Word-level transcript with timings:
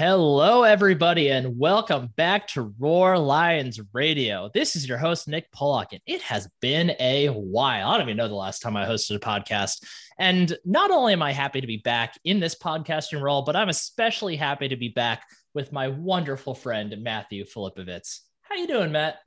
Hello, 0.00 0.62
everybody, 0.62 1.30
and 1.30 1.58
welcome 1.58 2.06
back 2.16 2.48
to 2.48 2.72
Roar 2.78 3.18
Lions 3.18 3.78
Radio. 3.92 4.50
This 4.54 4.74
is 4.74 4.88
your 4.88 4.96
host, 4.96 5.28
Nick 5.28 5.52
Pollock, 5.52 5.92
and 5.92 6.00
it 6.06 6.22
has 6.22 6.48
been 6.62 6.92
a 6.98 7.28
while. 7.28 7.90
I 7.90 7.98
don't 7.98 8.06
even 8.06 8.16
know 8.16 8.26
the 8.26 8.34
last 8.34 8.62
time 8.62 8.78
I 8.78 8.86
hosted 8.86 9.16
a 9.16 9.18
podcast. 9.18 9.84
And 10.18 10.56
not 10.64 10.90
only 10.90 11.12
am 11.12 11.20
I 11.20 11.32
happy 11.32 11.60
to 11.60 11.66
be 11.66 11.76
back 11.76 12.18
in 12.24 12.40
this 12.40 12.54
podcasting 12.54 13.20
role, 13.20 13.42
but 13.42 13.56
I'm 13.56 13.68
especially 13.68 14.36
happy 14.36 14.68
to 14.68 14.76
be 14.76 14.88
back 14.88 15.24
with 15.52 15.70
my 15.70 15.88
wonderful 15.88 16.54
friend, 16.54 16.96
Matthew 17.02 17.44
Filipovitz. 17.44 18.20
How 18.40 18.54
you 18.54 18.68
doing, 18.68 18.92
Matt? 18.92 19.18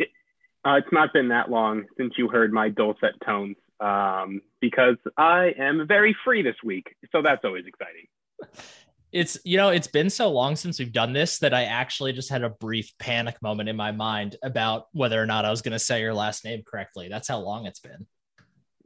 Uh, 0.65 0.77
it's 0.77 0.91
not 0.91 1.13
been 1.13 1.27
that 1.27 1.51
long 1.51 1.83
since 1.99 2.15
you 2.17 2.29
heard 2.29 2.51
my 2.51 2.69
dulcet 2.69 3.13
tones 3.23 3.57
um, 3.79 4.41
because 4.59 4.97
I 5.19 5.53
am 5.55 5.85
very 5.87 6.15
free 6.25 6.41
this 6.41 6.55
week. 6.63 6.95
So 7.11 7.21
that's 7.21 7.45
always 7.45 7.65
exciting. 7.67 8.07
it's 9.13 9.37
you 9.45 9.57
know 9.57 9.69
it's 9.69 9.87
been 9.87 10.09
so 10.09 10.29
long 10.29 10.55
since 10.55 10.79
we've 10.79 10.91
done 10.91 11.13
this 11.13 11.37
that 11.39 11.53
i 11.53 11.63
actually 11.65 12.11
just 12.11 12.29
had 12.29 12.43
a 12.43 12.49
brief 12.49 12.91
panic 12.97 13.39
moment 13.41 13.69
in 13.69 13.75
my 13.75 13.91
mind 13.91 14.35
about 14.43 14.87
whether 14.91 15.21
or 15.21 15.25
not 15.25 15.45
i 15.45 15.51
was 15.51 15.61
going 15.61 15.71
to 15.71 15.79
say 15.79 16.01
your 16.01 16.13
last 16.13 16.43
name 16.43 16.63
correctly. 16.65 17.07
That's 17.07 17.27
how 17.27 17.39
long 17.39 17.65
it's 17.65 17.79
been. 17.79 18.07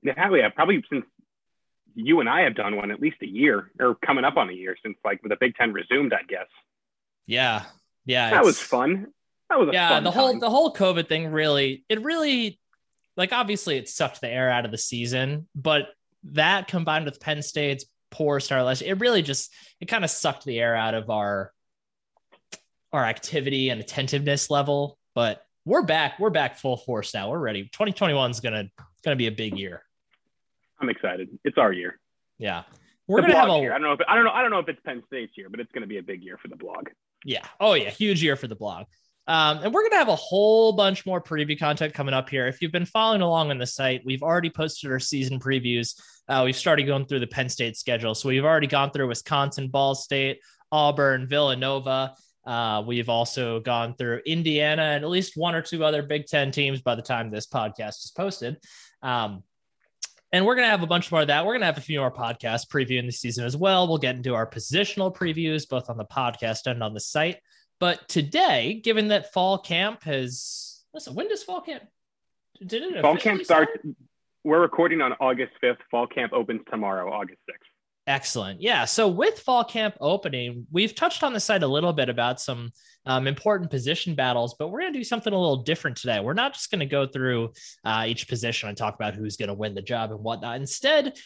Yeah 0.03 0.29
yeah 0.35 0.49
probably 0.49 0.83
since 0.91 1.05
you 1.95 2.19
and 2.19 2.29
i 2.29 2.41
have 2.41 2.53
done 2.55 2.75
one 2.75 2.91
at 2.91 2.99
least 2.99 3.17
a 3.23 3.27
year 3.27 3.71
or 3.79 3.95
coming 3.95 4.25
up 4.25 4.37
on 4.37 4.49
a 4.49 4.53
year 4.53 4.75
since 4.83 4.97
like 5.03 5.19
the 5.23 5.37
big 5.39 5.55
ten 5.55 5.73
resumed 5.73 6.13
i 6.13 6.21
guess. 6.27 6.47
Yeah 7.25 7.63
yeah 8.05 8.29
that 8.29 8.43
was 8.43 8.59
fun. 8.59 9.07
That 9.49 9.59
was 9.59 9.69
yeah 9.71 10.01
the 10.01 10.11
time. 10.11 10.19
whole 10.19 10.39
the 10.39 10.49
whole 10.49 10.73
covid 10.73 11.07
thing 11.07 11.31
really 11.31 11.85
it 11.87 12.03
really 12.03 12.59
like 13.15 13.31
obviously 13.31 13.77
it 13.77 13.87
sucked 13.87 14.19
the 14.19 14.29
air 14.29 14.49
out 14.49 14.65
of 14.65 14.71
the 14.71 14.77
season 14.77 15.47
but 15.55 15.87
that 16.31 16.67
combined 16.67 17.05
with 17.05 17.21
penn 17.21 17.41
state's 17.41 17.85
poor 18.09 18.39
start 18.39 18.63
last 18.63 18.81
it 18.81 18.93
really 18.95 19.21
just 19.21 19.53
it 19.79 19.85
kind 19.85 20.03
of 20.03 20.09
sucked 20.09 20.45
the 20.45 20.59
air 20.59 20.75
out 20.75 20.93
of 20.93 21.09
our 21.09 21.51
our 22.93 23.03
activity 23.03 23.69
and 23.69 23.81
attentiveness 23.81 24.49
level 24.49 24.97
but 25.13 25.43
we're 25.67 25.83
back 25.83 26.17
we're 26.17 26.29
back 26.29 26.57
full 26.57 26.77
force 26.77 27.13
now. 27.13 27.29
We're 27.29 27.39
ready. 27.39 27.63
2021 27.63 28.31
is 28.31 28.39
gonna 28.39 28.69
gonna 29.03 29.17
be 29.17 29.27
a 29.27 29.31
big 29.31 29.57
year. 29.57 29.83
I'm 30.79 30.89
excited. 30.89 31.27
It's 31.43 31.57
our 31.57 31.73
year. 31.73 31.99
Yeah. 32.37 32.63
We're 33.05 33.21
the 33.21 33.27
gonna 33.27 33.39
have 33.39 33.49
a 33.49 33.59
year. 33.59 33.73
i 33.73 33.77
don't 33.77 33.81
know 33.81 33.91
if 33.91 33.99
i 34.07 34.15
don't 34.15 34.23
know 34.23 34.31
i 34.31 34.41
don't 34.41 34.51
know 34.51 34.59
if 34.59 34.69
it's 34.69 34.79
penn 34.85 35.03
state's 35.07 35.33
year 35.37 35.49
but 35.49 35.59
it's 35.59 35.71
gonna 35.73 35.87
be 35.87 35.97
a 35.97 36.03
big 36.03 36.23
year 36.23 36.37
for 36.41 36.47
the 36.47 36.55
blog. 36.55 36.87
Yeah. 37.25 37.45
Oh 37.59 37.73
yeah. 37.73 37.89
Huge 37.89 38.23
year 38.23 38.37
for 38.37 38.47
the 38.47 38.55
blog. 38.55 38.85
Um, 39.27 39.57
and 39.61 39.73
we're 39.73 39.81
going 39.81 39.91
to 39.91 39.97
have 39.97 40.07
a 40.07 40.15
whole 40.15 40.71
bunch 40.71 41.05
more 41.05 41.21
preview 41.21 41.59
content 41.59 41.93
coming 41.93 42.13
up 42.13 42.29
here. 42.29 42.47
If 42.47 42.61
you've 42.61 42.71
been 42.71 42.85
following 42.85 43.19
along 43.19 43.51
on 43.51 43.57
the 43.57 43.67
site, 43.67 44.03
we've 44.05 44.23
already 44.23 44.49
posted 44.49 44.89
our 44.89 45.01
season 45.01 45.37
previews. 45.37 45.99
Uh, 46.27 46.41
we've 46.45 46.55
started 46.55 46.83
going 46.83 47.05
through 47.05 47.19
the 47.19 47.27
Penn 47.27 47.49
State 47.49 47.77
schedule. 47.77 48.13
So 48.15 48.29
we've 48.29 48.45
already 48.45 48.67
gone 48.67 48.91
through 48.91 49.07
Wisconsin, 49.07 49.69
Ball 49.69 49.95
State, 49.95 50.39
Auburn, 50.71 51.27
Villanova. 51.27 52.15
Uh, 52.45 52.83
we've 52.85 53.09
also 53.09 53.59
gone 53.59 53.93
through 53.95 54.21
Indiana 54.25 54.81
and 54.81 55.03
at 55.03 55.09
least 55.09 55.33
one 55.35 55.55
or 55.55 55.61
two 55.61 55.83
other 55.83 56.01
Big 56.01 56.25
Ten 56.25 56.51
teams 56.51 56.81
by 56.81 56.95
the 56.95 57.01
time 57.01 57.29
this 57.29 57.47
podcast 57.47 58.05
is 58.05 58.13
posted. 58.15 58.57
Um, 59.01 59.43
and 60.31 60.45
we're 60.45 60.55
going 60.55 60.65
to 60.65 60.71
have 60.71 60.83
a 60.83 60.87
bunch 60.87 61.11
more 61.11 61.21
of 61.21 61.27
that. 61.27 61.45
We're 61.45 61.53
going 61.53 61.61
to 61.61 61.67
have 61.67 61.77
a 61.77 61.81
few 61.81 61.99
more 61.99 62.11
podcasts 62.11 62.67
previewing 62.67 63.05
the 63.05 63.11
season 63.11 63.45
as 63.45 63.55
well. 63.55 63.87
We'll 63.87 63.97
get 63.97 64.15
into 64.15 64.35
our 64.35 64.49
positional 64.49 65.15
previews, 65.15 65.67
both 65.67 65.89
on 65.89 65.97
the 65.97 66.05
podcast 66.05 66.67
and 66.67 66.83
on 66.83 66.93
the 66.93 66.99
site. 66.99 67.37
But 67.79 68.07
today, 68.09 68.81
given 68.83 69.09
that 69.09 69.31
fall 69.33 69.57
camp 69.57 70.03
has, 70.03 70.83
listen, 70.93 71.15
when 71.15 71.29
does 71.29 71.43
fall 71.43 71.61
camp? 71.61 71.83
Did 72.65 72.83
it 72.83 73.01
fall 73.01 73.17
camp 73.17 73.43
start? 73.43 73.69
We're 74.47 74.61
recording 74.61 75.01
on 75.01 75.11
August 75.19 75.51
5th. 75.61 75.79
Fall 75.91 76.07
camp 76.07 76.31
opens 76.31 76.61
tomorrow, 76.71 77.11
August 77.11 77.39
6th. 77.49 77.67
Excellent. 78.07 78.61
Yeah. 78.61 78.85
So 78.85 79.09
with 79.09 79.39
fall 79.39 79.65
camp 79.65 79.95
opening, 79.99 80.65
we've 80.71 80.95
touched 80.95 81.21
on 81.21 81.33
the 81.33 81.39
site 81.41 81.63
a 81.63 81.67
little 81.67 81.91
bit 81.91 82.07
about 82.07 82.39
some 82.39 82.71
um, 83.05 83.27
important 83.27 83.69
position 83.69 84.15
battles, 84.15 84.55
but 84.57 84.69
we're 84.69 84.79
going 84.79 84.93
to 84.93 84.99
do 84.99 85.03
something 85.03 85.33
a 85.33 85.37
little 85.37 85.63
different 85.63 85.97
today. 85.97 86.21
We're 86.21 86.31
not 86.31 86.53
just 86.53 86.71
going 86.71 86.79
to 86.79 86.85
go 86.85 87.05
through 87.05 87.51
uh, 87.83 88.05
each 88.07 88.29
position 88.29 88.69
and 88.69 88.77
talk 88.77 88.95
about 88.95 89.15
who's 89.15 89.35
going 89.35 89.49
to 89.49 89.53
win 89.53 89.75
the 89.75 89.81
job 89.81 90.11
and 90.11 90.21
whatnot. 90.21 90.55
Instead, 90.55 91.17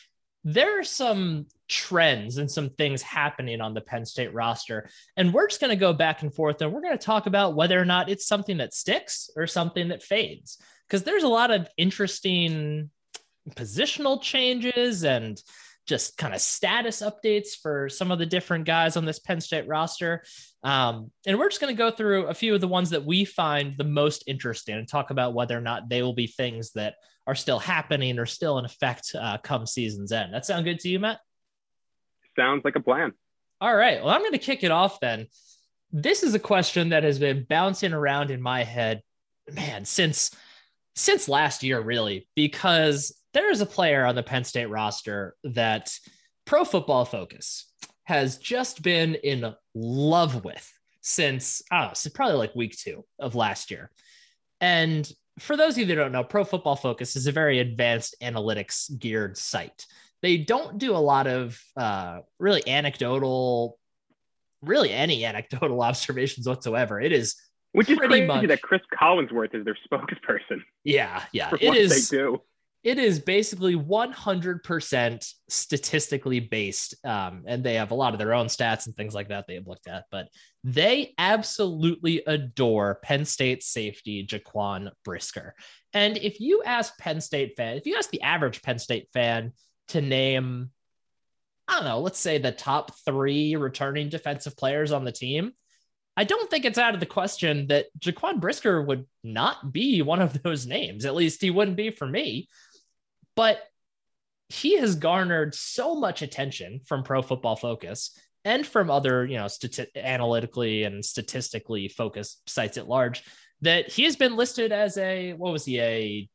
there 0.43 0.79
are 0.79 0.83
some 0.83 1.45
trends 1.67 2.39
and 2.39 2.49
some 2.49 2.71
things 2.71 3.03
happening 3.03 3.61
on 3.61 3.75
the 3.75 3.81
Penn 3.81 4.03
State 4.03 4.33
roster. 4.33 4.89
And 5.15 5.31
we're 5.31 5.47
just 5.47 5.61
going 5.61 5.69
to 5.69 5.75
go 5.75 5.93
back 5.93 6.23
and 6.23 6.33
forth 6.33 6.59
and 6.63 6.73
we're 6.73 6.81
going 6.81 6.97
to 6.97 7.05
talk 7.05 7.27
about 7.27 7.55
whether 7.55 7.79
or 7.79 7.85
not 7.85 8.09
it's 8.09 8.25
something 8.25 8.57
that 8.57 8.73
sticks 8.73 9.29
or 9.35 9.45
something 9.45 9.89
that 9.89 10.01
fades. 10.01 10.57
Because 10.87 11.03
there's 11.03 11.21
a 11.21 11.27
lot 11.27 11.51
of 11.51 11.67
interesting 11.77 12.89
positional 13.50 14.22
changes 14.22 15.03
and 15.03 15.41
just 15.88 16.18
kind 16.18 16.34
of 16.34 16.41
status 16.41 17.02
updates 17.02 17.50
for 17.62 17.90
some 17.90 18.12
of 18.12 18.19
the 18.19 18.25
different 18.25 18.66
guys 18.66 18.96
on 18.96 19.06
this 19.06 19.19
Penn 19.19 19.41
State 19.41 19.68
roster. 19.68 20.24
Um, 20.63 21.12
and 21.25 21.38
we're 21.38 21.50
just 21.50 21.59
going 21.59 21.75
to 21.75 21.78
go 21.78 21.91
through 21.91 22.28
a 22.28 22.34
few 22.34 22.53
of 22.53 22.62
the 22.62 22.68
ones 22.68 22.91
that 22.91 23.03
we 23.03 23.25
find 23.25 23.75
the 23.78 23.84
most 23.84 24.24
interesting 24.28 24.75
and 24.75 24.88
talk 24.88 25.09
about 25.09 25.34
whether 25.34 25.57
or 25.57 25.62
not 25.62 25.90
they 25.90 26.03
will 26.03 26.13
be 26.13 26.28
things 26.28 26.72
that 26.74 26.96
are 27.28 27.35
still 27.35 27.59
happening 27.59 28.19
or 28.19 28.25
still 28.25 28.59
in 28.59 28.66
effect 28.66 29.16
uh, 29.19 29.38
come 29.40 29.66
season's 29.66 30.12
end. 30.12 30.34
That 30.34 30.46
sound 30.46 30.66
good 30.66 30.79
to 30.79 30.90
you, 30.90 31.00
Matt? 31.00 31.19
Sounds 32.38 32.62
like 32.63 32.75
a 32.75 32.79
plan. 32.79 33.13
All 33.59 33.75
right. 33.75 34.03
Well, 34.03 34.13
I'm 34.13 34.22
going 34.22 34.31
to 34.31 34.38
kick 34.38 34.63
it 34.63 34.72
off 34.72 35.00
then. 35.00 35.28
This 35.91 36.23
is 36.23 36.34
a 36.34 36.40
question 36.40 36.90
that 36.90 37.03
has 37.03 37.19
been 37.19 37.46
bouncing 37.50 37.94
around 37.94 38.31
in 38.31 38.41
my 38.41 38.63
head, 38.63 39.02
man, 39.52 39.85
since 39.85 40.31
since 40.96 41.29
last 41.29 41.63
year, 41.63 41.79
really, 41.79 42.28
because 42.35 43.16
there 43.33 43.51
is 43.51 43.61
a 43.61 43.65
player 43.65 44.05
on 44.05 44.15
the 44.15 44.23
Penn 44.23 44.43
State 44.43 44.69
roster 44.69 45.35
that 45.43 45.93
Pro 46.45 46.63
Football 46.63 47.05
Focus 47.05 47.71
has 48.03 48.37
just 48.37 48.81
been 48.81 49.15
in 49.15 49.53
love 49.73 50.43
with 50.43 50.69
since 51.01 51.61
I 51.71 51.79
don't 51.79 51.87
know, 51.89 51.93
since 51.93 52.13
probably 52.13 52.37
like 52.37 52.55
week 52.55 52.77
two 52.77 53.05
of 53.19 53.35
last 53.35 53.71
year. 53.71 53.91
And 54.59 55.09
for 55.39 55.57
those 55.57 55.73
of 55.73 55.79
you 55.79 55.85
that 55.85 55.95
don't 55.95 56.11
know, 56.11 56.23
Pro 56.23 56.43
Football 56.43 56.75
Focus 56.75 57.15
is 57.15 57.27
a 57.27 57.31
very 57.31 57.59
advanced 57.59 58.15
analytics 58.21 58.97
geared 58.99 59.37
site. 59.37 59.85
They 60.21 60.37
don't 60.37 60.77
do 60.77 60.95
a 60.95 60.97
lot 60.97 61.25
of 61.25 61.59
uh, 61.75 62.19
really 62.37 62.67
anecdotal, 62.67 63.79
really 64.61 64.91
any 64.91 65.25
anecdotal 65.25 65.81
observations 65.81 66.47
whatsoever. 66.47 66.99
It 66.99 67.11
is 67.11 67.35
which 67.71 67.89
is 67.89 67.97
crazy 67.97 68.25
much, 68.25 68.47
that 68.47 68.61
Cris 68.61 68.81
Collinsworth 68.93 69.55
is 69.55 69.63
their 69.63 69.77
spokesperson. 69.89 70.61
Yeah, 70.83 71.23
yeah, 71.31 71.51
it 71.59 71.73
is. 71.75 72.09
They 72.09 72.17
do 72.17 72.41
it 72.83 72.97
is 72.97 73.19
basically 73.19 73.75
100% 73.75 75.33
statistically 75.49 76.39
based. 76.39 76.95
Um, 77.05 77.43
and 77.45 77.63
they 77.63 77.75
have 77.75 77.91
a 77.91 77.95
lot 77.95 78.13
of 78.13 78.19
their 78.19 78.33
own 78.33 78.47
stats 78.47 78.87
and 78.87 78.95
things 78.95 79.13
like 79.13 79.29
that 79.29 79.45
they 79.47 79.53
have 79.55 79.67
looked 79.67 79.87
at, 79.87 80.05
but 80.11 80.29
they 80.63 81.13
absolutely 81.17 82.23
adore 82.25 82.99
Penn 83.03 83.25
State 83.25 83.61
safety 83.63 84.25
Jaquan 84.25 84.89
Brisker. 85.05 85.53
And 85.93 86.17
if 86.17 86.39
you 86.39 86.63
ask 86.63 86.97
Penn 86.97 87.21
State 87.21 87.55
fan, 87.55 87.77
if 87.77 87.85
you 87.85 87.95
ask 87.95 88.09
the 88.09 88.21
average 88.23 88.63
Penn 88.63 88.79
State 88.79 89.09
fan 89.13 89.53
to 89.89 90.01
name, 90.01 90.71
I 91.67 91.75
don't 91.75 91.85
know, 91.85 91.99
let's 91.99 92.19
say 92.19 92.39
the 92.39 92.51
top 92.51 92.95
three 93.05 93.55
returning 93.55 94.09
defensive 94.09 94.57
players 94.57 94.91
on 94.91 95.05
the 95.05 95.11
team, 95.11 95.53
I 96.17 96.23
don't 96.23 96.49
think 96.49 96.65
it's 96.65 96.77
out 96.77 96.93
of 96.93 96.99
the 96.99 97.05
question 97.05 97.67
that 97.67 97.87
Jaquan 97.99 98.39
Brisker 98.41 98.81
would 98.81 99.05
not 99.23 99.71
be 99.71 100.01
one 100.01 100.21
of 100.21 100.41
those 100.43 100.65
names. 100.65 101.05
At 101.05 101.15
least 101.15 101.41
he 101.41 101.51
wouldn't 101.51 101.77
be 101.77 101.91
for 101.91 102.07
me. 102.07 102.47
But 103.41 103.57
he 104.50 104.78
has 104.78 104.94
garnered 104.94 105.56
so 105.56 105.96
much 105.96 106.22
attention 106.22 106.81
from 106.85 107.02
Pro 107.02 107.24
Football 107.24 107.56
Focus 107.56 108.16
and 108.46 108.63
from 108.68 108.91
other, 108.91 109.25
you 109.25 109.38
know, 109.38 109.46
stati- 109.46 109.88
analytically 109.96 110.84
and 110.84 111.03
statistically 111.03 111.88
focused 111.88 112.47
sites 112.47 112.78
at 112.78 112.88
large 112.88 113.24
that 113.62 113.91
he 113.91 114.03
has 114.03 114.16
been 114.16 114.35
listed 114.35 114.72
as 114.72 114.96
a 115.00 115.34
what 115.34 115.52
was 115.52 115.66
he 115.66 115.79
a 115.79 116.29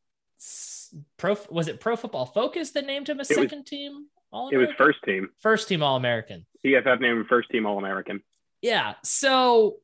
pro 1.17 1.37
was 1.49 1.69
it 1.69 1.79
Pro 1.79 1.95
Football 1.95 2.27
Focus 2.27 2.73
that 2.73 2.87
named 2.87 3.09
him 3.09 3.19
a 3.19 3.23
it 3.23 3.27
second 3.27 3.59
was, 3.59 3.69
team 3.69 4.07
All 4.33 4.49
It 4.49 4.57
was 4.57 4.71
first 4.77 4.99
team. 5.05 5.29
First 5.39 5.69
team 5.69 5.85
All 5.85 5.95
American. 5.95 6.45
PFF 6.65 7.01
named 7.01 7.19
him 7.21 7.27
first 7.29 7.51
team 7.51 7.67
All 7.67 7.79
American. 7.79 8.21
Yeah. 8.63 8.95
So 9.05 9.77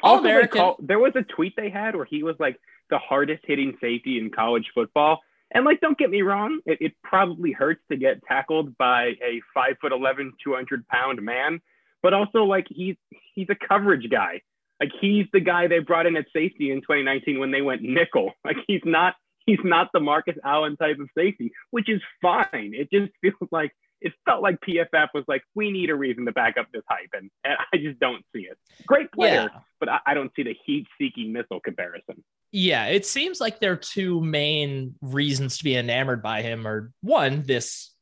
All 0.00 0.20
American. 0.20 0.74
There 0.78 1.00
was 1.00 1.14
a 1.16 1.22
tweet 1.22 1.54
they 1.56 1.70
had 1.70 1.96
where 1.96 2.04
he 2.04 2.22
was 2.22 2.36
like 2.38 2.60
the 2.88 2.98
hardest 2.98 3.42
hitting 3.44 3.76
safety 3.80 4.16
in 4.16 4.30
college 4.30 4.70
football. 4.76 5.18
And 5.54 5.64
like, 5.64 5.80
don't 5.80 5.96
get 5.96 6.10
me 6.10 6.22
wrong, 6.22 6.60
it, 6.66 6.78
it 6.80 6.92
probably 7.02 7.52
hurts 7.52 7.80
to 7.90 7.96
get 7.96 8.22
tackled 8.24 8.76
by 8.76 9.12
a 9.24 9.40
five 9.54 9.76
foot 9.80 9.92
11, 9.92 10.32
200 10.42 10.86
pound 10.88 11.22
man, 11.22 11.60
but 12.02 12.12
also 12.12 12.44
like 12.44 12.66
he's, 12.68 12.96
he's 13.34 13.46
a 13.48 13.68
coverage 13.68 14.10
guy. 14.10 14.42
Like 14.80 14.90
he's 15.00 15.26
the 15.32 15.40
guy 15.40 15.68
they 15.68 15.78
brought 15.78 16.06
in 16.06 16.16
at 16.16 16.26
safety 16.32 16.72
in 16.72 16.80
2019 16.80 17.38
when 17.38 17.52
they 17.52 17.62
went 17.62 17.82
nickel. 17.82 18.32
Like 18.44 18.56
he's 18.66 18.82
not, 18.84 19.14
he's 19.46 19.60
not 19.62 19.90
the 19.94 20.00
Marcus 20.00 20.36
Allen 20.44 20.76
type 20.76 20.98
of 20.98 21.08
safety, 21.16 21.52
which 21.70 21.88
is 21.88 22.02
fine. 22.20 22.72
It 22.74 22.90
just 22.90 23.12
feels 23.22 23.48
like 23.52 23.72
it 24.04 24.12
felt 24.26 24.42
like 24.42 24.60
PFF 24.60 25.08
was 25.14 25.24
like, 25.28 25.42
we 25.54 25.70
need 25.70 25.88
a 25.88 25.94
reason 25.94 26.26
to 26.26 26.32
back 26.32 26.56
up 26.58 26.66
this 26.72 26.82
hype, 26.88 27.08
and, 27.14 27.30
and 27.42 27.54
I 27.72 27.78
just 27.78 27.98
don't 27.98 28.22
see 28.34 28.42
it. 28.42 28.58
Great 28.86 29.10
player, 29.12 29.48
yeah. 29.50 29.60
but 29.80 29.88
I, 29.88 30.00
I, 30.06 30.14
don't 30.14 30.30
see 30.36 30.42
the 30.42 30.54
heat-seeking 30.66 31.32
missile 31.32 31.60
comparison. 31.60 32.22
Yeah, 32.56 32.86
it 32.86 33.04
seems 33.04 33.40
like 33.40 33.58
their 33.58 33.74
two 33.74 34.20
main 34.20 34.94
reasons 35.00 35.58
to 35.58 35.64
be 35.64 35.74
enamored 35.74 36.22
by 36.22 36.40
him 36.40 36.68
are 36.68 36.92
one, 37.00 37.42
this 37.42 37.92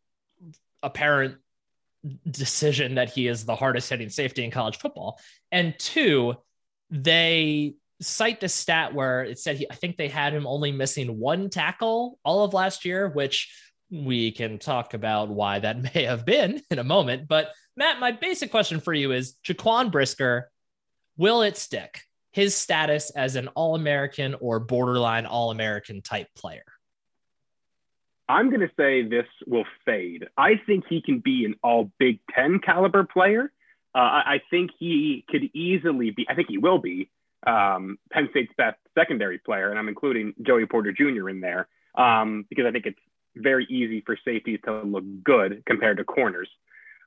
apparent 0.82 1.36
decision 2.30 2.96
that 2.96 3.08
he 3.08 3.28
is 3.28 3.46
the 3.46 3.56
hardest 3.56 3.88
hitting 3.88 4.10
safety 4.10 4.44
in 4.44 4.50
college 4.50 4.76
football. 4.76 5.18
And 5.50 5.74
two, 5.78 6.34
they 6.90 7.76
cite 8.02 8.40
the 8.40 8.48
stat 8.50 8.92
where 8.92 9.24
it 9.24 9.38
said 9.38 9.56
he, 9.56 9.70
I 9.70 9.74
think 9.74 9.96
they 9.96 10.08
had 10.08 10.34
him 10.34 10.46
only 10.46 10.70
missing 10.70 11.18
one 11.18 11.48
tackle 11.48 12.18
all 12.22 12.44
of 12.44 12.52
last 12.52 12.84
year, 12.84 13.08
which 13.08 13.50
we 13.90 14.32
can 14.32 14.58
talk 14.58 14.92
about 14.92 15.30
why 15.30 15.60
that 15.60 15.80
may 15.94 16.04
have 16.04 16.26
been 16.26 16.60
in 16.70 16.78
a 16.78 16.84
moment. 16.84 17.26
But 17.26 17.52
Matt, 17.74 18.00
my 18.00 18.12
basic 18.12 18.50
question 18.50 18.80
for 18.80 18.92
you 18.92 19.12
is 19.12 19.34
Jaquan 19.48 19.90
Brisker, 19.90 20.50
will 21.16 21.40
it 21.40 21.56
stick? 21.56 22.02
His 22.32 22.56
status 22.56 23.10
as 23.10 23.36
an 23.36 23.48
All 23.48 23.74
American 23.74 24.34
or 24.40 24.58
borderline 24.58 25.26
All 25.26 25.50
American 25.50 26.02
type 26.02 26.28
player? 26.34 26.64
I'm 28.28 28.48
going 28.48 28.60
to 28.60 28.70
say 28.76 29.02
this 29.02 29.26
will 29.46 29.66
fade. 29.84 30.26
I 30.38 30.52
think 30.66 30.84
he 30.88 31.02
can 31.02 31.18
be 31.18 31.44
an 31.44 31.54
all 31.62 31.90
Big 31.98 32.20
Ten 32.34 32.60
caliber 32.60 33.04
player. 33.04 33.52
Uh, 33.94 33.98
I, 33.98 34.40
think 34.48 34.70
he 34.78 35.24
could 35.28 35.50
easily 35.52 36.12
be, 36.12 36.26
I 36.26 36.34
think 36.34 36.48
he 36.48 36.56
will 36.56 36.78
be 36.78 37.10
um, 37.46 37.98
Penn 38.10 38.28
State's 38.30 38.52
best 38.56 38.78
secondary 38.96 39.38
player. 39.38 39.68
And 39.68 39.78
I'm 39.78 39.88
including 39.88 40.32
Joey 40.40 40.64
Porter 40.64 40.92
Jr. 40.92 41.28
in 41.28 41.42
there 41.42 41.68
um, 41.94 42.46
because 42.48 42.64
I 42.66 42.70
think 42.70 42.86
it's 42.86 42.98
very 43.36 43.66
easy 43.68 44.02
for 44.06 44.16
safeties 44.24 44.60
to 44.64 44.80
look 44.80 45.04
good 45.22 45.62
compared 45.66 45.98
to 45.98 46.04
corners. 46.04 46.48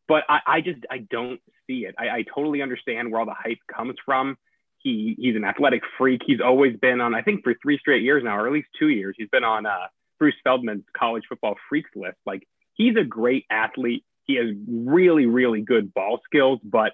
But 0.07 0.25
I, 0.30 0.39
I 0.45 0.62
just, 0.62 0.86
I 0.92 1.00
don't 1.00 1.42
see 1.66 1.86
it. 1.86 1.95
I, 1.98 2.10
I 2.10 2.25
totally 2.36 2.62
understand 2.62 3.12
where 3.12 3.22
all 3.22 3.25
the 3.25 3.33
hype 3.33 3.57
comes 3.74 3.95
from. 4.06 4.38
He, 4.86 5.16
he's 5.18 5.36
an 5.36 5.44
athletic 5.44 5.82
freak. 5.98 6.22
He's 6.24 6.40
always 6.40 6.78
been 6.78 7.02
on, 7.02 7.16
I 7.16 7.24
think 7.24 7.44
for 7.44 7.56
three 7.60 7.80
straight 7.80 8.04
years 8.04 8.24
now, 8.24 8.38
or 8.38 8.46
at 8.46 8.54
least 8.54 8.68
two 8.78 8.90
years, 8.90 9.16
he's 9.18 9.30
been 9.30 9.44
on 9.44 9.66
uh, 9.66 9.88
Bruce 10.20 10.36
Feldman's 10.46 10.86
college 10.96 11.24
football 11.28 11.56
freaks 11.68 11.90
list. 11.96 12.18
Like 12.24 12.48
he's 12.76 12.96
a 12.96 13.04
great 13.04 13.46
athlete. 13.50 14.06
He 14.26 14.36
has 14.36 14.56
really, 14.68 15.26
really 15.26 15.62
good 15.62 15.92
ball 15.92 16.22
skills, 16.24 16.60
but 16.64 16.94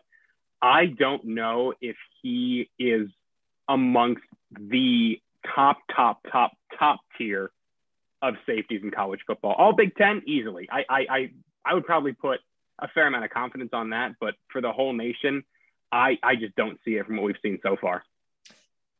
I 0.61 0.85
don't 0.85 1.25
know 1.25 1.73
if 1.81 1.97
he 2.21 2.69
is 2.79 3.09
amongst 3.67 4.23
the 4.57 5.19
top, 5.53 5.79
top, 5.93 6.21
top, 6.31 6.51
top 6.79 7.01
tier 7.17 7.51
of 8.21 8.35
safeties 8.45 8.83
in 8.83 8.91
college 8.91 9.19
football. 9.27 9.53
All 9.57 9.73
Big 9.73 9.95
Ten, 9.97 10.21
easily. 10.25 10.69
I, 10.71 10.83
I, 10.89 10.99
I, 11.09 11.31
I 11.65 11.73
would 11.73 11.85
probably 11.85 12.13
put 12.13 12.39
a 12.79 12.87
fair 12.87 13.07
amount 13.07 13.25
of 13.25 13.31
confidence 13.31 13.71
on 13.73 13.89
that, 13.89 14.13
but 14.21 14.35
for 14.49 14.61
the 14.61 14.71
whole 14.71 14.93
nation, 14.93 15.43
I, 15.91 16.17
I 16.23 16.35
just 16.35 16.55
don't 16.55 16.79
see 16.85 16.95
it 16.95 17.05
from 17.05 17.17
what 17.17 17.25
we've 17.25 17.35
seen 17.41 17.59
so 17.63 17.75
far. 17.75 18.03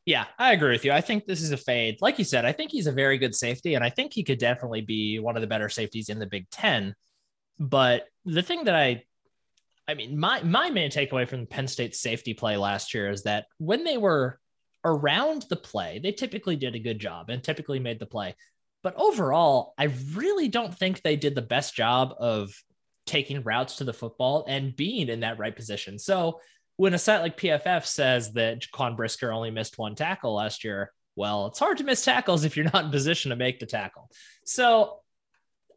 Yeah, 0.05 0.25
I 0.39 0.53
agree 0.53 0.71
with 0.71 0.83
you. 0.83 0.91
I 0.91 1.01
think 1.01 1.25
this 1.25 1.41
is 1.41 1.51
a 1.51 1.57
fade. 1.57 1.97
Like 2.01 2.17
you 2.17 2.25
said, 2.25 2.43
I 2.43 2.51
think 2.51 2.71
he's 2.71 2.87
a 2.87 2.91
very 2.91 3.17
good 3.17 3.35
safety, 3.35 3.75
and 3.75 3.83
I 3.83 3.89
think 3.89 4.13
he 4.13 4.23
could 4.23 4.39
definitely 4.39 4.81
be 4.81 5.19
one 5.19 5.35
of 5.35 5.41
the 5.41 5.47
better 5.47 5.69
safeties 5.69 6.09
in 6.09 6.17
the 6.17 6.25
Big 6.25 6.49
Ten. 6.49 6.95
But 7.59 8.07
the 8.25 8.41
thing 8.41 8.63
that 8.63 8.75
I, 8.75 9.03
I 9.87 9.93
mean, 9.93 10.17
my 10.17 10.41
my 10.41 10.71
main 10.71 10.89
takeaway 10.89 11.27
from 11.27 11.45
Penn 11.45 11.67
State's 11.67 11.99
safety 11.99 12.33
play 12.33 12.57
last 12.57 12.93
year 12.93 13.11
is 13.11 13.23
that 13.23 13.45
when 13.59 13.83
they 13.83 13.97
were 13.97 14.39
around 14.83 15.45
the 15.49 15.55
play, 15.55 15.99
they 15.99 16.11
typically 16.11 16.55
did 16.55 16.73
a 16.73 16.79
good 16.79 16.97
job 16.97 17.29
and 17.29 17.43
typically 17.43 17.79
made 17.79 17.99
the 17.99 18.07
play. 18.07 18.35
But 18.83 18.95
overall, 18.97 19.75
I 19.77 19.93
really 20.15 20.47
don't 20.47 20.75
think 20.75 21.01
they 21.01 21.15
did 21.15 21.35
the 21.35 21.43
best 21.43 21.75
job 21.75 22.15
of 22.19 22.51
taking 23.05 23.43
routes 23.43 23.75
to 23.77 23.83
the 23.83 23.93
football 23.93 24.45
and 24.47 24.75
being 24.75 25.09
in 25.09 25.19
that 25.19 25.37
right 25.37 25.55
position. 25.55 25.99
So 25.99 26.39
when 26.81 26.95
a 26.95 26.97
site 26.97 27.21
like 27.21 27.37
PFF 27.37 27.85
says 27.85 28.33
that 28.33 28.61
Jaquan 28.61 28.97
Brisker 28.97 29.31
only 29.31 29.51
missed 29.51 29.77
one 29.77 29.93
tackle 29.93 30.33
last 30.33 30.63
year, 30.63 30.91
well, 31.15 31.45
it's 31.45 31.59
hard 31.59 31.77
to 31.77 31.83
miss 31.83 32.03
tackles 32.03 32.43
if 32.43 32.57
you're 32.57 32.71
not 32.73 32.85
in 32.85 32.89
position 32.89 33.29
to 33.29 33.35
make 33.35 33.59
the 33.59 33.67
tackle. 33.67 34.09
So, 34.45 35.01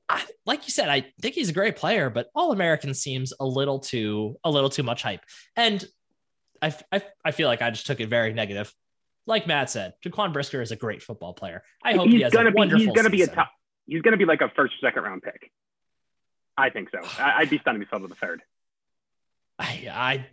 I, 0.09 0.25
like 0.47 0.65
you 0.65 0.71
said, 0.71 0.89
I 0.89 1.05
think 1.21 1.35
he's 1.35 1.51
a 1.51 1.53
great 1.53 1.77
player, 1.77 2.09
but 2.09 2.29
All 2.35 2.53
American 2.53 2.95
seems 2.95 3.35
a 3.39 3.45
little 3.45 3.81
too 3.81 4.37
a 4.45 4.51
little 4.51 4.71
too 4.71 4.83
much 4.83 5.03
hype. 5.03 5.21
And 5.56 5.85
I, 6.62 6.75
I, 6.91 7.03
I 7.23 7.33
feel 7.33 7.49
like 7.49 7.61
I 7.61 7.69
just 7.69 7.87
took 7.87 8.01
it 8.01 8.09
very 8.09 8.33
negative. 8.33 8.73
Like 9.27 9.47
Matt 9.47 9.69
said, 9.69 9.93
Jaquan 10.03 10.33
Brisker 10.33 10.62
is 10.62 10.73
a 10.73 10.77
great 10.77 11.03
football 11.03 11.35
player. 11.35 11.65
I 11.83 11.97
hope 11.97 12.06
he's 12.06 12.15
he 12.15 12.21
has 12.23 12.33
gonna 12.33 12.49
a 12.49 12.53
be, 12.53 12.56
wonderful. 12.56 12.83
He's 12.83 12.95
going 12.95 13.05
to 13.05 13.11
be 13.11 13.21
a 13.21 13.27
top. 13.27 13.51
He's 13.87 14.01
going 14.01 14.12
to 14.12 14.19
be 14.19 14.25
like 14.25 14.41
a 14.41 14.51
first, 14.56 14.73
second 14.81 15.03
round 15.03 15.21
pick. 15.23 15.53
I 16.56 16.71
think 16.71 16.89
so. 16.89 17.06
I, 17.23 17.41
would 17.41 17.51
be 17.51 17.59
stunned 17.59 17.77
if 17.83 17.89
he 17.89 17.91
fell 17.91 18.01
to 18.01 18.09
the 18.09 18.15
third. 18.15 18.41
I, 19.59 19.89
I 19.93 20.27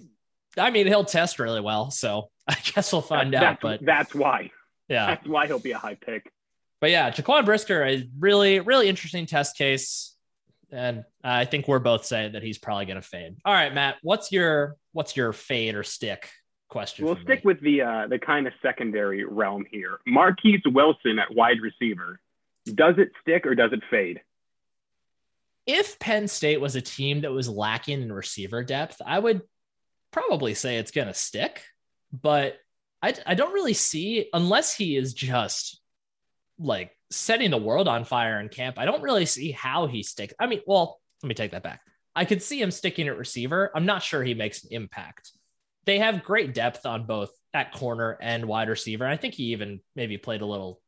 I 0.58 0.70
mean, 0.72 0.88
he'll 0.88 1.06
test 1.06 1.40
really 1.40 1.62
well, 1.62 1.92
so 1.92 2.30
I 2.48 2.56
guess 2.74 2.92
we'll 2.92 3.02
find 3.02 3.34
out. 3.36 3.60
But 3.62 3.84
that's 3.84 4.14
why. 4.14 4.52
Yeah, 4.88 5.08
that's 5.08 5.28
why 5.28 5.48
he'll 5.48 5.60
be 5.60 5.72
a 5.72 5.78
high 5.78 5.96
pick. 5.96 6.32
But 6.80 6.90
yeah, 6.90 7.12
Jaquan 7.12 7.46
Brisker 7.46 7.86
is 7.86 8.04
really, 8.20 8.60
really 8.60 8.90
interesting 8.90 9.26
test 9.26 9.56
case, 9.56 10.16
and 10.72 11.04
I 11.24 11.46
think 11.46 11.68
we're 11.68 11.80
both 11.80 12.06
saying 12.06 12.34
that 12.34 12.44
he's 12.44 12.58
probably 12.58 12.86
going 12.86 13.00
to 13.00 13.08
fade. 13.08 13.38
All 13.46 13.54
right, 13.54 13.74
Matt, 13.74 13.98
what's 14.02 14.32
your 14.32 14.76
what's 14.92 15.16
your 15.16 15.32
fade 15.32 15.76
or 15.76 15.84
stick 15.84 16.30
question? 16.70 17.06
We'll 17.06 17.20
stick 17.24 17.46
me? 17.46 17.54
with 17.54 17.62
the 17.62 17.82
uh, 17.84 18.08
the 18.08 18.20
kind 18.20 18.48
of 18.48 18.54
secondary 18.62 19.24
realm 19.24 19.66
here. 19.72 20.00
Marquis 20.08 20.62
Wilson 20.66 21.20
at 21.20 21.34
wide 21.34 21.62
receiver. 21.62 22.20
Does 22.66 22.96
it 22.98 23.12
stick 23.22 23.46
or 23.46 23.56
does 23.56 23.74
it 23.74 23.82
fade? 23.90 24.22
If 25.68 26.00
Penn 26.00 26.28
State 26.28 26.60
was 26.60 26.76
a 26.76 26.82
team 26.82 27.22
that 27.22 27.32
was 27.32 27.48
lacking 27.48 28.02
in 28.02 28.12
receiver 28.12 28.64
depth, 28.64 29.02
I 29.06 29.20
would 29.20 29.42
probably 30.12 30.54
say 30.54 30.78
it's 30.78 30.92
going 30.92 31.08
to 31.08 31.14
stick, 31.14 31.64
but 32.12 32.58
I, 33.02 33.14
I 33.26 33.34
don't 33.36 33.54
really 33.54 33.74
see, 33.74 34.30
unless 34.34 34.76
he 34.76 34.96
is 34.96 35.14
just 35.14 35.82
like 36.60 36.92
setting 37.10 37.52
the 37.52 37.58
world 37.58 37.88
on 37.88 38.04
fire 38.04 38.40
in 38.40 38.50
camp, 38.50 38.78
I 38.78 38.86
don't 38.86 39.02
really 39.02 39.26
see 39.26 39.52
how 39.52 39.88
he 39.88 40.04
sticks. 40.04 40.34
I 40.40 40.48
mean, 40.48 40.62
well, 40.68 41.00
let 41.24 41.28
me 41.30 41.36
take 41.36 41.52
that 41.52 41.64
back. 41.64 41.82
I 42.16 42.26
could 42.26 42.44
see 42.44 42.62
him 42.62 42.72
sticking 42.72 43.08
at 43.08 43.18
receiver. 43.18 43.72
I'm 43.74 43.86
not 43.86 44.04
sure 44.04 44.24
he 44.24 44.34
makes 44.34 44.64
an 44.64 44.70
impact. 44.72 45.32
They 45.86 46.00
have 46.00 46.24
great 46.24 46.54
depth 46.54 46.86
on 46.86 47.06
both 47.06 47.32
at 47.54 47.74
corner 47.74 48.18
and 48.22 48.46
wide 48.46 48.70
receiver. 48.70 49.06
I 49.06 49.18
think 49.18 49.34
he 49.34 49.46
even 49.46 49.80
maybe 49.96 50.18
played 50.18 50.42
a 50.42 50.46
little. 50.46 50.82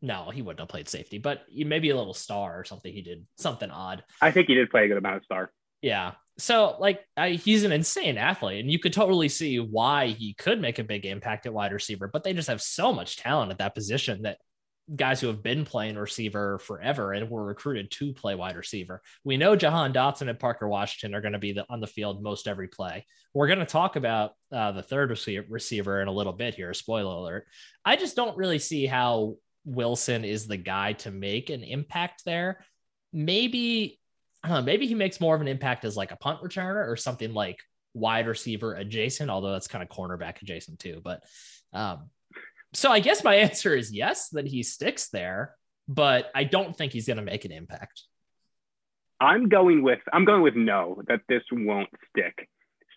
No, 0.00 0.30
he 0.30 0.40
wouldn't 0.40 0.60
have 0.60 0.68
played 0.68 0.88
safety, 0.88 1.18
but 1.18 1.42
maybe 1.54 1.90
a 1.90 1.96
little 1.96 2.14
star 2.14 2.58
or 2.58 2.64
something. 2.64 2.90
He 2.90 3.02
did 3.02 3.26
something 3.36 3.70
odd. 3.70 4.02
I 4.22 4.30
think 4.30 4.46
he 4.46 4.54
did 4.54 4.70
play 4.70 4.86
a 4.86 4.88
good 4.88 4.96
amount 4.96 5.16
of 5.16 5.24
star. 5.24 5.52
Yeah. 5.82 6.12
So 6.38 6.76
like 6.78 7.00
I, 7.16 7.30
he's 7.30 7.64
an 7.64 7.72
insane 7.72 8.16
athlete 8.16 8.60
and 8.60 8.70
you 8.70 8.78
could 8.78 8.92
totally 8.92 9.28
see 9.28 9.58
why 9.58 10.08
he 10.08 10.34
could 10.34 10.60
make 10.60 10.78
a 10.78 10.84
big 10.84 11.04
impact 11.04 11.46
at 11.46 11.52
wide 11.52 11.72
receiver 11.72 12.08
but 12.08 12.24
they 12.24 12.32
just 12.32 12.48
have 12.48 12.62
so 12.62 12.92
much 12.92 13.18
talent 13.18 13.50
at 13.50 13.58
that 13.58 13.74
position 13.74 14.22
that 14.22 14.38
guys 14.96 15.20
who 15.20 15.28
have 15.28 15.42
been 15.42 15.64
playing 15.64 15.96
receiver 15.96 16.58
forever 16.58 17.12
and 17.12 17.30
were 17.30 17.44
recruited 17.44 17.90
to 17.92 18.12
play 18.12 18.34
wide 18.34 18.56
receiver. 18.56 19.02
We 19.22 19.36
know 19.36 19.54
jahan 19.54 19.92
dotson 19.92 20.28
and 20.28 20.38
parker 20.38 20.66
washington 20.66 21.14
are 21.14 21.20
going 21.20 21.34
to 21.34 21.38
be 21.38 21.52
the, 21.52 21.66
on 21.68 21.80
the 21.80 21.86
field 21.86 22.22
most 22.22 22.48
every 22.48 22.68
play. 22.68 23.04
We're 23.34 23.46
going 23.46 23.60
to 23.60 23.66
talk 23.66 23.96
about 23.96 24.32
uh, 24.50 24.72
the 24.72 24.82
third 24.82 25.10
receiver 25.10 26.00
in 26.00 26.08
a 26.08 26.12
little 26.12 26.32
bit 26.32 26.54
here 26.54 26.72
spoiler 26.74 27.14
alert. 27.14 27.46
I 27.84 27.96
just 27.96 28.16
don't 28.16 28.36
really 28.36 28.58
see 28.58 28.86
how 28.86 29.36
wilson 29.64 30.24
is 30.24 30.46
the 30.46 30.56
guy 30.56 30.94
to 30.94 31.10
make 31.10 31.50
an 31.50 31.62
impact 31.62 32.24
there. 32.24 32.64
Maybe 33.12 33.99
know, 34.48 34.62
maybe 34.62 34.86
he 34.86 34.94
makes 34.94 35.20
more 35.20 35.34
of 35.34 35.40
an 35.40 35.48
impact 35.48 35.84
as 35.84 35.96
like 35.96 36.12
a 36.12 36.16
punt 36.16 36.40
returner 36.42 36.88
or 36.88 36.96
something 36.96 37.32
like 37.34 37.58
wide 37.94 38.26
receiver 38.26 38.74
adjacent, 38.74 39.30
although 39.30 39.52
that's 39.52 39.68
kind 39.68 39.82
of 39.82 39.88
cornerback 39.88 40.40
adjacent 40.40 40.78
too. 40.78 41.00
But 41.04 41.22
um, 41.72 42.10
so 42.72 42.90
I 42.90 43.00
guess 43.00 43.22
my 43.24 43.34
answer 43.46 43.74
is 43.74 43.92
yes, 43.92 44.30
that 44.30 44.46
he 44.46 44.62
sticks 44.62 45.08
there, 45.10 45.54
but 45.88 46.30
I 46.34 46.44
don't 46.44 46.76
think 46.76 46.92
he's 46.92 47.06
going 47.06 47.18
to 47.18 47.22
make 47.22 47.44
an 47.44 47.52
impact. 47.52 48.02
I'm 49.20 49.50
going 49.50 49.82
with 49.82 49.98
I'm 50.12 50.24
going 50.24 50.42
with 50.42 50.56
no 50.56 51.02
that 51.08 51.20
this 51.28 51.42
won't 51.52 51.90
stick. 52.08 52.48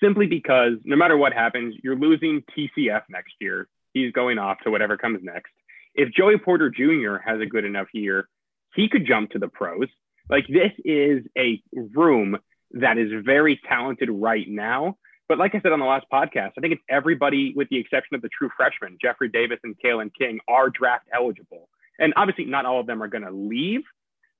Simply 0.02 0.26
because 0.26 0.74
no 0.86 0.96
matter 0.96 1.18
what 1.18 1.34
happens, 1.34 1.76
you're 1.84 1.98
losing 1.98 2.44
TCF 2.58 3.04
next 3.10 3.34
year. 3.40 3.68
He's 3.94 4.12
going 4.12 4.38
off 4.38 4.58
to 4.64 4.72
whatever 4.72 4.98
comes 4.98 5.20
next. 5.22 5.52
If 5.96 6.12
Joey 6.14 6.38
Porter 6.38 6.70
Jr. 6.70 7.18
has 7.18 7.40
a 7.40 7.46
good 7.46 7.66
enough 7.66 7.88
year, 7.94 8.28
he 8.74 8.90
could 8.90 9.06
jump 9.06 9.32
to 9.32 9.40
the 9.40 9.48
pros. 9.48 9.88
Like 10.30 10.46
this 10.48 10.72
is 10.86 11.24
a 11.38 11.62
room 11.74 12.38
that 12.72 12.98
is 12.98 13.12
very 13.24 13.60
talented 13.68 14.10
right 14.12 14.48
now. 14.48 14.98
But 15.30 15.38
like 15.38 15.56
I 15.56 15.62
said 15.62 15.72
on 15.72 15.80
the 15.80 15.86
last 15.86 16.06
podcast, 16.12 16.52
I 16.58 16.62
think 16.62 16.74
it's 16.74 16.84
everybody 16.90 17.54
with 17.56 17.70
the 17.70 17.78
exception 17.78 18.16
of 18.16 18.22
the 18.22 18.30
true 18.30 18.50
freshmen, 18.56 18.98
Jeffrey 19.02 19.30
Davis 19.30 19.60
and 19.64 19.76
Kalen 19.84 20.12
King, 20.18 20.40
are 20.48 20.70
draft 20.70 21.06
eligible. 21.14 21.70
And 22.00 22.14
obviously, 22.18 22.46
not 22.46 22.66
all 22.66 22.80
of 22.80 22.88
them 22.88 23.02
are 23.02 23.08
going 23.08 23.24
to 23.24 23.32
leave. 23.32 23.82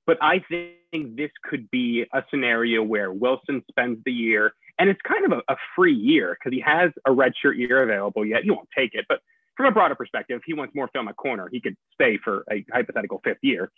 But 0.06 0.18
I 0.20 0.44
think 0.48 1.16
this 1.16 1.30
could 1.42 1.70
be 1.70 2.04
a 2.12 2.22
scenario 2.30 2.82
where 2.82 3.10
Wilson 3.12 3.62
spends 3.70 4.00
the 4.04 4.12
year, 4.12 4.52
and 4.78 4.90
it's 4.90 5.00
kind 5.00 5.24
of 5.24 5.32
a, 5.32 5.52
a 5.52 5.56
free 5.74 5.94
year 5.94 6.36
because 6.38 6.54
he 6.54 6.60
has 6.60 6.90
a 7.06 7.10
redshirt 7.10 7.56
year 7.56 7.82
available 7.82 8.24
yet. 8.24 8.42
He 8.44 8.50
won't 8.50 8.68
take 8.76 8.94
it, 8.94 9.06
but 9.08 9.20
from 9.56 9.66
a 9.66 9.70
broader 9.70 9.94
perspective, 9.94 10.42
he 10.44 10.52
wants 10.52 10.74
more 10.74 10.88
film 10.92 11.08
at 11.08 11.16
corner. 11.16 11.48
He 11.50 11.60
could 11.60 11.76
stay 11.94 12.18
for 12.22 12.44
a 12.50 12.64
hypothetical 12.72 13.20
fifth 13.24 13.38
year. 13.42 13.70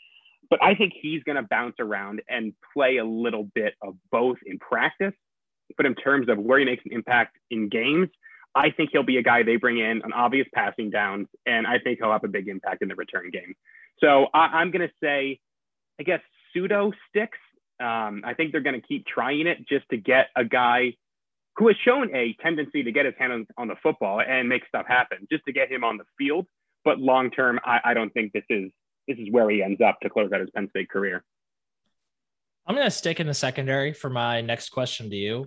But 0.48 0.62
I 0.62 0.74
think 0.74 0.92
he's 1.00 1.22
going 1.24 1.36
to 1.36 1.42
bounce 1.42 1.76
around 1.80 2.22
and 2.28 2.52
play 2.72 2.98
a 2.98 3.04
little 3.04 3.44
bit 3.54 3.74
of 3.82 3.96
both 4.10 4.38
in 4.46 4.58
practice. 4.58 5.14
But 5.76 5.86
in 5.86 5.94
terms 5.94 6.28
of 6.28 6.38
where 6.38 6.58
he 6.58 6.64
makes 6.64 6.84
an 6.84 6.92
impact 6.92 7.36
in 7.50 7.68
games, 7.68 8.08
I 8.54 8.70
think 8.70 8.90
he'll 8.92 9.02
be 9.02 9.18
a 9.18 9.22
guy 9.22 9.42
they 9.42 9.56
bring 9.56 9.78
in 9.78 10.02
on 10.02 10.12
obvious 10.12 10.46
passing 10.54 10.90
downs, 10.90 11.28
and 11.44 11.66
I 11.66 11.78
think 11.78 11.98
he'll 11.98 12.12
have 12.12 12.24
a 12.24 12.28
big 12.28 12.48
impact 12.48 12.80
in 12.82 12.88
the 12.88 12.94
return 12.94 13.30
game. 13.30 13.54
So 13.98 14.28
I, 14.32 14.62
am 14.62 14.70
going 14.70 14.86
to 14.86 14.94
say, 15.02 15.40
I 16.00 16.04
guess 16.04 16.20
pseudo 16.52 16.92
sticks. 17.08 17.38
Um, 17.80 18.22
I 18.24 18.32
think 18.34 18.52
they're 18.52 18.62
going 18.62 18.80
to 18.80 18.86
keep 18.86 19.04
trying 19.06 19.46
it 19.46 19.68
just 19.68 19.86
to 19.90 19.98
get 19.98 20.28
a 20.34 20.44
guy 20.44 20.94
who 21.56 21.68
has 21.68 21.76
shown 21.84 22.14
a 22.14 22.34
tendency 22.42 22.82
to 22.82 22.92
get 22.92 23.04
his 23.04 23.14
hand 23.18 23.32
on, 23.32 23.46
on 23.58 23.68
the 23.68 23.76
football 23.82 24.20
and 24.20 24.48
make 24.48 24.66
stuff 24.66 24.86
happen, 24.86 25.26
just 25.30 25.44
to 25.46 25.52
get 25.52 25.70
him 25.70 25.84
on 25.84 25.98
the 25.98 26.04
field. 26.16 26.46
But 26.84 26.98
long 26.98 27.30
term, 27.30 27.60
I, 27.64 27.80
I 27.84 27.94
don't 27.94 28.12
think 28.14 28.32
this 28.32 28.44
is 28.48 28.70
this 29.06 29.18
is 29.18 29.30
where 29.30 29.48
he 29.50 29.62
ends 29.62 29.80
up 29.80 30.00
to 30.00 30.10
close 30.10 30.32
out 30.32 30.40
his 30.40 30.50
Penn 30.50 30.68
State 30.70 30.90
career. 30.90 31.24
I'm 32.66 32.74
going 32.74 32.86
to 32.86 32.90
stick 32.90 33.20
in 33.20 33.26
the 33.26 33.34
secondary 33.34 33.92
for 33.92 34.10
my 34.10 34.40
next 34.40 34.70
question 34.70 35.08
to 35.10 35.16
you. 35.16 35.46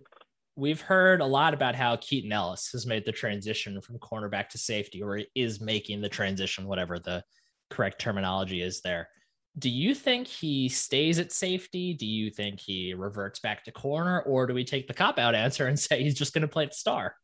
We've 0.56 0.80
heard 0.80 1.22
a 1.22 1.26
lot 1.26 1.54
about 1.54 1.76
how 1.76 1.98
Keaton 1.98 2.32
Ellis 2.32 2.70
has 2.72 2.86
made 2.86 3.06
the 3.06 3.12
transition 3.12 3.82
from 3.82 3.98
cornerback 4.00 4.50
to 4.50 4.58
safety, 4.58 5.02
or 5.02 5.20
is 5.36 5.62
making 5.62 6.02
the 6.02 6.10
transition, 6.10 6.68
whatever 6.68 7.00
the 7.00 7.24
correct 7.70 8.00
terminology 8.00 8.62
is 8.62 8.82
there. 8.82 9.10
Do 9.58 9.70
you 9.70 9.94
think 9.94 10.28
he 10.28 10.70
stays 10.70 11.20
at 11.20 11.32
safety? 11.32 11.94
Do 11.94 12.06
you 12.06 12.30
think 12.30 12.60
he 12.60 12.94
reverts 12.94 13.40
back 13.40 13.66
to 13.66 13.72
corner, 13.72 14.22
or 14.22 14.48
do 14.48 14.54
we 14.54 14.64
take 14.64 14.88
the 14.88 14.94
cop 14.94 15.20
out 15.20 15.36
answer 15.36 15.68
and 15.68 15.80
say 15.80 16.04
he's 16.04 16.18
just 16.18 16.34
going 16.34 16.44
to 16.44 16.48
play 16.48 16.66
the 16.66 16.74
star? 16.74 17.16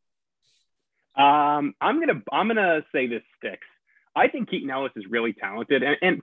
Um, 1.18 1.74
I'm 1.80 2.02
gonna 2.02 2.22
I'm 2.32 2.48
gonna 2.48 2.86
say 2.94 3.08
this 3.08 3.24
sticks. 3.38 3.68
I 4.16 4.28
think 4.28 4.50
Keaton 4.50 4.70
Ellis 4.70 4.92
is 4.96 5.06
really 5.10 5.34
talented, 5.34 5.84
and, 5.84 5.98
and 6.02 6.22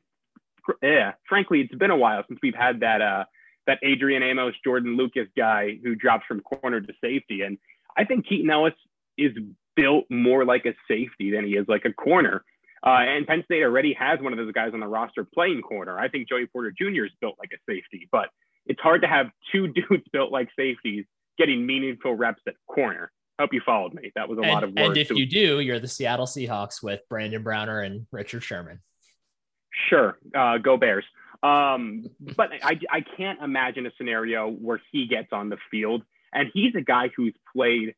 yeah, 0.82 1.12
frankly, 1.28 1.60
it's 1.60 1.74
been 1.74 1.90
a 1.90 1.96
while 1.96 2.22
since 2.28 2.38
we've 2.42 2.54
had 2.54 2.80
that 2.80 3.02
uh, 3.02 3.24
that 3.66 3.78
Adrian 3.82 4.22
Amos, 4.22 4.54
Jordan 4.64 4.96
Lucas 4.96 5.28
guy 5.36 5.78
who 5.82 5.94
drops 5.94 6.24
from 6.26 6.40
corner 6.40 6.80
to 6.80 6.92
safety, 7.02 7.42
and 7.42 7.58
I 7.96 8.04
think 8.04 8.26
Keaton 8.26 8.50
Ellis 8.50 8.74
is 9.18 9.32
built 9.76 10.04
more 10.10 10.44
like 10.44 10.66
a 10.66 10.74
safety 10.88 11.30
than 11.30 11.44
he 11.44 11.52
is 11.52 11.66
like 11.68 11.84
a 11.84 11.92
corner. 11.92 12.44
Uh, 12.84 12.98
and 13.00 13.26
Penn 13.26 13.42
State 13.44 13.62
already 13.62 13.94
has 13.94 14.18
one 14.20 14.32
of 14.32 14.38
those 14.38 14.52
guys 14.52 14.70
on 14.74 14.80
the 14.80 14.88
roster 14.88 15.24
playing 15.24 15.62
corner. 15.62 15.98
I 15.98 16.08
think 16.08 16.28
Joey 16.28 16.46
Porter 16.46 16.72
Jr. 16.76 17.04
is 17.04 17.12
built 17.20 17.36
like 17.38 17.50
a 17.54 17.60
safety, 17.70 18.08
but 18.10 18.28
it's 18.66 18.80
hard 18.80 19.02
to 19.02 19.08
have 19.08 19.26
two 19.52 19.68
dudes 19.88 20.04
built 20.12 20.32
like 20.32 20.48
safeties 20.58 21.04
getting 21.38 21.64
meaningful 21.64 22.14
reps 22.14 22.42
at 22.46 22.54
corner. 22.66 23.10
Hope 23.40 23.52
you 23.52 23.60
followed 23.64 23.94
me. 23.94 24.12
That 24.14 24.28
was 24.28 24.38
a 24.38 24.42
and, 24.42 24.50
lot 24.50 24.64
of 24.64 24.70
words. 24.70 24.88
And 24.88 24.96
if 24.96 25.10
you 25.10 25.26
do, 25.26 25.60
you're 25.60 25.80
the 25.80 25.88
Seattle 25.88 26.26
Seahawks 26.26 26.82
with 26.82 27.00
Brandon 27.08 27.42
Browner 27.42 27.80
and 27.80 28.06
Richard 28.10 28.42
Sherman. 28.42 28.80
Sure, 29.88 30.18
uh, 30.34 30.58
go 30.58 30.76
Bears. 30.76 31.04
Um, 31.42 32.04
but 32.36 32.50
I, 32.62 32.78
I 32.90 33.00
can't 33.16 33.40
imagine 33.40 33.86
a 33.86 33.90
scenario 33.96 34.50
where 34.50 34.80
he 34.92 35.06
gets 35.06 35.32
on 35.32 35.48
the 35.48 35.56
field. 35.70 36.02
And 36.32 36.50
he's 36.54 36.74
a 36.74 36.80
guy 36.80 37.10
who's 37.16 37.34
played 37.54 37.94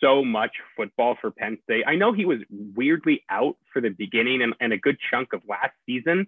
so 0.00 0.24
much 0.24 0.52
football 0.76 1.16
for 1.20 1.30
Penn 1.30 1.58
State. 1.64 1.84
I 1.86 1.94
know 1.94 2.12
he 2.12 2.24
was 2.24 2.38
weirdly 2.50 3.22
out 3.30 3.56
for 3.72 3.80
the 3.80 3.90
beginning 3.90 4.42
and, 4.42 4.54
and 4.60 4.72
a 4.72 4.78
good 4.78 4.96
chunk 5.10 5.32
of 5.32 5.42
last 5.48 5.72
season, 5.86 6.26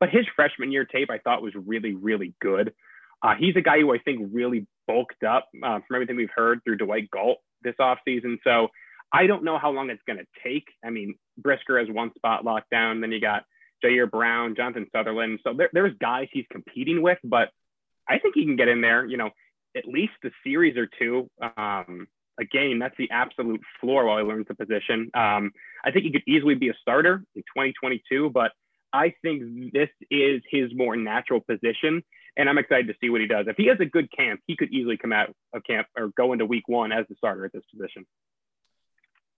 but 0.00 0.10
his 0.10 0.26
freshman 0.34 0.72
year 0.72 0.84
tape 0.84 1.10
I 1.10 1.18
thought 1.18 1.42
was 1.42 1.54
really, 1.54 1.94
really 1.94 2.34
good. 2.40 2.74
Uh, 3.22 3.34
he's 3.38 3.56
a 3.56 3.60
guy 3.60 3.80
who 3.80 3.94
I 3.94 3.98
think 3.98 4.28
really 4.32 4.66
bulked 4.86 5.24
up 5.24 5.48
uh, 5.62 5.80
from 5.86 5.94
everything 5.94 6.16
we've 6.16 6.28
heard 6.34 6.62
through 6.64 6.76
Dwight 6.76 7.10
Galt 7.10 7.38
this 7.64 7.74
offseason. 7.80 8.38
So 8.44 8.68
I 9.12 9.26
don't 9.26 9.44
know 9.44 9.58
how 9.58 9.70
long 9.70 9.90
it's 9.90 10.02
going 10.06 10.18
to 10.18 10.26
take. 10.42 10.68
I 10.84 10.90
mean, 10.90 11.14
Brisker 11.38 11.78
has 11.78 11.88
one 11.88 12.12
spot 12.14 12.44
locked 12.44 12.70
down. 12.70 13.00
Then 13.00 13.12
you 13.12 13.20
got 13.20 13.44
Ji'Ayir 13.84 14.10
Brown, 14.10 14.54
Jonathan 14.56 14.86
Sutherland. 14.92 15.40
So 15.44 15.54
there, 15.56 15.70
there's 15.72 15.96
guys 16.00 16.28
he's 16.32 16.46
competing 16.50 17.02
with, 17.02 17.18
but 17.24 17.50
I 18.08 18.18
think 18.18 18.34
he 18.34 18.44
can 18.44 18.56
get 18.56 18.68
in 18.68 18.80
there, 18.80 19.04
you 19.04 19.16
know, 19.16 19.30
at 19.76 19.86
least 19.86 20.12
a 20.24 20.30
series 20.44 20.76
or 20.76 20.88
two. 20.98 21.28
Um, 21.56 22.06
a 22.38 22.44
game. 22.44 22.78
That's 22.78 22.96
the 22.98 23.10
absolute 23.10 23.60
floor 23.80 24.06
while 24.06 24.18
he 24.18 24.24
learns 24.24 24.46
the 24.48 24.54
position. 24.54 25.10
Um, 25.14 25.52
I 25.84 25.90
think 25.90 26.04
he 26.04 26.12
could 26.12 26.24
easily 26.26 26.54
be 26.54 26.68
a 26.68 26.74
starter 26.80 27.22
in 27.34 27.42
2022, 27.42 28.30
but 28.30 28.52
I 28.92 29.14
think 29.22 29.72
this 29.72 29.88
is 30.10 30.42
his 30.50 30.70
more 30.74 30.96
natural 30.96 31.40
position. 31.40 32.02
And 32.36 32.48
I'm 32.48 32.58
excited 32.58 32.88
to 32.88 32.94
see 33.00 33.10
what 33.10 33.20
he 33.20 33.26
does. 33.26 33.46
If 33.48 33.56
he 33.56 33.66
has 33.66 33.78
a 33.80 33.86
good 33.86 34.10
camp, 34.10 34.40
he 34.46 34.56
could 34.56 34.72
easily 34.72 34.96
come 34.96 35.12
out 35.12 35.32
of 35.52 35.62
camp 35.64 35.86
or 35.96 36.10
go 36.16 36.32
into 36.32 36.46
week 36.46 36.66
one 36.66 36.90
as 36.92 37.06
the 37.08 37.14
starter 37.16 37.44
at 37.44 37.52
this 37.52 37.62
position. 37.72 38.04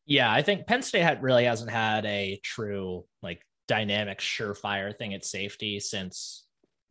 Yeah, 0.07 0.33
I 0.33 0.43
think 0.43 0.67
Penn 0.67 0.83
State 0.83 1.21
really 1.21 1.45
hasn't 1.45 1.71
had 1.71 2.07
a 2.07 2.41
true, 2.43 3.05
like, 3.23 3.43
dynamic, 3.67 4.21
surefire 4.21 4.97
thing 4.97 5.15
at 5.15 5.25
safety 5.25 5.81
since 5.81 6.47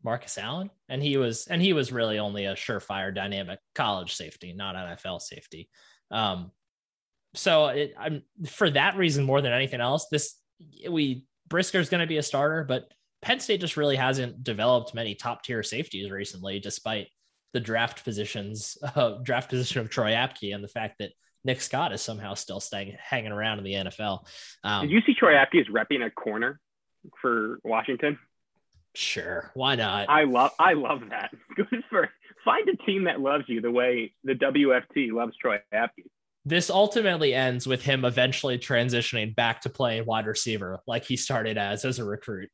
Marcus 0.06 0.38
Allen, 0.38 0.70
and 0.88 1.02
he 1.02 1.18
was 1.18 1.48
and 1.48 1.62
he 1.62 1.74
was 1.74 1.92
really 1.92 2.20
only 2.20 2.46
a 2.46 2.54
surefire 2.54 3.14
dynamic 3.14 3.60
college 3.74 4.14
safety, 4.14 4.54
not 4.54 4.76
NFL 4.76 5.20
safety. 5.20 5.68
Um, 6.12 6.52
so 7.34 7.68
it, 7.68 7.96
I'm 7.98 8.22
for 8.48 8.70
that 8.70 8.96
reason 8.98 9.26
more 9.26 9.42
than 9.42 9.52
anything 9.52 9.82
else. 9.82 10.08
This 10.12 10.36
we 10.90 11.26
Brisker's 11.50 11.90
going 11.90 12.02
to 12.02 12.08
be 12.08 12.18
a 12.18 12.24
starter, 12.24 12.64
but 12.64 12.88
Penn 13.26 13.40
State 13.40 13.60
just 13.60 13.76
really 13.76 13.96
hasn't 13.96 14.44
developed 14.44 14.94
many 14.94 15.16
top 15.16 15.44
tier 15.44 15.64
safeties 15.64 16.12
recently, 16.12 16.60
despite 16.60 17.08
the 17.54 17.60
draft 17.60 18.04
positions, 18.04 18.78
uh, 18.96 19.18
draft 19.24 19.50
position 19.50 19.82
of 19.82 19.90
Troy 19.90 20.12
Apke 20.12 20.54
and 20.54 20.64
the 20.64 20.68
fact 20.68 21.00
that 21.00 21.12
Nick 21.44 21.60
Scott 21.60 21.92
is 21.92 22.02
somehow 22.02 22.36
still 22.36 22.60
staying 22.60 22.96
hanging 23.02 23.32
around 23.32 23.58
in 23.58 23.64
the 23.64 23.74
NFL. 23.74 24.28
Um, 24.64 24.84
Did 24.84 24.92
you 24.92 25.02
see 25.08 25.16
Troy 25.16 25.34
Apke 25.34 25.60
is 25.60 25.68
repping 25.68 26.06
a 26.06 26.12
corner 26.12 26.60
for 27.20 27.60
Washington? 27.64 28.20
Sure, 28.94 29.50
why 29.56 29.74
not? 29.74 30.08
I 30.08 30.26
love 30.26 30.52
I 30.60 30.74
love 30.74 31.02
that. 31.10 31.34
Good 31.56 31.84
for 31.90 32.12
find 32.44 32.70
a 32.70 32.76
team 32.86 33.06
that 33.06 33.22
loves 33.22 33.46
you 33.48 33.60
the 33.60 33.72
way 33.72 34.14
the 34.24 34.34
WFT 34.34 35.12
loves 35.12 35.36
Troy 35.38 35.58
Apke. 35.74 36.06
This 36.46 36.70
ultimately 36.70 37.34
ends 37.34 37.66
with 37.66 37.82
him 37.82 38.06
eventually 38.06 38.60
transitioning 38.60 39.36
back 39.36 39.62
to 39.62 39.70
playing 39.70 40.06
wide 40.06 40.28
receiver 40.28 40.80
like 40.86 41.06
he 41.06 41.18
started 41.18 41.58
as 41.58 41.86
as 41.86 41.98
a 41.98 42.06
recruit. 42.06 42.52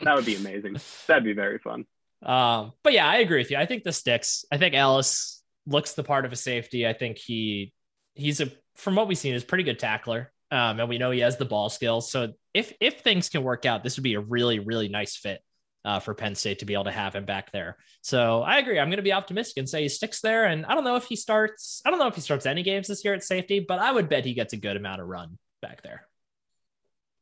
That 0.00 0.14
would 0.14 0.26
be 0.26 0.36
amazing. 0.36 0.76
That'd 1.06 1.24
be 1.24 1.32
very 1.32 1.58
fun. 1.58 1.86
Um, 2.22 2.72
but 2.82 2.92
yeah, 2.92 3.06
I 3.06 3.16
agree 3.16 3.38
with 3.38 3.50
you. 3.50 3.56
I 3.56 3.66
think 3.66 3.84
the 3.84 3.92
sticks. 3.92 4.44
I 4.50 4.58
think 4.58 4.74
Ellis 4.74 5.42
looks 5.66 5.92
the 5.92 6.04
part 6.04 6.24
of 6.24 6.32
a 6.32 6.36
safety. 6.36 6.86
I 6.86 6.92
think 6.92 7.18
he 7.18 7.72
he's 8.14 8.40
a 8.40 8.50
from 8.76 8.94
what 8.94 9.08
we've 9.08 9.18
seen 9.18 9.34
is 9.34 9.44
pretty 9.44 9.64
good 9.64 9.78
tackler. 9.78 10.32
Um, 10.50 10.78
and 10.78 10.88
we 10.88 10.98
know 10.98 11.10
he 11.10 11.20
has 11.20 11.36
the 11.36 11.44
ball 11.44 11.68
skills. 11.68 12.10
So 12.10 12.32
if 12.54 12.72
if 12.80 13.00
things 13.00 13.28
can 13.28 13.42
work 13.42 13.66
out, 13.66 13.82
this 13.82 13.96
would 13.96 14.04
be 14.04 14.14
a 14.14 14.20
really 14.20 14.58
really 14.58 14.88
nice 14.88 15.16
fit 15.16 15.40
uh, 15.84 16.00
for 16.00 16.14
Penn 16.14 16.34
State 16.34 16.58
to 16.58 16.64
be 16.64 16.74
able 16.74 16.84
to 16.84 16.90
have 16.90 17.14
him 17.14 17.24
back 17.24 17.52
there. 17.52 17.76
So 18.00 18.42
I 18.42 18.58
agree. 18.58 18.78
I'm 18.78 18.88
going 18.88 18.96
to 18.96 19.02
be 19.02 19.12
optimistic 19.12 19.58
and 19.58 19.68
say 19.68 19.82
he 19.82 19.88
sticks 19.88 20.20
there. 20.20 20.46
And 20.46 20.66
I 20.66 20.74
don't 20.74 20.84
know 20.84 20.96
if 20.96 21.04
he 21.04 21.14
starts. 21.16 21.80
I 21.86 21.90
don't 21.90 22.00
know 22.00 22.08
if 22.08 22.16
he 22.16 22.20
starts 22.20 22.44
any 22.44 22.64
games 22.64 22.88
this 22.88 23.04
year 23.04 23.14
at 23.14 23.22
safety, 23.22 23.60
but 23.60 23.78
I 23.78 23.92
would 23.92 24.08
bet 24.08 24.24
he 24.24 24.34
gets 24.34 24.52
a 24.52 24.56
good 24.56 24.76
amount 24.76 25.00
of 25.00 25.06
run 25.06 25.38
back 25.62 25.82
there. 25.82 26.08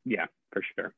Yeah, 0.03 0.25
for 0.51 0.63
sure. 0.75 0.93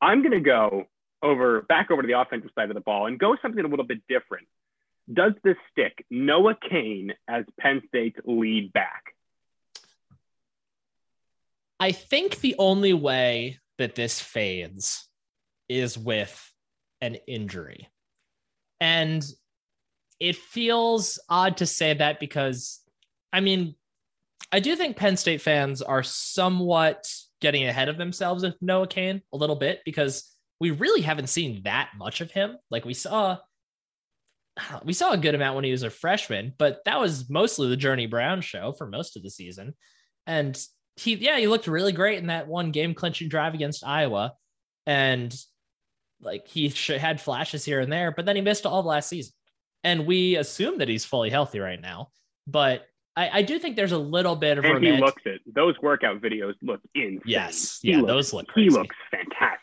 I'm 0.00 0.22
going 0.22 0.32
to 0.32 0.40
go 0.40 0.86
over 1.22 1.62
back 1.62 1.90
over 1.90 2.02
to 2.02 2.08
the 2.08 2.20
offensive 2.20 2.50
side 2.54 2.70
of 2.70 2.74
the 2.74 2.80
ball 2.80 3.06
and 3.06 3.18
go 3.18 3.36
something 3.40 3.64
a 3.64 3.68
little 3.68 3.86
bit 3.86 4.02
different. 4.08 4.46
Does 5.12 5.32
this 5.44 5.56
stick 5.70 6.04
Noah 6.10 6.56
Cain 6.68 7.14
as 7.28 7.44
Penn 7.58 7.82
State's 7.88 8.18
lead 8.24 8.72
back? 8.72 9.14
I 11.78 11.92
think 11.92 12.40
the 12.40 12.56
only 12.58 12.92
way 12.92 13.58
that 13.78 13.94
this 13.94 14.20
fades 14.20 15.08
is 15.68 15.98
with 15.98 16.52
an 17.00 17.16
injury. 17.26 17.88
And 18.80 19.24
it 20.18 20.36
feels 20.36 21.18
odd 21.28 21.58
to 21.58 21.66
say 21.66 21.94
that 21.94 22.18
because, 22.18 22.80
I 23.32 23.40
mean, 23.40 23.74
I 24.50 24.60
do 24.60 24.76
think 24.76 24.96
Penn 24.96 25.16
State 25.16 25.42
fans 25.42 25.82
are 25.82 26.02
somewhat 26.02 27.06
getting 27.40 27.66
ahead 27.66 27.88
of 27.88 27.98
themselves 27.98 28.42
with 28.42 28.54
Noah 28.60 28.86
Cain 28.86 29.22
a 29.32 29.36
little 29.36 29.56
bit 29.56 29.80
because 29.84 30.32
we 30.60 30.70
really 30.70 31.02
haven't 31.02 31.28
seen 31.28 31.62
that 31.64 31.90
much 31.96 32.20
of 32.20 32.30
him. 32.30 32.56
Like 32.70 32.84
we 32.84 32.94
saw, 32.94 33.38
we 34.84 34.92
saw 34.92 35.12
a 35.12 35.18
good 35.18 35.34
amount 35.34 35.56
when 35.56 35.64
he 35.64 35.72
was 35.72 35.82
a 35.82 35.90
freshman, 35.90 36.52
but 36.58 36.80
that 36.84 37.00
was 37.00 37.28
mostly 37.28 37.68
the 37.68 37.76
Journey 37.76 38.06
Brown 38.06 38.40
show 38.40 38.72
for 38.72 38.86
most 38.86 39.16
of 39.16 39.22
the 39.22 39.30
season. 39.30 39.74
And 40.26 40.60
he, 40.96 41.14
yeah, 41.14 41.38
he 41.38 41.46
looked 41.46 41.66
really 41.66 41.92
great 41.92 42.18
in 42.18 42.28
that 42.28 42.48
one 42.48 42.70
game 42.70 42.94
clinching 42.94 43.28
drive 43.28 43.54
against 43.54 43.86
Iowa. 43.86 44.32
And 44.86 45.34
like 46.20 46.48
he 46.48 46.68
had 46.98 47.20
flashes 47.20 47.64
here 47.64 47.80
and 47.80 47.92
there, 47.92 48.12
but 48.12 48.24
then 48.24 48.36
he 48.36 48.42
missed 48.42 48.66
all 48.66 48.80
of 48.80 48.86
last 48.86 49.08
season. 49.08 49.32
And 49.84 50.06
we 50.06 50.36
assume 50.36 50.78
that 50.78 50.88
he's 50.88 51.04
fully 51.04 51.30
healthy 51.30 51.60
right 51.60 51.80
now. 51.80 52.08
But 52.46 52.86
I, 53.16 53.38
I 53.38 53.42
do 53.42 53.58
think 53.58 53.76
there's 53.76 53.92
a 53.92 53.98
little 53.98 54.36
bit 54.36 54.58
of 54.58 54.64
and 54.64 54.84
he 54.84 54.92
looks 54.92 55.22
it. 55.24 55.40
Those 55.46 55.74
workout 55.82 56.20
videos 56.20 56.54
look 56.62 56.80
insane. 56.94 57.22
Yes, 57.24 57.78
he 57.82 57.92
yeah, 57.92 57.98
looks, 57.98 58.08
those 58.08 58.32
look. 58.32 58.46
Crazy. 58.48 58.68
He 58.68 58.70
looks 58.70 58.96
fantastic. 59.10 59.60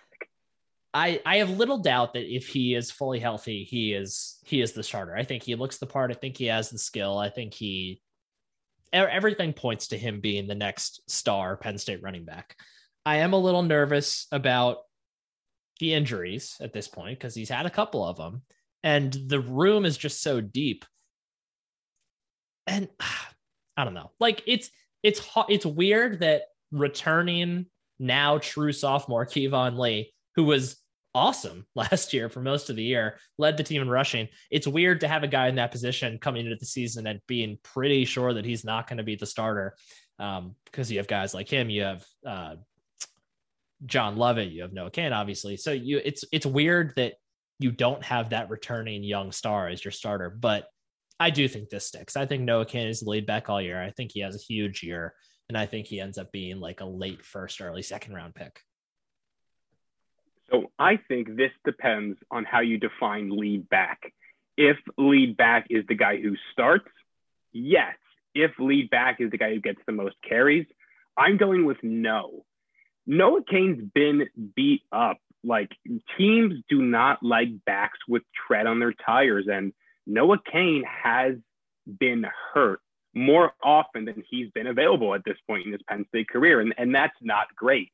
I 0.93 1.21
I 1.25 1.37
have 1.37 1.51
little 1.51 1.77
doubt 1.77 2.13
that 2.13 2.33
if 2.33 2.47
he 2.47 2.73
is 2.73 2.91
fully 2.91 3.19
healthy, 3.19 3.63
he 3.63 3.93
is 3.93 4.39
he 4.45 4.61
is 4.61 4.71
the 4.73 4.83
starter. 4.83 5.15
I 5.15 5.23
think 5.23 5.43
he 5.43 5.55
looks 5.55 5.77
the 5.77 5.85
part. 5.85 6.11
I 6.11 6.15
think 6.15 6.37
he 6.37 6.45
has 6.45 6.69
the 6.69 6.79
skill. 6.79 7.17
I 7.17 7.29
think 7.29 7.53
he 7.53 8.01
everything 8.91 9.53
points 9.53 9.87
to 9.87 9.97
him 9.97 10.19
being 10.19 10.47
the 10.47 10.55
next 10.55 11.01
star 11.09 11.57
Penn 11.57 11.77
State 11.77 12.01
running 12.01 12.25
back. 12.25 12.55
I 13.05 13.17
am 13.17 13.33
a 13.33 13.39
little 13.39 13.63
nervous 13.63 14.27
about 14.31 14.77
the 15.79 15.93
injuries 15.93 16.57
at 16.61 16.73
this 16.73 16.87
point 16.87 17.19
because 17.19 17.35
he's 17.35 17.49
had 17.49 17.65
a 17.65 17.71
couple 17.71 18.05
of 18.05 18.17
them 18.17 18.43
and 18.83 19.11
the 19.11 19.39
room 19.39 19.85
is 19.85 19.97
just 19.97 20.21
so 20.21 20.41
deep 20.41 20.85
and 22.67 22.87
i 23.77 23.83
don't 23.83 23.93
know 23.93 24.11
like 24.19 24.43
it's 24.45 24.69
it's 25.01 25.21
it's 25.49 25.65
weird 25.65 26.19
that 26.19 26.43
returning 26.71 27.65
now 27.99 28.37
true 28.37 28.71
sophomore 28.71 29.25
Keyvone 29.25 29.77
Lee 29.77 30.13
who 30.35 30.43
was 30.43 30.77
awesome 31.15 31.65
last 31.75 32.13
year 32.13 32.29
for 32.29 32.41
most 32.41 32.69
of 32.69 32.75
the 32.75 32.83
year, 32.83 33.17
led 33.37 33.57
the 33.57 33.63
team 33.63 33.81
in 33.81 33.89
rushing. 33.89 34.27
It's 34.51 34.67
weird 34.67 35.01
to 35.01 35.07
have 35.07 35.23
a 35.23 35.27
guy 35.27 35.47
in 35.47 35.55
that 35.55 35.71
position 35.71 36.17
coming 36.19 36.45
into 36.45 36.57
the 36.57 36.65
season 36.65 37.07
and 37.07 37.19
being 37.27 37.57
pretty 37.63 38.05
sure 38.05 38.33
that 38.33 38.45
he's 38.45 38.65
not 38.65 38.87
going 38.87 38.97
to 38.97 39.03
be 39.03 39.15
the 39.15 39.25
starter 39.25 39.75
um, 40.19 40.55
because 40.65 40.91
you 40.91 40.97
have 40.97 41.07
guys 41.07 41.33
like 41.33 41.49
him, 41.49 41.69
you 41.69 41.83
have 41.83 42.05
uh, 42.25 42.55
John 43.85 44.17
Lovett, 44.17 44.51
you 44.51 44.61
have 44.61 44.73
Noah 44.73 44.91
Cain, 44.91 45.13
obviously. 45.13 45.57
So 45.57 45.71
you 45.71 45.99
it's 46.03 46.23
it's 46.31 46.45
weird 46.45 46.93
that 46.95 47.15
you 47.59 47.71
don't 47.71 48.03
have 48.03 48.29
that 48.29 48.49
returning 48.49 49.03
young 49.03 49.31
star 49.31 49.67
as 49.67 49.83
your 49.83 49.91
starter, 49.91 50.29
but 50.29 50.67
I 51.19 51.29
do 51.29 51.47
think 51.47 51.69
this 51.69 51.87
sticks. 51.87 52.15
I 52.15 52.25
think 52.25 52.43
Noah 52.43 52.65
Cain 52.65 52.87
is 52.87 53.03
lead 53.03 53.25
back 53.25 53.49
all 53.49 53.61
year. 53.61 53.81
I 53.81 53.91
think 53.91 54.11
he 54.13 54.21
has 54.21 54.35
a 54.35 54.53
huge 54.53 54.83
year, 54.83 55.13
and 55.47 55.57
I 55.57 55.65
think 55.65 55.87
he 55.87 55.99
ends 55.99 56.17
up 56.17 56.31
being 56.31 56.59
like 56.59 56.81
a 56.81 56.85
late 56.85 57.23
first, 57.25 57.61
early 57.61 57.81
second 57.81 58.13
round 58.13 58.35
pick. 58.35 58.59
So 60.51 60.71
I 60.77 60.97
think 61.07 61.35
this 61.35 61.51
depends 61.65 62.17
on 62.29 62.43
how 62.43 62.59
you 62.59 62.77
define 62.77 63.29
lead 63.29 63.69
back. 63.69 64.13
If 64.57 64.77
lead 64.97 65.37
back 65.37 65.67
is 65.69 65.85
the 65.87 65.95
guy 65.95 66.21
who 66.21 66.35
starts, 66.51 66.89
yes. 67.51 67.95
If 68.35 68.51
lead 68.59 68.89
back 68.89 69.19
is 69.19 69.31
the 69.31 69.37
guy 69.37 69.53
who 69.53 69.61
gets 69.61 69.79
the 69.85 69.93
most 69.93 70.15
carries, 70.27 70.65
I'm 71.17 71.37
going 71.37 71.65
with 71.65 71.77
no. 71.83 72.45
Noah 73.05 73.43
Cain's 73.49 73.83
been 73.93 74.27
beat 74.55 74.81
up. 74.91 75.17
Like 75.43 75.71
teams 76.17 76.55
do 76.69 76.81
not 76.81 77.21
like 77.21 77.49
backs 77.65 77.99
with 78.07 78.23
tread 78.47 78.65
on 78.65 78.79
their 78.79 78.93
tires. 78.93 79.47
And 79.51 79.73
Noah 80.05 80.39
Cain 80.51 80.83
has 80.87 81.35
been 81.99 82.25
hurt 82.53 82.79
more 83.13 83.53
often 83.63 84.05
than 84.05 84.23
he's 84.29 84.49
been 84.51 84.67
available 84.67 85.13
at 85.13 85.23
this 85.25 85.37
point 85.47 85.65
in 85.65 85.71
his 85.71 85.81
Penn 85.87 86.05
State 86.09 86.29
career. 86.29 86.59
And, 86.59 86.73
and 86.77 86.93
that's 86.93 87.15
not 87.21 87.47
great. 87.55 87.91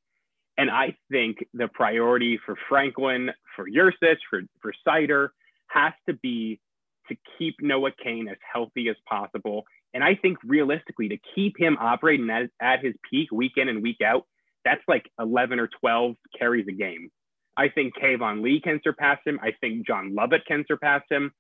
And 0.57 0.69
I 0.69 0.95
think 1.11 1.37
the 1.53 1.67
priority 1.67 2.39
for 2.45 2.55
Franklin, 2.67 3.29
for 3.55 3.65
Yurcich, 3.69 4.17
for, 4.29 4.41
for 4.61 4.73
Seider 4.87 5.29
has 5.67 5.93
to 6.07 6.13
be 6.13 6.59
to 7.07 7.15
keep 7.37 7.55
Noah 7.61 7.91
Cain 8.03 8.27
as 8.29 8.37
healthy 8.53 8.89
as 8.89 8.95
possible. 9.07 9.63
And 9.93 10.03
I 10.03 10.15
think 10.15 10.37
realistically, 10.43 11.09
to 11.09 11.17
keep 11.35 11.59
him 11.59 11.77
operating 11.79 12.29
at, 12.29 12.49
at 12.61 12.83
his 12.83 12.93
peak 13.09 13.31
week 13.31 13.53
in 13.57 13.69
and 13.69 13.81
week 13.81 14.01
out, 14.05 14.25
that's 14.65 14.81
like 14.87 15.09
11 15.19 15.59
or 15.59 15.69
12 15.79 16.15
carries 16.37 16.67
a 16.67 16.73
game. 16.73 17.09
I 17.57 17.69
think 17.69 17.93
Keyvone 17.95 18.41
Lee 18.41 18.61
can 18.61 18.79
surpass 18.83 19.19
him. 19.25 19.39
I 19.41 19.51
think 19.59 19.85
John 19.85 20.13
Lovett 20.15 20.45
can 20.45 20.63
surpass 20.67 21.01
him. 21.09 21.31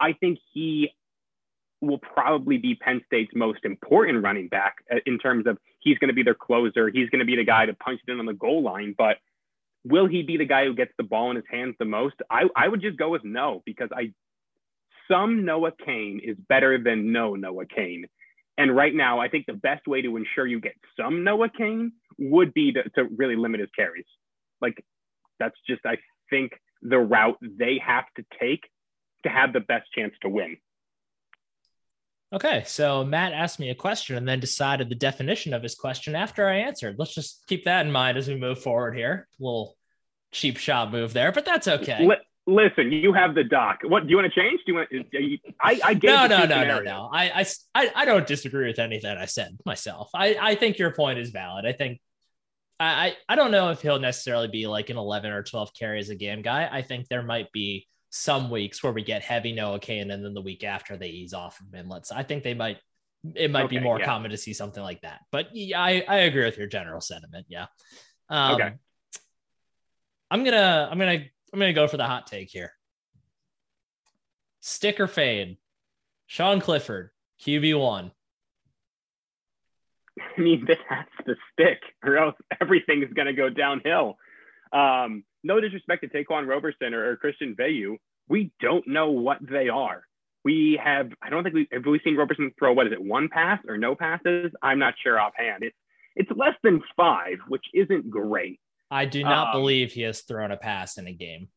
I 0.00 0.12
think 0.12 0.38
he 0.52 0.90
will 1.80 1.98
probably 1.98 2.58
be 2.58 2.74
Penn 2.74 3.00
State's 3.06 3.32
most 3.34 3.60
important 3.64 4.22
running 4.22 4.48
back 4.48 4.76
uh, 4.92 4.96
in 5.06 5.18
terms 5.18 5.46
of 5.46 5.58
he's 5.80 5.98
going 5.98 6.08
to 6.08 6.14
be 6.14 6.22
their 6.22 6.34
closer. 6.34 6.88
He's 6.88 7.08
going 7.10 7.20
to 7.20 7.24
be 7.24 7.36
the 7.36 7.44
guy 7.44 7.66
to 7.66 7.74
punch 7.74 8.00
it 8.06 8.10
in 8.10 8.18
on 8.18 8.26
the 8.26 8.32
goal 8.32 8.62
line. 8.62 8.94
But 8.96 9.18
will 9.84 10.06
he 10.06 10.22
be 10.22 10.36
the 10.36 10.44
guy 10.44 10.64
who 10.64 10.74
gets 10.74 10.92
the 10.96 11.04
ball 11.04 11.30
in 11.30 11.36
his 11.36 11.44
hands 11.50 11.76
the 11.78 11.84
most? 11.84 12.16
I, 12.30 12.44
I 12.56 12.68
would 12.68 12.80
just 12.80 12.98
go 12.98 13.10
with 13.10 13.24
no 13.24 13.62
because 13.64 13.90
I 13.94 14.12
some 15.10 15.44
Noah 15.44 15.72
Cain 15.84 16.20
is 16.22 16.36
better 16.48 16.78
than 16.82 17.12
no 17.12 17.34
Noah 17.34 17.66
Cain. 17.66 18.06
And 18.58 18.74
right 18.74 18.94
now, 18.94 19.20
I 19.20 19.28
think 19.28 19.46
the 19.46 19.54
best 19.54 19.86
way 19.86 20.02
to 20.02 20.16
ensure 20.16 20.46
you 20.46 20.60
get 20.60 20.74
some 20.98 21.24
Noah 21.24 21.48
Cain 21.48 21.92
would 22.18 22.52
be 22.52 22.72
to, 22.72 22.82
to 22.90 23.04
really 23.16 23.36
limit 23.36 23.60
his 23.60 23.70
carries. 23.74 24.04
Like 24.60 24.84
that's 25.38 25.56
just 25.68 25.80
I 25.86 25.96
think 26.28 26.52
the 26.82 26.98
route 26.98 27.38
they 27.40 27.80
have 27.84 28.04
to 28.16 28.24
take 28.40 28.68
to 29.28 29.34
have 29.34 29.52
the 29.52 29.60
best 29.60 29.92
chance 29.92 30.14
to 30.22 30.28
win. 30.28 30.56
Okay, 32.32 32.62
so 32.66 33.04
Matt 33.04 33.32
asked 33.32 33.58
me 33.58 33.70
a 33.70 33.74
question 33.74 34.16
and 34.16 34.28
then 34.28 34.38
decided 34.38 34.90
the 34.90 34.94
definition 34.94 35.54
of 35.54 35.62
his 35.62 35.74
question 35.74 36.14
after 36.14 36.46
I 36.46 36.56
answered. 36.56 36.96
Let's 36.98 37.14
just 37.14 37.46
keep 37.46 37.64
that 37.64 37.86
in 37.86 37.92
mind 37.92 38.18
as 38.18 38.28
we 38.28 38.36
move 38.36 38.62
forward 38.62 38.94
here. 38.94 39.26
A 39.40 39.42
little 39.42 39.76
cheap 40.30 40.58
shot 40.58 40.92
move 40.92 41.14
there, 41.14 41.32
but 41.32 41.46
that's 41.46 41.68
okay. 41.68 42.06
Listen, 42.46 42.92
you 42.92 43.12
have 43.12 43.34
the 43.34 43.44
doc. 43.44 43.80
What 43.82 44.04
do 44.04 44.10
you 44.10 44.16
want 44.16 44.32
to 44.32 44.40
change? 44.40 44.60
Do 44.64 44.72
you 44.72 44.74
want? 44.74 44.88
You, 44.90 45.38
I, 45.60 45.80
I 45.84 45.94
no, 46.02 46.26
no, 46.26 46.46
no, 46.46 46.64
no, 46.64 46.80
no. 46.80 47.10
I, 47.12 47.44
I, 47.74 47.90
I 47.94 48.04
don't 48.06 48.26
disagree 48.26 48.66
with 48.66 48.78
anything 48.78 49.14
I 49.18 49.26
said 49.26 49.58
myself. 49.66 50.08
I, 50.14 50.34
I 50.40 50.54
think 50.54 50.78
your 50.78 50.94
point 50.94 51.18
is 51.18 51.28
valid. 51.28 51.66
I 51.66 51.72
think 51.72 52.00
I, 52.80 53.16
I 53.28 53.36
don't 53.36 53.50
know 53.50 53.70
if 53.70 53.82
he'll 53.82 53.98
necessarily 53.98 54.48
be 54.48 54.66
like 54.66 54.88
an 54.88 54.96
11 54.96 55.30
or 55.30 55.42
12 55.42 55.74
carries 55.74 56.10
a 56.10 56.14
game 56.14 56.42
guy. 56.42 56.68
I 56.70 56.82
think 56.82 57.08
there 57.08 57.22
might 57.22 57.50
be 57.52 57.86
some 58.10 58.50
weeks 58.50 58.82
where 58.82 58.92
we 58.92 59.02
get 59.02 59.22
heavy 59.22 59.52
Noah 59.52 59.78
Cain 59.78 60.10
and 60.10 60.24
then 60.24 60.34
the 60.34 60.40
week 60.40 60.64
after 60.64 60.96
they 60.96 61.08
ease 61.08 61.34
off 61.34 61.60
of 61.60 61.72
him. 61.72 61.88
Let's 61.88 62.10
I 62.10 62.22
think 62.22 62.42
they 62.42 62.54
might 62.54 62.78
it 63.34 63.50
might 63.50 63.64
okay, 63.64 63.78
be 63.78 63.84
more 63.84 63.98
yeah. 63.98 64.06
common 64.06 64.30
to 64.30 64.36
see 64.36 64.52
something 64.52 64.82
like 64.82 65.00
that. 65.02 65.20
But 65.32 65.54
yeah, 65.54 65.80
I, 65.82 66.04
I 66.08 66.16
agree 66.18 66.44
with 66.44 66.56
your 66.56 66.68
general 66.68 67.00
sentiment. 67.00 67.46
Yeah. 67.48 67.66
Um, 68.28 68.54
okay. 68.54 68.72
I'm 70.30 70.44
gonna 70.44 70.88
I'm 70.90 70.98
gonna 70.98 71.24
I'm 71.52 71.58
gonna 71.58 71.72
go 71.72 71.88
for 71.88 71.96
the 71.96 72.06
hot 72.06 72.26
take 72.26 72.50
here. 72.50 72.72
Stick 74.60 75.00
or 75.00 75.06
fade. 75.06 75.56
Sean 76.26 76.60
Clifford, 76.60 77.10
QB 77.42 77.80
one. 77.80 78.10
I 80.36 80.40
mean, 80.40 80.66
that's 80.66 81.10
the 81.26 81.36
stick, 81.52 81.80
or 82.04 82.18
else 82.18 82.34
everything 82.60 83.02
is 83.02 83.12
going 83.14 83.26
to 83.26 83.32
go 83.32 83.48
downhill. 83.48 84.18
Um, 84.72 85.24
no 85.42 85.60
disrespect 85.60 86.02
to 86.02 86.08
Ta'Quan 86.08 86.46
Roberson 86.46 86.94
or, 86.94 87.10
or 87.10 87.16
Christian 87.16 87.54
Veilleux, 87.54 87.96
we 88.28 88.50
don't 88.60 88.86
know 88.86 89.10
what 89.10 89.38
they 89.40 89.68
are. 89.68 90.02
We 90.44 90.80
have, 90.82 91.10
I 91.22 91.30
don't 91.30 91.42
think 91.42 91.54
we 91.54 91.68
have 91.72 91.84
we 91.84 92.00
seen 92.04 92.16
Roberson 92.16 92.52
throw 92.58 92.72
what 92.72 92.86
is 92.86 92.92
it, 92.92 93.02
one 93.02 93.28
pass 93.28 93.60
or 93.68 93.76
no 93.76 93.94
passes? 93.94 94.52
I'm 94.62 94.78
not 94.78 94.94
sure 95.02 95.20
offhand. 95.20 95.62
It's 95.62 95.76
it's 96.16 96.30
less 96.36 96.54
than 96.62 96.82
five, 96.96 97.38
which 97.48 97.64
isn't 97.74 98.10
great. 98.10 98.60
I 98.90 99.04
do 99.04 99.22
not 99.22 99.48
um, 99.48 99.60
believe 99.60 99.92
he 99.92 100.02
has 100.02 100.22
thrown 100.22 100.50
a 100.50 100.56
pass 100.56 100.98
in 100.98 101.06
a 101.06 101.12
game. 101.12 101.48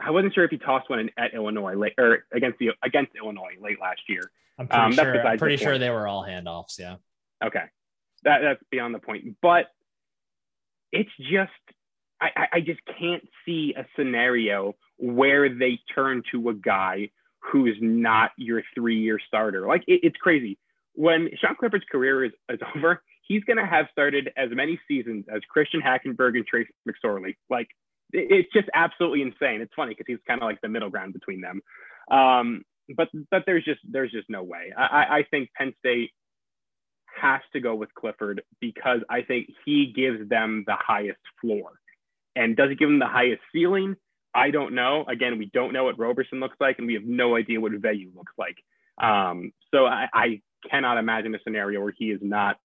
I 0.00 0.10
wasn't 0.10 0.34
sure 0.34 0.44
if 0.44 0.50
he 0.50 0.58
tossed 0.58 0.88
one 0.88 0.98
in, 0.98 1.10
at 1.18 1.34
Illinois 1.34 1.74
late 1.74 1.92
or 1.98 2.24
against 2.32 2.58
the 2.58 2.70
against 2.82 3.12
Illinois 3.16 3.54
late 3.60 3.80
last 3.80 4.00
year. 4.08 4.30
I'm 4.58 4.66
pretty 4.66 4.82
um, 4.82 4.92
sure. 4.92 5.26
I'm 5.26 5.38
pretty 5.38 5.56
sure 5.56 5.78
they 5.78 5.90
were 5.90 6.08
all 6.08 6.24
handoffs. 6.24 6.78
Yeah. 6.78 6.96
Okay, 7.44 7.64
that 8.24 8.40
that's 8.40 8.62
beyond 8.70 8.94
the 8.94 8.98
point. 8.98 9.36
But 9.42 9.66
it's 10.92 11.10
just 11.18 11.52
I, 12.20 12.46
I 12.54 12.60
just 12.60 12.80
can't 12.98 13.26
see 13.44 13.74
a 13.76 13.86
scenario 13.96 14.74
where 14.98 15.48
they 15.48 15.78
turn 15.94 16.22
to 16.32 16.50
a 16.50 16.54
guy 16.54 17.10
who's 17.38 17.76
not 17.80 18.32
your 18.36 18.62
three 18.74 18.98
year 18.98 19.18
starter. 19.26 19.66
Like 19.66 19.82
it, 19.86 20.00
it's 20.02 20.16
crazy. 20.16 20.58
When 20.94 21.30
Sean 21.40 21.56
Clifford's 21.58 21.84
career 21.90 22.24
is, 22.24 22.32
is 22.50 22.58
over, 22.76 23.02
he's 23.26 23.44
going 23.44 23.56
to 23.56 23.66
have 23.66 23.86
started 23.92 24.30
as 24.36 24.50
many 24.52 24.78
seasons 24.86 25.24
as 25.34 25.40
Christian 25.48 25.80
Hackenberg 25.80 26.36
and 26.36 26.46
Trace 26.46 26.68
McSorley. 26.88 27.36
Like 27.48 27.68
it, 28.12 28.26
it's 28.30 28.52
just 28.52 28.68
absolutely 28.74 29.22
insane. 29.22 29.60
It's 29.60 29.72
funny 29.74 29.90
because 29.92 30.06
he's 30.06 30.18
kind 30.26 30.42
of 30.42 30.46
like 30.46 30.60
the 30.60 30.68
middle 30.68 30.90
ground 30.90 31.14
between 31.14 31.40
them. 31.40 31.62
Um, 32.10 32.62
but 32.96 33.08
but 33.30 33.44
there's 33.46 33.64
just 33.64 33.80
there's 33.88 34.10
just 34.10 34.28
no 34.28 34.42
way. 34.42 34.72
I, 34.76 35.18
I 35.18 35.24
think 35.30 35.50
Penn 35.56 35.72
State 35.78 36.10
has 37.20 37.40
to 37.52 37.60
go 37.60 37.74
with 37.74 37.94
Clifford 37.94 38.42
because 38.60 39.00
I 39.08 39.22
think 39.22 39.48
he 39.64 39.92
gives 39.94 40.28
them 40.28 40.64
the 40.66 40.76
highest 40.76 41.20
floor. 41.40 41.79
And 42.40 42.56
does 42.56 42.70
it 42.70 42.78
give 42.78 42.88
him 42.88 42.98
the 42.98 43.06
highest 43.06 43.42
ceiling? 43.52 43.96
I 44.34 44.50
don't 44.50 44.74
know. 44.74 45.04
Again, 45.06 45.38
we 45.38 45.50
don't 45.52 45.74
know 45.74 45.84
what 45.84 45.98
Roberson 45.98 46.40
looks 46.40 46.56
like, 46.58 46.78
and 46.78 46.86
we 46.86 46.94
have 46.94 47.04
no 47.04 47.36
idea 47.36 47.60
what 47.60 47.72
Veilleux 47.72 48.14
looks 48.16 48.32
like. 48.38 48.56
Um, 49.02 49.52
so 49.72 49.84
I, 49.86 50.08
I, 50.12 50.40
cannot 50.70 50.98
imagine 50.98 51.34
a 51.34 51.38
scenario 51.42 51.80
where 51.80 51.94
he 51.96 52.10
is 52.10 52.20
not 52.20 52.58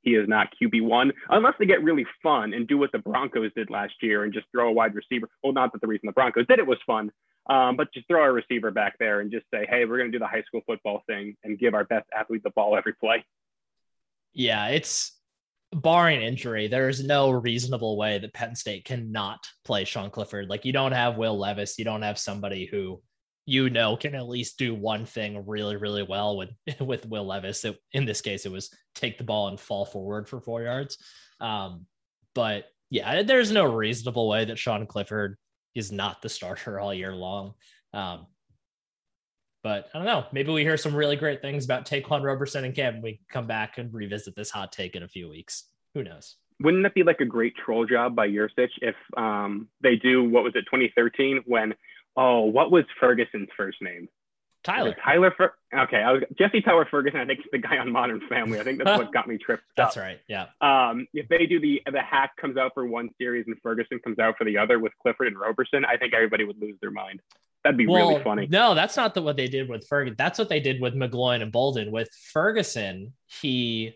he 0.00 0.12
is 0.12 0.26
not 0.26 0.48
QB 0.58 0.80
one 0.82 1.12
unless 1.28 1.52
they 1.58 1.66
get 1.66 1.84
really 1.84 2.06
fun 2.22 2.54
and 2.54 2.66
do 2.66 2.78
what 2.78 2.90
the 2.90 2.98
Broncos 2.98 3.52
did 3.54 3.68
last 3.68 3.92
year 4.00 4.24
and 4.24 4.32
just 4.32 4.46
throw 4.50 4.70
a 4.70 4.72
wide 4.72 4.94
receiver. 4.94 5.28
Well, 5.42 5.52
not 5.52 5.72
that 5.72 5.82
the 5.82 5.86
reason 5.86 6.06
the 6.06 6.12
Broncos 6.12 6.46
did 6.46 6.58
it 6.58 6.66
was 6.66 6.78
fun, 6.86 7.12
um, 7.50 7.76
but 7.76 7.92
just 7.92 8.08
throw 8.08 8.24
a 8.24 8.32
receiver 8.32 8.70
back 8.70 8.94
there 8.98 9.20
and 9.20 9.30
just 9.30 9.44
say, 9.52 9.66
hey, 9.68 9.84
we're 9.84 9.98
going 9.98 10.10
to 10.10 10.16
do 10.16 10.20
the 10.20 10.26
high 10.26 10.42
school 10.44 10.62
football 10.66 11.02
thing 11.06 11.36
and 11.44 11.58
give 11.58 11.74
our 11.74 11.84
best 11.84 12.06
athlete 12.18 12.42
the 12.44 12.50
ball 12.50 12.78
every 12.78 12.94
play. 12.94 13.26
Yeah, 14.32 14.68
it's 14.68 15.17
barring 15.72 16.22
injury, 16.22 16.68
there 16.68 16.88
is 16.88 17.04
no 17.04 17.30
reasonable 17.30 17.96
way 17.96 18.18
that 18.18 18.34
Penn 18.34 18.54
State 18.54 18.84
cannot 18.84 19.46
play 19.64 19.84
Sean 19.84 20.10
Clifford. 20.10 20.48
Like 20.48 20.64
you 20.64 20.72
don't 20.72 20.92
have 20.92 21.16
Will 21.18 21.38
Levis, 21.38 21.78
you 21.78 21.84
don't 21.84 22.02
have 22.02 22.18
somebody 22.18 22.66
who 22.66 23.02
you 23.46 23.70
know 23.70 23.96
can 23.96 24.14
at 24.14 24.28
least 24.28 24.58
do 24.58 24.74
one 24.74 25.06
thing 25.06 25.46
really, 25.46 25.76
really 25.76 26.02
well 26.02 26.36
with 26.36 26.50
with 26.80 27.06
Will 27.06 27.26
Levis. 27.26 27.64
It, 27.64 27.78
in 27.92 28.04
this 28.04 28.20
case, 28.20 28.46
it 28.46 28.52
was 28.52 28.70
take 28.94 29.18
the 29.18 29.24
ball 29.24 29.48
and 29.48 29.60
fall 29.60 29.84
forward 29.84 30.28
for 30.28 30.40
four 30.40 30.62
yards. 30.62 30.98
Um, 31.40 31.86
but 32.34 32.66
yeah, 32.90 33.22
there's 33.22 33.52
no 33.52 33.64
reasonable 33.64 34.28
way 34.28 34.44
that 34.46 34.58
Sean 34.58 34.86
Clifford 34.86 35.36
is 35.74 35.92
not 35.92 36.22
the 36.22 36.28
starter 36.28 36.80
all 36.80 36.94
year 36.94 37.14
long. 37.14 37.54
Um, 37.92 38.26
but 39.62 39.88
I 39.94 39.98
don't 39.98 40.06
know. 40.06 40.24
Maybe 40.32 40.52
we 40.52 40.62
hear 40.62 40.76
some 40.76 40.94
really 40.94 41.16
great 41.16 41.42
things 41.42 41.64
about 41.64 41.86
Ta'Quan 41.86 42.22
Roberson 42.22 42.64
and 42.64 42.74
Cam. 42.74 43.02
We 43.02 43.20
come 43.28 43.46
back 43.46 43.78
and 43.78 43.92
revisit 43.92 44.36
this 44.36 44.50
hot 44.50 44.72
take 44.72 44.94
in 44.94 45.02
a 45.02 45.08
few 45.08 45.28
weeks. 45.28 45.64
Who 45.94 46.04
knows? 46.04 46.36
Wouldn't 46.60 46.82
that 46.82 46.94
be 46.94 47.02
like 47.02 47.20
a 47.20 47.24
great 47.24 47.54
troll 47.56 47.86
job 47.86 48.16
by 48.16 48.28
Yurcich 48.28 48.70
if 48.82 48.96
um, 49.16 49.68
they 49.80 49.96
do 49.96 50.28
what 50.28 50.42
was 50.42 50.54
it 50.56 50.62
2013 50.62 51.42
when 51.46 51.74
oh 52.16 52.40
what 52.40 52.70
was 52.70 52.84
Ferguson's 53.00 53.48
first 53.56 53.80
name? 53.80 54.08
Tyler. 54.64 54.96
Tyler. 55.02 55.32
Fer- 55.36 55.54
okay, 55.72 55.98
I 55.98 56.12
was, 56.12 56.22
Jesse 56.38 56.60
Tyler 56.60 56.86
Ferguson. 56.90 57.20
I 57.20 57.26
think 57.26 57.40
is 57.40 57.46
the 57.52 57.58
guy 57.58 57.78
on 57.78 57.92
Modern 57.92 58.20
Family. 58.28 58.58
I 58.58 58.64
think 58.64 58.82
that's 58.82 58.98
what 58.98 59.12
got 59.14 59.28
me 59.28 59.38
tripped. 59.38 59.62
That's 59.76 59.96
up. 59.96 60.02
right. 60.02 60.20
Yeah. 60.28 60.46
Um, 60.60 61.06
if 61.14 61.28
they 61.28 61.46
do 61.46 61.60
the 61.60 61.80
the 61.90 62.02
hack 62.02 62.32
comes 62.40 62.56
out 62.56 62.72
for 62.74 62.86
one 62.86 63.10
series 63.18 63.44
and 63.46 63.56
Ferguson 63.62 63.98
comes 64.00 64.18
out 64.18 64.36
for 64.36 64.44
the 64.44 64.58
other 64.58 64.78
with 64.78 64.92
Clifford 65.00 65.28
and 65.28 65.38
Roberson, 65.38 65.84
I 65.84 65.96
think 65.96 66.12
everybody 66.12 66.44
would 66.44 66.60
lose 66.60 66.76
their 66.80 66.90
mind. 66.90 67.20
That'd 67.64 67.78
be 67.78 67.86
well, 67.86 68.10
really 68.10 68.22
funny. 68.22 68.46
No, 68.48 68.74
that's 68.74 68.96
not 68.96 69.14
the, 69.14 69.22
what 69.22 69.36
they 69.36 69.48
did 69.48 69.68
with 69.68 69.86
Ferguson. 69.88 70.16
That's 70.16 70.38
what 70.38 70.48
they 70.48 70.60
did 70.60 70.80
with 70.80 70.94
McGloin 70.94 71.42
and 71.42 71.52
Bolden. 71.52 71.90
With 71.90 72.08
Ferguson, 72.32 73.12
he 73.26 73.94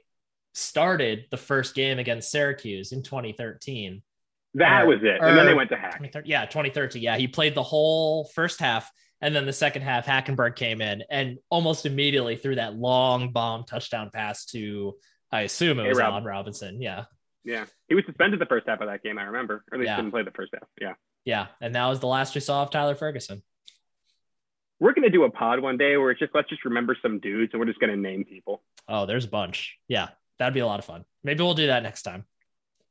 started 0.55 1.27
the 1.31 1.37
first 1.37 1.75
game 1.75 1.98
against 1.98 2.31
Syracuse 2.31 2.92
in 2.92 3.03
2013. 3.03 4.03
That 4.55 4.83
or, 4.83 4.88
was 4.88 4.98
it. 5.03 5.18
And 5.20 5.38
then 5.38 5.46
they 5.46 5.55
went 5.55 5.70
to 5.70 5.77
hack. 5.77 6.03
Yeah, 6.25 6.44
2013. 6.44 7.01
Yeah, 7.01 7.16
he 7.16 7.29
played 7.29 7.55
the 7.55 7.62
whole 7.62 8.25
first 8.35 8.61
half 8.61 8.90
and 9.22 9.35
then 9.35 9.46
the 9.46 9.53
second 9.53 9.83
half, 9.83 10.05
Hackenberg 10.05 10.57
came 10.57 10.83
in 10.83 11.05
and 11.09 11.38
almost 11.48 11.87
immediately 11.87 12.35
threw 12.37 12.57
that 12.57 12.75
long 12.75 13.31
bomb 13.31 13.64
touchdown 13.64 14.11
pass 14.12 14.44
to, 14.46 14.96
I 15.31 15.42
assume 15.42 15.79
it 15.79 15.87
was 15.87 15.96
hey, 15.96 16.05
Rob. 16.05 16.27
Robinson. 16.27 16.83
Yeah. 16.83 17.05
Yeah. 17.44 17.66
He 17.88 17.94
was 17.94 18.05
suspended 18.05 18.40
the 18.40 18.46
first 18.46 18.66
half 18.66 18.81
of 18.81 18.88
that 18.88 19.05
game, 19.05 19.18
I 19.18 19.22
remember. 19.22 19.64
Or 19.70 19.75
at 19.75 19.79
least 19.79 19.90
yeah. 19.90 19.96
didn't 19.96 20.11
play 20.11 20.25
the 20.25 20.33
first 20.33 20.53
half. 20.53 20.68
Yeah. 20.81 20.94
Yeah. 21.25 21.46
And 21.61 21.77
that 21.77 21.87
was 21.87 22.01
the 22.01 22.09
last 22.09 22.35
we 22.35 22.40
saw 22.40 22.64
of 22.64 22.72
Tyler 22.72 22.96
Ferguson. 22.96 23.44
We're 24.82 24.94
going 24.94 25.04
to 25.04 25.10
do 25.10 25.22
a 25.22 25.30
pod 25.30 25.60
one 25.60 25.76
day 25.76 25.96
where 25.96 26.10
it's 26.10 26.18
just 26.18 26.34
let's 26.34 26.48
just 26.48 26.64
remember 26.64 26.96
some 27.00 27.20
dudes 27.20 27.52
and 27.52 27.60
we're 27.60 27.66
just 27.66 27.78
going 27.78 27.92
to 27.92 27.96
name 27.96 28.24
people. 28.24 28.64
Oh, 28.88 29.06
there's 29.06 29.24
a 29.24 29.28
bunch. 29.28 29.78
Yeah. 29.86 30.08
That'd 30.40 30.54
be 30.54 30.58
a 30.58 30.66
lot 30.66 30.80
of 30.80 30.84
fun. 30.84 31.04
Maybe 31.22 31.40
we'll 31.40 31.54
do 31.54 31.68
that 31.68 31.84
next 31.84 32.02
time. 32.02 32.24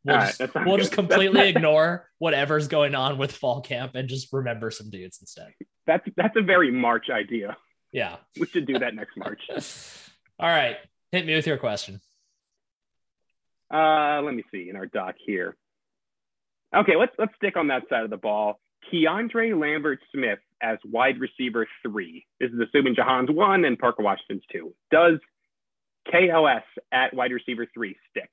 We'll, 0.06 0.16
just, 0.16 0.40
right, 0.40 0.66
we'll 0.66 0.78
just, 0.78 0.94
completely 0.94 1.50
ignore 1.50 2.10
whatever's 2.18 2.70
going 2.70 2.96
on 2.96 3.18
with 3.18 3.34
fall 3.34 3.60
camp 3.60 3.96
and 3.96 4.08
just 4.08 4.32
remember 4.32 4.72
some 4.72 4.90
dudes 4.90 5.18
instead. 5.20 5.54
That's 5.86 6.08
that's 6.16 6.38
a 6.38 6.42
very 6.42 6.72
March 6.72 7.10
idea. 7.10 7.58
Yeah. 7.92 8.16
We 8.40 8.48
should 8.48 8.68
do 8.68 8.80
that 8.80 8.96
next 8.96 9.18
March. 9.18 9.42
All 10.40 10.48
right. 10.48 10.78
Hit 11.12 11.26
me 11.26 11.36
with 11.36 11.46
your 11.46 11.58
question. 11.58 12.00
Uh, 13.70 14.22
let 14.22 14.34
me 14.34 14.46
see 14.50 14.70
in 14.70 14.78
our 14.78 14.86
doc 14.86 15.16
here. 15.26 15.58
Okay, 16.74 16.96
let's 16.96 17.12
let's 17.20 17.36
stick 17.36 17.58
on 17.58 17.68
that 17.68 17.84
side 17.90 18.06
of 18.06 18.10
the 18.10 18.18
ball. 18.18 18.62
Keandre 18.94 19.60
Lambert 19.60 20.00
Smith 20.14 20.40
as 20.62 20.78
wide 20.86 21.20
receiver 21.20 21.68
three. 21.84 22.26
This 22.40 22.52
is 22.52 22.60
assuming 22.60 22.96
Jahan's 22.96 23.32
one 23.32 23.66
and 23.66 23.78
Parker 23.78 24.04
Washington's 24.04 24.44
two. 24.52 24.74
Does 24.92 25.20
KLS 26.12 26.64
at 26.92 27.14
wide 27.14 27.32
receiver 27.32 27.68
three 27.74 27.96
stick? 28.10 28.32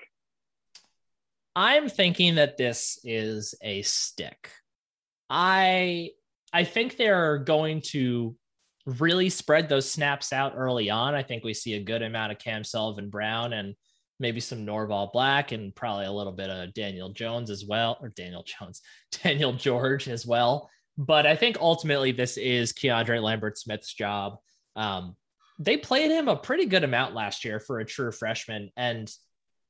I'm 1.56 1.88
thinking 1.88 2.36
that 2.36 2.56
this 2.56 3.00
is 3.04 3.54
a 3.62 3.82
stick. 3.82 4.50
I 5.28 6.10
I 6.52 6.64
think 6.64 6.96
they're 6.96 7.38
going 7.38 7.82
to 7.88 8.36
really 8.86 9.28
spread 9.28 9.68
those 9.68 9.90
snaps 9.90 10.32
out 10.32 10.54
early 10.56 10.88
on. 10.88 11.14
I 11.14 11.22
think 11.22 11.44
we 11.44 11.52
see 11.52 11.74
a 11.74 11.82
good 11.82 12.02
amount 12.02 12.32
of 12.32 12.38
Cam 12.38 12.64
Sullivan 12.64 13.10
Brown 13.10 13.52
and 13.52 13.74
maybe 14.20 14.40
some 14.40 14.64
Norval 14.64 15.10
Black 15.12 15.52
and 15.52 15.74
probably 15.74 16.06
a 16.06 16.12
little 16.12 16.32
bit 16.32 16.50
of 16.50 16.74
Daniel 16.74 17.10
Jones 17.10 17.50
as 17.50 17.64
well, 17.66 17.98
or 18.00 18.08
Daniel 18.08 18.44
Jones, 18.44 18.80
Daniel 19.22 19.52
George 19.52 20.08
as 20.08 20.26
well. 20.26 20.70
But 20.98 21.26
I 21.26 21.37
think 21.37 21.58
ultimately 21.61 22.11
this 22.11 22.37
is 22.37 22.72
Keandre 22.72 23.22
Lambert 23.22 23.56
Smith's 23.56 23.94
job. 23.94 24.38
Um, 24.74 25.14
they 25.61 25.76
played 25.76 26.11
him 26.11 26.26
a 26.26 26.37
pretty 26.37 26.66
good 26.66 26.82
amount 26.82 27.14
last 27.14 27.44
year 27.44 27.61
for 27.61 27.78
a 27.78 27.84
true 27.84 28.11
freshman, 28.11 28.70
and 28.76 29.08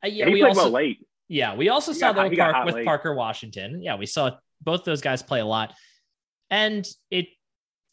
uh, 0.02 0.08
yeah, 0.08 0.28
we 0.30 0.42
also 0.42 0.70
late. 0.70 1.06
Yeah, 1.28 1.54
we 1.54 1.68
also 1.68 1.92
he 1.92 1.98
saw 1.98 2.12
got, 2.12 2.34
Park 2.34 2.66
with 2.66 2.74
late. 2.76 2.86
Parker 2.86 3.14
Washington. 3.14 3.82
Yeah, 3.82 3.96
we 3.96 4.06
saw 4.06 4.32
both 4.62 4.84
those 4.84 5.02
guys 5.02 5.22
play 5.22 5.40
a 5.40 5.46
lot, 5.46 5.74
and 6.50 6.86
it 7.10 7.26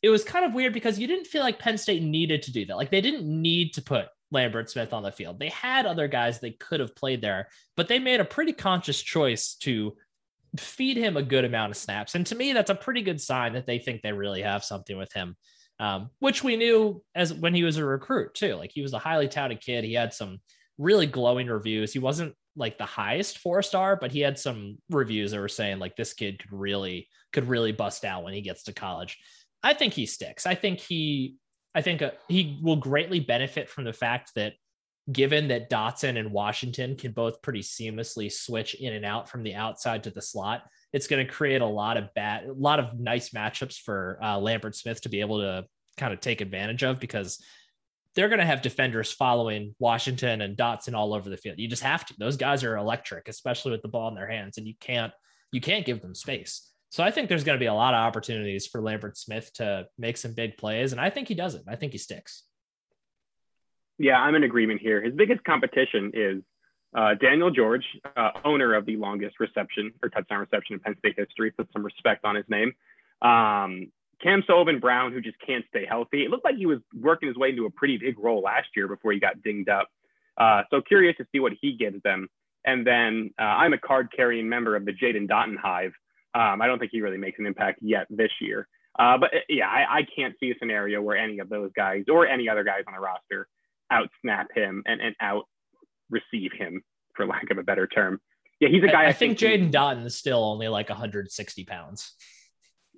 it 0.02 0.10
was 0.10 0.24
kind 0.24 0.45
of 0.45 0.54
weird 0.54 0.74
because 0.74 0.98
you 0.98 1.08
didn't 1.08 1.28
feel 1.28 1.41
like 1.41 1.60
Penn 1.60 1.78
State 1.78 2.04
needed 2.04 2.43
to 2.43 2.54
do 2.54 2.65
that. 2.65 2.78
Like 2.78 2.91
they 2.91 3.02
didn't 3.02 3.26
need 3.26 3.74
to 3.74 3.82
put 3.82 4.08
Lambert 4.32 4.69
Smith 4.69 4.93
on 4.93 5.04
the 5.04 5.12
field. 5.12 5.39
They 5.39 5.50
had 5.50 5.86
other 5.86 6.08
guys 6.08 6.39
they 6.39 6.52
could 6.52 6.80
have 6.80 6.95
played 6.95 7.21
there, 7.21 7.50
but 7.76 7.88
they 7.88 8.00
made 8.00 8.19
a 8.19 8.26
pretty 8.26 8.54
conscious 8.54 9.02
choice 9.02 9.56
to 9.62 9.95
feed 10.60 10.98
him 10.98 11.18
a 11.18 11.24
good 11.24 11.46
amount 11.46 11.72
of 11.72 11.78
snaps. 11.78 12.15
And 12.15 12.26
to 12.28 12.36
me, 12.36 12.54
that's 12.54 12.70
a 12.70 12.76
pretty 12.76 13.02
good 13.02 13.22
sign 13.22 13.54
that 13.54 13.65
they 13.65 13.80
think 13.80 14.02
they 14.02 14.12
really 14.12 14.41
have 14.41 14.63
something 14.63 14.98
with 14.98 15.12
him. 15.13 15.36
Um, 15.78 16.10
which 16.20 16.41
we 16.41 16.56
knew 16.56 17.04
as 17.15 17.34
when 17.34 17.54
he 17.54 17.63
was 17.63 17.78
a 17.78 17.86
recruit 17.86 18.34
too. 18.34 18.56
Like 18.56 18.72
he 18.74 18.82
was 18.82 18.94
a 18.94 19.00
highly 19.00 19.28
touted 19.28 19.60
kid. 19.60 19.84
He 19.84 19.94
had 19.94 20.13
some 20.13 20.39
really 20.78 21.06
glowing 21.06 21.48
reviews. 21.48 21.91
He 21.91 22.00
wasn't 22.00 22.34
like 22.56 22.78
the 22.78 22.86
highest 22.86 23.39
four 23.39 23.62
star, 23.62 23.98
but 23.98 24.12
he 24.12 24.22
had 24.22 24.39
some 24.39 24.78
reviews 24.89 25.32
that 25.32 25.39
were 25.39 25.50
saying 25.50 25.80
like 25.80 25.98
this 25.98 26.13
kid 26.13 26.39
could 26.39 26.54
really 26.54 27.10
could 27.34 27.50
really 27.50 27.74
bust 27.74 28.06
out 28.06 28.24
when 28.24 28.34
he 28.34 28.41
gets 28.41 28.63
to 28.63 28.74
college. 28.74 29.18
I 29.63 29.74
think 29.74 29.94
he 29.94 30.06
sticks. 30.06 30.46
I 30.46 30.56
think 30.56 30.80
he 30.80 31.36
I 31.74 31.82
think 31.82 32.02
uh, 32.02 32.12
he 32.30 32.60
will 32.63 32.78
greatly 32.78 33.20
benefit 33.20 33.70
from 33.70 33.84
the 33.84 33.94
fact 33.94 34.32
that 34.36 34.54
given 35.12 35.48
that 35.50 35.70
Dotson 35.70 36.18
and 36.18 36.32
Washington 36.32 36.96
can 36.96 37.12
both 37.12 37.41
pretty 37.41 37.62
seamlessly 37.62 38.32
switch 38.32 38.74
in 38.76 38.94
and 38.94 39.06
out 39.06 39.30
from 39.30 39.44
the 39.44 39.54
outside 39.54 40.04
to 40.04 40.10
the 40.10 40.22
slot, 40.22 40.63
it's 40.94 41.08
going 41.08 41.26
to 41.26 41.32
create 41.32 41.62
a 41.62 41.65
lot 41.65 41.98
of 41.98 42.13
bad, 42.15 42.46
a 42.46 42.54
lot 42.54 42.80
of 42.80 43.00
nice 43.00 43.30
matchups 43.30 43.80
for 43.80 44.18
uh, 44.24 44.39
Lambert 44.39 44.76
Smith 44.76 45.02
to 45.02 45.10
be 45.10 45.22
able 45.22 45.39
to 45.39 45.65
kind 45.98 46.13
of 46.13 46.20
take 46.20 46.41
advantage 46.41 46.84
of 46.84 47.00
because 47.00 47.44
they're 48.15 48.30
going 48.30 48.39
to 48.39 48.46
have 48.46 48.62
defenders 48.62 49.12
following 49.12 49.76
Washington 49.78 50.41
and 50.41 50.58
Dotson 50.58 50.96
all 50.96 51.13
over 51.13 51.30
the 51.30 51.38
field. 51.38 51.60
You 51.60 51.68
just 51.68 51.84
have 51.84 52.06
to. 52.06 52.15
Those 52.18 52.38
guys 52.38 52.63
are 52.63 52.78
electric, 52.78 53.28
especially 53.28 53.72
with 53.72 53.82
the 53.82 53.89
ball 53.89 54.08
in 54.08 54.15
their 54.15 54.30
hands, 54.30 54.58
and 54.58 54.65
you 54.65 54.74
can't 54.80 55.12
you 55.52 55.62
can't 55.62 55.86
give 55.86 56.02
them 56.02 56.15
space. 56.15 56.72
So 56.89 57.04
I 57.04 57.12
think 57.12 57.28
there's 57.28 57.44
going 57.44 57.58
to 57.58 57.63
be 57.63 57.68
a 57.68 57.74
lot 57.74 57.94
of 57.94 58.00
opportunities 58.00 58.68
for 58.68 58.82
Lambert 58.82 59.18
Smith 59.18 59.52
to 59.56 59.86
make 59.98 60.18
some 60.18 60.34
big 60.34 60.58
plays, 60.58 60.94
and 60.94 61.02
I 61.02 61.10
think 61.10 61.28
he 61.28 61.36
does 61.36 61.56
it. 61.56 61.63
I 61.68 61.76
think 61.76 61.91
he 61.91 61.98
sticks. 61.98 62.44
Yeah, 63.97 64.17
I'm 64.17 64.36
in 64.36 64.43
agreement 64.43 64.81
here. 64.81 65.01
His 65.01 65.13
biggest 65.13 65.43
competition 65.43 66.12
is 66.13 66.41
uh, 66.95 67.13
Daniel 67.15 67.51
George, 67.51 67.84
uh, 68.15 68.31
owner 68.43 68.73
of 68.73 68.86
the 68.86 68.97
longest 68.97 69.39
reception 69.39 69.91
or 70.01 70.10
touchdown 70.10 70.39
reception 70.39 70.75
in 70.75 70.79
Penn 70.79 70.95
State 70.99 71.15
history. 71.17 71.51
Put 71.51 71.69
some 71.73 71.84
respect 71.84 72.25
on 72.25 72.36
his 72.36 72.45
name. 72.49 72.73
Um, 73.21 73.91
Cam 74.21 74.43
Sullivan 74.47 74.79
Brown, 74.79 75.12
who 75.12 75.21
just 75.21 75.38
can't 75.45 75.65
stay 75.69 75.86
healthy. 75.86 76.23
It 76.23 76.29
looked 76.29 76.45
like 76.45 76.55
he 76.55 76.65
was 76.65 76.79
working 76.93 77.27
his 77.27 77.38
way 77.38 77.49
into 77.49 77.65
a 77.65 77.69
pretty 77.69 77.97
big 77.97 78.17
role 78.17 78.41
last 78.41 78.67
year 78.75 78.88
before 78.88 79.12
he 79.12 79.19
got 79.19 79.41
dinged 79.41 79.69
up. 79.69 79.89
Uh, 80.38 80.63
so 80.69 80.81
curious 80.81 81.15
to 81.17 81.25
see 81.31 81.39
what 81.39 81.53
he 81.62 81.73
gives 81.73 82.01
them. 82.03 82.27
And 82.65 82.86
then 82.86 83.31
uh, 83.39 83.43
I'm 83.43 83.73
a 83.73 83.77
card 83.77 84.10
carrying 84.15 84.49
member 84.49 84.75
of 84.75 84.86
the 84.86 84.91
Jaden 84.91 85.29
Dottin 85.29 85.58
Hive. 85.58 85.93
Um, 86.34 86.62
I 86.62 86.67
don't 86.67 86.79
think 86.79 86.91
he 86.91 87.01
really 87.01 87.17
makes 87.17 87.39
an 87.39 87.45
impact 87.45 87.79
yet 87.81 88.08
this 88.10 88.31
year. 88.41 88.67
Uh, 88.97 89.17
but 89.17 89.34
uh, 89.34 89.39
yeah, 89.49 89.67
I, 89.67 89.99
I, 89.99 90.01
can't 90.15 90.36
see 90.39 90.51
a 90.51 90.55
scenario 90.58 91.01
where 91.01 91.17
any 91.17 91.39
of 91.39 91.49
those 91.49 91.69
guys 91.75 92.05
or 92.10 92.27
any 92.27 92.47
other 92.47 92.63
guys 92.63 92.84
on 92.88 92.93
the 92.93 92.99
roster 92.99 93.47
out 93.91 94.10
snap 94.21 94.48
him 94.54 94.84
and, 94.86 95.02
and 95.02 95.15
out 95.21 95.45
receive 96.10 96.52
him, 96.58 96.84
for 97.15 97.26
lack 97.26 97.50
of 97.52 97.58
a 97.58 97.63
better 97.63 97.88
term. 97.88 98.19
Yeah, 98.60 98.69
he's 98.69 98.84
a 98.84 98.88
guy. 98.88 99.04
I, 99.04 99.08
I 99.08 99.13
think, 99.13 99.39
think 99.39 99.71
Jaden 99.74 100.06
is 100.06 100.15
still 100.15 100.43
only 100.43 100.67
like 100.67 100.89
160 100.89 101.65
pounds. 101.65 102.13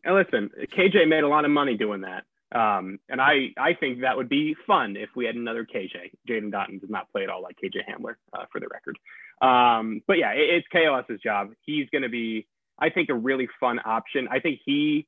And 0.04 0.16
listen, 0.16 0.50
KJ 0.76 1.08
made 1.08 1.24
a 1.24 1.28
lot 1.28 1.46
of 1.46 1.52
money 1.52 1.76
doing 1.76 2.02
that. 2.02 2.24
Um, 2.58 3.00
and 3.10 3.20
I, 3.20 3.50
I 3.58 3.74
think 3.74 4.02
that 4.02 4.16
would 4.16 4.30
be 4.30 4.56
fun 4.66 4.96
if 4.96 5.10
we 5.16 5.26
had 5.26 5.36
another 5.36 5.66
KJ. 5.66 6.12
Jaden 6.30 6.52
Dottin 6.52 6.80
does 6.80 6.90
not 6.90 7.12
play 7.12 7.24
at 7.24 7.30
all 7.30 7.42
like 7.42 7.58
KJ 7.62 7.82
Hamler, 7.90 8.16
uh, 8.34 8.46
for 8.52 8.62
the 8.62 8.68
record. 8.68 8.98
Um, 9.42 10.02
but 10.08 10.18
yeah, 10.18 10.32
it, 10.32 10.64
it's 10.64 10.68
KLS's 10.74 11.22
job. 11.22 11.52
He's 11.62 11.90
going 11.90 12.04
to 12.04 12.10
be, 12.10 12.48
I 12.80 12.90
think, 12.90 13.10
a 13.10 13.16
really 13.16 13.50
fun 13.60 13.80
option. 13.84 14.28
I 14.32 14.40
think 14.40 14.62
he, 14.66 15.08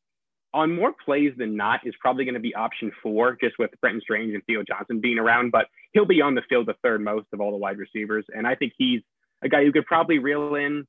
on 0.54 0.76
more 0.76 0.94
plays 1.06 1.34
than 1.38 1.56
not, 1.56 1.82
is 1.86 1.94
probably 2.00 2.26
going 2.26 2.34
to 2.34 2.40
be 2.40 2.56
option 2.56 2.92
four, 3.04 3.38
just 3.42 3.58
with 3.60 3.72
Brenton 3.82 4.02
Strange 4.02 4.34
and 4.34 4.44
Theo 4.46 4.64
Johnson 4.64 5.00
being 5.00 5.20
around. 5.20 5.52
But 5.52 5.68
he'll 5.94 6.06
be 6.06 6.22
on 6.22 6.36
the 6.36 6.42
field 6.50 6.68
the 6.68 6.76
third 6.84 7.02
most 7.02 7.28
of 7.34 7.42
all 7.42 7.52
the 7.52 7.58
wide 7.58 7.78
receivers. 7.78 8.26
And 8.36 8.48
I 8.48 8.56
think 8.56 8.74
he's 8.78 9.02
a 9.44 9.50
guy 9.50 9.64
who 9.64 9.72
could 9.72 9.86
probably 9.86 10.20
reel 10.20 10.56
in 10.56 10.86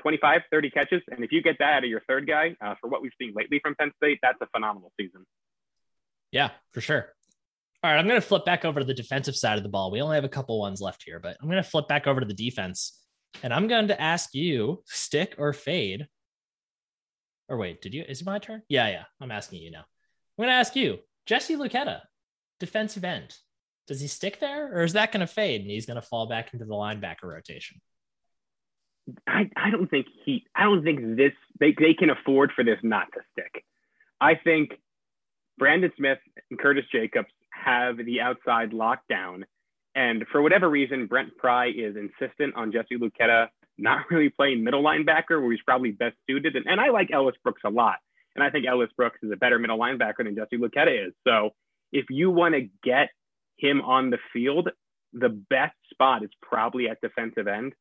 25, 0.00 0.42
30 0.50 0.70
catches. 0.70 1.02
And 1.10 1.24
if 1.24 1.32
you 1.32 1.42
get 1.42 1.56
that 1.58 1.74
out 1.74 1.84
of 1.84 1.90
your 1.90 2.02
third 2.08 2.26
guy, 2.26 2.56
uh, 2.60 2.74
for 2.80 2.88
what 2.88 3.02
we've 3.02 3.12
seen 3.20 3.32
lately 3.34 3.60
from 3.62 3.74
Penn 3.74 3.92
State, 3.96 4.18
that's 4.22 4.38
a 4.40 4.46
phenomenal 4.46 4.92
season. 4.98 5.24
Yeah, 6.32 6.50
for 6.72 6.80
sure. 6.80 7.12
All 7.82 7.90
right, 7.90 7.98
I'm 7.98 8.06
going 8.06 8.20
to 8.20 8.26
flip 8.26 8.44
back 8.44 8.64
over 8.64 8.80
to 8.80 8.86
the 8.86 8.94
defensive 8.94 9.34
side 9.34 9.56
of 9.56 9.62
the 9.62 9.70
ball. 9.70 9.90
We 9.90 10.02
only 10.02 10.16
have 10.16 10.24
a 10.24 10.28
couple 10.28 10.58
ones 10.58 10.80
left 10.80 11.02
here, 11.04 11.18
but 11.18 11.36
I'm 11.40 11.48
going 11.48 11.62
to 11.62 11.68
flip 11.68 11.88
back 11.88 12.06
over 12.06 12.20
to 12.20 12.26
the 12.26 12.34
defense. 12.34 12.98
And 13.42 13.54
I'm 13.54 13.68
going 13.68 13.88
to 13.88 14.00
ask 14.00 14.34
you 14.34 14.82
stick 14.86 15.36
or 15.38 15.52
fade. 15.52 16.06
Or 17.50 17.56
wait, 17.56 17.82
did 17.82 17.92
you? 17.92 18.04
Is 18.08 18.22
it 18.22 18.26
my 18.26 18.38
turn? 18.38 18.62
Yeah, 18.68 18.88
yeah. 18.88 19.04
I'm 19.20 19.32
asking 19.32 19.60
you 19.60 19.72
now. 19.72 19.80
I'm 19.80 20.44
going 20.44 20.48
to 20.48 20.54
ask 20.54 20.76
you 20.76 21.00
Jesse 21.26 21.56
Luketa, 21.56 22.00
defensive 22.60 23.04
end. 23.04 23.36
Does 23.88 24.00
he 24.00 24.06
stick 24.06 24.38
there 24.38 24.72
or 24.72 24.84
is 24.84 24.92
that 24.92 25.10
going 25.10 25.20
to 25.20 25.26
fade 25.26 25.62
and 25.62 25.70
he's 25.70 25.84
going 25.84 26.00
to 26.00 26.06
fall 26.06 26.28
back 26.28 26.54
into 26.54 26.64
the 26.64 26.74
linebacker 26.74 27.24
rotation? 27.24 27.80
I, 29.26 29.50
I 29.56 29.70
don't 29.70 29.88
think 29.88 30.06
he 30.24 30.44
I 30.54 30.64
don't 30.64 30.84
think 30.84 31.16
this 31.16 31.32
they, 31.58 31.74
they 31.76 31.94
can 31.94 32.10
afford 32.10 32.52
for 32.54 32.62
this 32.62 32.78
not 32.84 33.08
to 33.14 33.20
stick. 33.32 33.64
I 34.20 34.36
think 34.36 34.70
Brandon 35.58 35.90
Smith 35.96 36.18
and 36.50 36.58
Curtis 36.58 36.84
Jacobs 36.92 37.28
have 37.50 37.96
the 37.96 38.20
outside 38.20 38.70
lockdown. 38.70 39.42
And 39.96 40.24
for 40.30 40.40
whatever 40.40 40.70
reason, 40.70 41.06
Brent 41.06 41.36
Pry 41.36 41.70
is 41.70 41.96
insistent 41.96 42.54
on 42.54 42.70
Jesse 42.70 42.96
Luketa 42.96 43.48
not 43.80 44.10
really 44.10 44.28
playing 44.28 44.64
middle 44.64 44.82
linebacker 44.82 45.40
where 45.40 45.50
he's 45.50 45.62
probably 45.62 45.90
best 45.92 46.16
suited. 46.28 46.56
And, 46.56 46.66
and 46.66 46.80
I 46.80 46.90
like 46.90 47.10
Ellis 47.12 47.36
Brooks 47.42 47.62
a 47.64 47.70
lot. 47.70 47.96
And 48.36 48.44
I 48.44 48.50
think 48.50 48.66
Ellis 48.66 48.90
Brooks 48.96 49.18
is 49.22 49.32
a 49.32 49.36
better 49.36 49.58
middle 49.58 49.78
linebacker 49.78 50.24
than 50.24 50.36
Jesse 50.36 50.56
Luketa 50.56 51.08
is. 51.08 51.12
So 51.26 51.50
if 51.92 52.06
you 52.10 52.30
want 52.30 52.54
to 52.54 52.68
get 52.84 53.08
him 53.56 53.80
on 53.80 54.10
the 54.10 54.18
field, 54.32 54.70
the 55.12 55.28
best 55.28 55.74
spot 55.90 56.22
is 56.22 56.30
probably 56.40 56.88
at 56.88 57.00
defensive 57.00 57.48
end. 57.48 57.72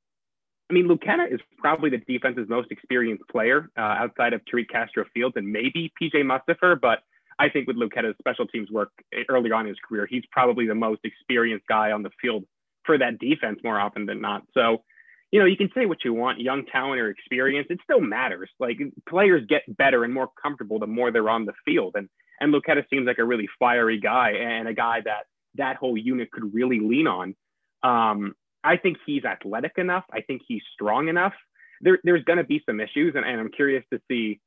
I 0.69 0.73
mean, 0.73 0.87
Luketa 0.87 1.31
is 1.31 1.39
probably 1.57 1.89
the 1.89 1.97
defense's 1.97 2.47
most 2.47 2.71
experienced 2.71 3.23
player 3.31 3.69
uh, 3.77 3.81
outside 3.81 4.33
of 4.33 4.41
Tariq 4.45 4.69
Castro 4.71 5.05
Fields 5.13 5.33
and 5.35 5.51
maybe 5.51 5.91
PJ 6.01 6.13
Mustipher. 6.23 6.79
But 6.79 6.99
I 7.39 7.49
think 7.49 7.67
with 7.67 7.77
Luketa's 7.77 8.15
special 8.19 8.45
teams 8.47 8.69
work 8.69 8.91
early 9.29 9.51
on 9.51 9.61
in 9.61 9.69
his 9.69 9.77
career, 9.87 10.07
he's 10.09 10.23
probably 10.31 10.67
the 10.67 10.75
most 10.75 11.01
experienced 11.03 11.65
guy 11.67 11.91
on 11.91 12.03
the 12.03 12.11
field 12.21 12.43
for 12.85 12.97
that 12.97 13.17
defense 13.19 13.59
more 13.63 13.79
often 13.79 14.05
than 14.05 14.21
not. 14.21 14.43
So, 14.53 14.83
you 15.31 15.39
know, 15.39 15.45
you 15.45 15.57
can 15.57 15.69
say 15.75 15.85
what 15.85 16.03
you 16.03 16.13
want, 16.13 16.39
young 16.39 16.65
talent 16.65 16.99
or 16.99 17.09
experience, 17.09 17.67
it 17.69 17.79
still 17.83 18.01
matters. 18.01 18.49
Like 18.59 18.79
players 19.07 19.45
get 19.47 19.61
better 19.77 20.03
and 20.03 20.13
more 20.13 20.29
comfortable 20.41 20.79
the 20.79 20.87
more 20.87 21.11
they're 21.11 21.29
on 21.29 21.45
the 21.45 21.53
field. 21.65 21.95
And 21.95 22.09
and 22.41 22.53
Luketa 22.53 22.83
seems 22.89 23.05
like 23.05 23.19
a 23.19 23.25
really 23.25 23.47
fiery 23.59 23.99
guy 23.99 24.31
and 24.31 24.67
a 24.67 24.73
guy 24.73 25.01
that 25.01 25.25
that 25.55 25.75
whole 25.75 25.97
unit 25.97 26.31
could 26.31 26.53
really 26.53 26.79
lean 26.79 27.07
on. 27.07 27.35
Um, 27.83 28.33
I 28.63 28.77
think 28.77 28.97
he's 29.05 29.25
athletic 29.25 29.73
enough. 29.77 30.05
I 30.11 30.21
think 30.21 30.41
he's 30.47 30.61
strong 30.73 31.07
enough. 31.07 31.33
There, 31.81 31.99
there's 32.03 32.23
going 32.23 32.37
to 32.37 32.43
be 32.43 32.61
some 32.65 32.79
issues, 32.79 33.13
and, 33.15 33.25
and 33.25 33.39
I'm 33.39 33.51
curious 33.51 33.83
to 33.91 33.99
see 34.09 34.39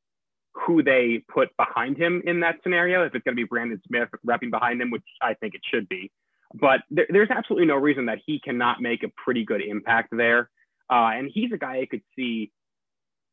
who 0.54 0.82
they 0.82 1.22
put 1.32 1.48
behind 1.56 1.96
him 1.96 2.22
in 2.26 2.40
that 2.40 2.56
scenario. 2.62 3.04
If 3.04 3.14
it's 3.14 3.24
going 3.24 3.36
to 3.36 3.42
be 3.42 3.46
Brandon 3.46 3.80
Smith 3.86 4.08
repping 4.26 4.50
behind 4.50 4.80
him, 4.80 4.90
which 4.90 5.04
I 5.20 5.34
think 5.34 5.54
it 5.54 5.62
should 5.72 5.88
be. 5.88 6.10
But 6.54 6.80
there, 6.90 7.06
there's 7.08 7.30
absolutely 7.30 7.66
no 7.66 7.76
reason 7.76 8.06
that 8.06 8.18
he 8.26 8.38
cannot 8.38 8.82
make 8.82 9.02
a 9.02 9.08
pretty 9.24 9.44
good 9.44 9.62
impact 9.62 10.08
there. 10.12 10.50
Uh, 10.92 11.12
and 11.14 11.30
he's 11.32 11.50
a 11.52 11.56
guy 11.56 11.78
I 11.78 11.86
could 11.86 12.02
see 12.14 12.52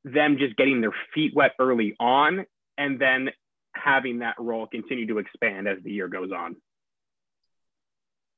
them 0.05 0.37
just 0.37 0.55
getting 0.55 0.79
their 0.79 0.93
feet 1.13 1.33
wet 1.35 1.51
early 1.59 1.93
on 1.99 2.45
and 2.77 3.01
then 3.01 3.31
having 3.75 4.19
that 4.19 4.35
role 4.39 4.65
continue 4.65 5.05
to 5.07 5.17
expand 5.17 5.67
as 5.67 5.77
the 5.83 5.91
year 5.91 6.07
goes 6.07 6.31
on. 6.31 6.55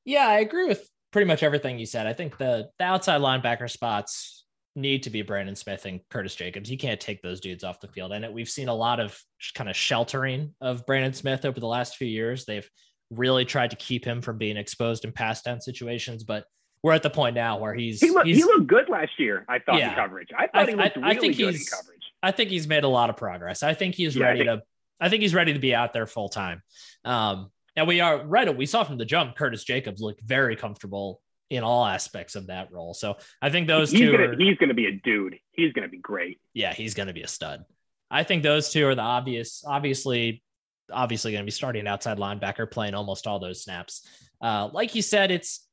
Yeah, 0.05 0.27
I 0.27 0.39
agree 0.39 0.65
with 0.65 0.89
pretty 1.11 1.27
much 1.27 1.43
everything 1.43 1.77
you 1.77 1.85
said. 1.85 2.07
I 2.07 2.13
think 2.13 2.39
the, 2.39 2.69
the 2.79 2.85
outside 2.85 3.21
linebacker 3.21 3.69
spots 3.69 4.45
need 4.75 5.03
to 5.03 5.11
be 5.11 5.21
Brandon 5.21 5.55
Smith 5.55 5.85
and 5.85 5.99
Curtis 6.09 6.33
Jacobs. 6.33 6.71
You 6.71 6.79
can't 6.79 6.99
take 6.99 7.21
those 7.21 7.41
dudes 7.41 7.63
off 7.63 7.79
the 7.79 7.89
field. 7.89 8.13
And 8.13 8.33
we've 8.33 8.49
seen 8.49 8.69
a 8.69 8.73
lot 8.73 8.99
of 8.99 9.15
kind 9.53 9.69
of 9.69 9.75
sheltering 9.75 10.55
of 10.61 10.83
Brandon 10.87 11.13
Smith 11.13 11.45
over 11.45 11.59
the 11.59 11.67
last 11.67 11.97
few 11.97 12.07
years. 12.07 12.45
They've 12.45 12.67
really 13.11 13.45
tried 13.45 13.69
to 13.69 13.75
keep 13.75 14.03
him 14.03 14.19
from 14.19 14.39
being 14.39 14.57
exposed 14.57 15.05
in 15.05 15.11
pass 15.11 15.43
down 15.43 15.61
situations, 15.61 16.23
but 16.23 16.45
we're 16.83 16.93
at 16.93 17.03
the 17.03 17.09
point 17.09 17.35
now 17.35 17.59
where 17.59 17.73
he's 17.73 17.99
he, 17.99 18.09
look, 18.09 18.25
he's, 18.25 18.37
he 18.37 18.43
looked 18.43 18.67
good 18.67 18.89
last 18.89 19.11
year. 19.17 19.45
I 19.47 19.59
thought 19.59 19.77
yeah. 19.77 19.89
in 19.89 19.95
coverage. 19.95 20.29
I 20.37 20.47
thought 20.47 20.67
I, 20.67 20.71
he 20.71 20.75
looked 20.75 20.97
I, 20.97 20.99
really 20.99 21.17
I 21.17 21.19
think 21.19 21.37
good 21.37 21.53
he's, 21.53 21.71
in 21.71 21.77
coverage. 21.77 22.01
I 22.23 22.31
think 22.31 22.49
he's 22.49 22.67
made 22.67 22.83
a 22.83 22.87
lot 22.87 23.09
of 23.09 23.17
progress. 23.17 23.63
I 23.63 23.73
think 23.73 23.95
he's 23.95 24.15
yeah, 24.15 24.25
ready 24.25 24.45
think, 24.45 24.49
to. 24.49 24.63
I 24.99 25.09
think 25.09 25.21
he's 25.21 25.33
ready 25.33 25.53
to 25.53 25.59
be 25.59 25.73
out 25.73 25.93
there 25.93 26.05
full 26.05 26.29
time. 26.29 26.61
Um, 27.03 27.51
and 27.75 27.87
we 27.87 28.01
are 28.01 28.25
right. 28.25 28.55
We 28.55 28.65
saw 28.65 28.83
from 28.83 28.97
the 28.97 29.05
jump, 29.05 29.35
Curtis 29.35 29.63
Jacobs 29.63 30.01
looked 30.01 30.21
very 30.21 30.55
comfortable 30.55 31.21
in 31.49 31.63
all 31.63 31.85
aspects 31.85 32.35
of 32.35 32.47
that 32.47 32.71
role. 32.71 32.93
So 32.93 33.17
I 33.41 33.49
think 33.49 33.67
those 33.67 33.91
he's 33.91 34.01
two. 34.01 34.11
Gonna, 34.11 34.29
are, 34.29 34.35
he's 34.37 34.57
going 34.57 34.69
to 34.69 34.75
be 34.75 34.87
a 34.87 34.91
dude. 34.91 35.37
He's 35.51 35.73
going 35.73 35.83
to 35.83 35.91
be 35.91 35.97
great. 35.97 36.39
Yeah, 36.53 36.73
he's 36.73 36.93
going 36.93 37.07
to 37.07 37.13
be 37.13 37.23
a 37.23 37.27
stud. 37.27 37.65
I 38.09 38.23
think 38.23 38.43
those 38.43 38.71
two 38.71 38.87
are 38.87 38.95
the 38.95 39.01
obvious, 39.01 39.63
obviously, 39.65 40.43
obviously 40.91 41.31
going 41.31 41.43
to 41.43 41.45
be 41.45 41.51
starting 41.51 41.87
outside 41.87 42.17
linebacker, 42.17 42.69
playing 42.69 42.93
almost 42.93 43.27
all 43.27 43.39
those 43.39 43.63
snaps. 43.63 44.07
Uh, 44.41 44.69
like 44.71 44.95
you 44.95 45.01
said, 45.01 45.31
it's 45.31 45.67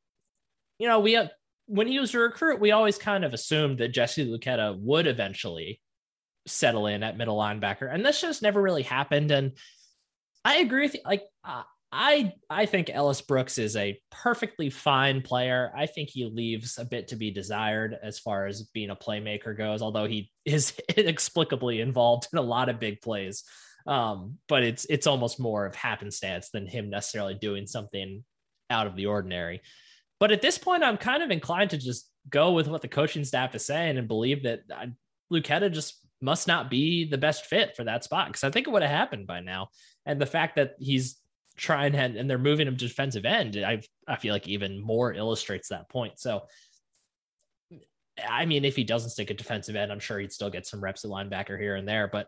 you 0.78 0.88
know 0.88 1.00
we 1.00 1.18
when 1.66 1.86
he 1.86 1.98
was 1.98 2.14
a 2.14 2.18
recruit, 2.18 2.60
we 2.60 2.72
always 2.72 2.96
kind 2.96 3.24
of 3.24 3.34
assumed 3.34 3.78
that 3.78 3.92
Jesse 3.92 4.26
Luketa 4.26 4.78
would 4.80 5.06
eventually 5.06 5.80
settle 6.46 6.86
in 6.86 7.02
at 7.02 7.18
middle 7.18 7.36
linebacker, 7.36 7.92
and 7.92 8.04
this 8.04 8.20
just 8.20 8.42
never 8.42 8.60
really 8.60 8.82
happened. 8.82 9.30
And 9.30 9.52
I 10.44 10.56
agree 10.56 10.82
with 10.82 10.94
you. 10.94 11.00
Like 11.04 11.24
uh, 11.44 11.62
I 11.92 12.32
I 12.50 12.66
think 12.66 12.90
Ellis 12.90 13.22
Brooks 13.22 13.58
is 13.58 13.76
a 13.76 14.00
perfectly 14.10 14.70
fine 14.70 15.22
player. 15.22 15.72
I 15.76 15.86
think 15.86 16.10
he 16.10 16.24
leaves 16.24 16.78
a 16.78 16.84
bit 16.84 17.08
to 17.08 17.16
be 17.16 17.30
desired 17.30 17.96
as 18.02 18.18
far 18.18 18.46
as 18.46 18.62
being 18.74 18.90
a 18.90 18.96
playmaker 18.96 19.56
goes, 19.56 19.82
although 19.82 20.06
he 20.06 20.30
is 20.44 20.74
inexplicably 20.96 21.80
involved 21.80 22.28
in 22.32 22.38
a 22.38 22.42
lot 22.42 22.68
of 22.68 22.80
big 22.80 23.00
plays. 23.00 23.44
Um, 23.86 24.38
but 24.48 24.62
it's 24.62 24.86
it's 24.90 25.06
almost 25.06 25.40
more 25.40 25.64
of 25.64 25.74
happenstance 25.74 26.50
than 26.50 26.66
him 26.66 26.90
necessarily 26.90 27.34
doing 27.34 27.66
something 27.66 28.24
out 28.68 28.86
of 28.86 28.96
the 28.96 29.06
ordinary. 29.06 29.62
But 30.20 30.32
at 30.32 30.42
this 30.42 30.58
point, 30.58 30.82
I'm 30.82 30.96
kind 30.96 31.22
of 31.22 31.30
inclined 31.30 31.70
to 31.70 31.78
just 31.78 32.10
go 32.28 32.52
with 32.52 32.68
what 32.68 32.82
the 32.82 32.88
coaching 32.88 33.24
staff 33.24 33.54
is 33.54 33.64
saying 33.64 33.96
and 33.96 34.08
believe 34.08 34.42
that 34.42 34.60
uh, 34.74 34.86
Luketa 35.32 35.72
just 35.72 36.04
must 36.20 36.48
not 36.48 36.68
be 36.70 37.08
the 37.08 37.18
best 37.18 37.46
fit 37.46 37.76
for 37.76 37.84
that 37.84 38.04
spot 38.04 38.26
because 38.26 38.44
I 38.44 38.50
think 38.50 38.66
it 38.66 38.70
would 38.70 38.82
have 38.82 38.90
happened 38.90 39.26
by 39.26 39.40
now. 39.40 39.68
And 40.04 40.20
the 40.20 40.26
fact 40.26 40.56
that 40.56 40.74
he's 40.78 41.16
trying 41.56 41.94
and, 41.94 42.16
and 42.16 42.28
they're 42.28 42.38
moving 42.38 42.66
him 42.66 42.76
to 42.76 42.88
defensive 42.88 43.24
end, 43.24 43.56
I 43.56 43.82
I 44.06 44.16
feel 44.16 44.32
like 44.32 44.48
even 44.48 44.80
more 44.80 45.12
illustrates 45.12 45.68
that 45.68 45.88
point. 45.88 46.18
So 46.18 46.42
I 48.26 48.46
mean, 48.46 48.64
if 48.64 48.74
he 48.74 48.84
doesn't 48.84 49.10
stick 49.10 49.30
at 49.30 49.38
defensive 49.38 49.76
end, 49.76 49.92
I'm 49.92 50.00
sure 50.00 50.18
he'd 50.18 50.32
still 50.32 50.50
get 50.50 50.66
some 50.66 50.80
reps 50.80 51.04
at 51.04 51.10
linebacker 51.10 51.58
here 51.58 51.76
and 51.76 51.86
there. 51.86 52.08
But 52.08 52.26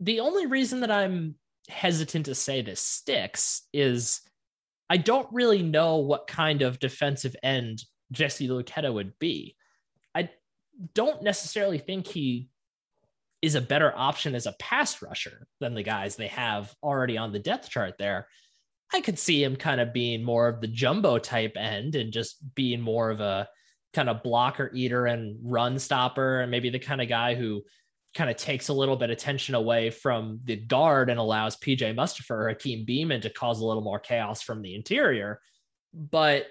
the 0.00 0.20
only 0.20 0.46
reason 0.46 0.80
that 0.80 0.90
I'm 0.90 1.36
hesitant 1.68 2.26
to 2.26 2.34
say 2.34 2.62
this 2.62 2.80
sticks 2.80 3.62
is 3.72 4.22
I 4.92 4.98
don't 4.98 5.26
really 5.32 5.62
know 5.62 5.96
what 5.96 6.26
kind 6.26 6.60
of 6.60 6.78
defensive 6.78 7.34
end 7.42 7.82
Jesse 8.10 8.46
Luketa 8.46 8.92
would 8.92 9.18
be. 9.18 9.56
I 10.14 10.28
don't 10.92 11.22
necessarily 11.22 11.78
think 11.78 12.06
he 12.06 12.50
is 13.40 13.54
a 13.54 13.62
better 13.62 13.90
option 13.96 14.34
as 14.34 14.44
a 14.44 14.54
pass 14.60 15.00
rusher 15.00 15.46
than 15.60 15.72
the 15.72 15.82
guys 15.82 16.16
they 16.16 16.26
have 16.26 16.74
already 16.82 17.16
on 17.16 17.32
the 17.32 17.38
depth 17.38 17.70
chart 17.70 17.94
there. 17.98 18.28
I 18.92 19.00
could 19.00 19.18
see 19.18 19.42
him 19.42 19.56
kind 19.56 19.80
of 19.80 19.94
being 19.94 20.22
more 20.22 20.46
of 20.46 20.60
the 20.60 20.68
jumbo 20.68 21.16
type 21.16 21.54
end 21.56 21.94
and 21.94 22.12
just 22.12 22.36
being 22.54 22.82
more 22.82 23.08
of 23.08 23.20
a 23.20 23.48
kind 23.94 24.10
of 24.10 24.22
blocker 24.22 24.70
eater 24.74 25.06
and 25.06 25.38
run 25.42 25.78
stopper, 25.78 26.42
and 26.42 26.50
maybe 26.50 26.68
the 26.68 26.78
kind 26.78 27.00
of 27.00 27.08
guy 27.08 27.34
who 27.34 27.62
kind 28.14 28.30
of 28.30 28.36
takes 28.36 28.68
a 28.68 28.72
little 28.72 28.96
bit 28.96 29.10
of 29.10 29.16
attention 29.16 29.54
away 29.54 29.90
from 29.90 30.40
the 30.44 30.56
guard 30.56 31.10
and 31.10 31.18
allows 31.18 31.56
PJ 31.56 31.94
Mustipher 31.94 32.30
or 32.30 32.48
Hakeem 32.50 32.86
Beamon 32.86 33.22
to 33.22 33.30
cause 33.30 33.60
a 33.60 33.66
little 33.66 33.82
more 33.82 33.98
chaos 33.98 34.42
from 34.42 34.62
the 34.62 34.74
interior. 34.74 35.40
But 35.94 36.46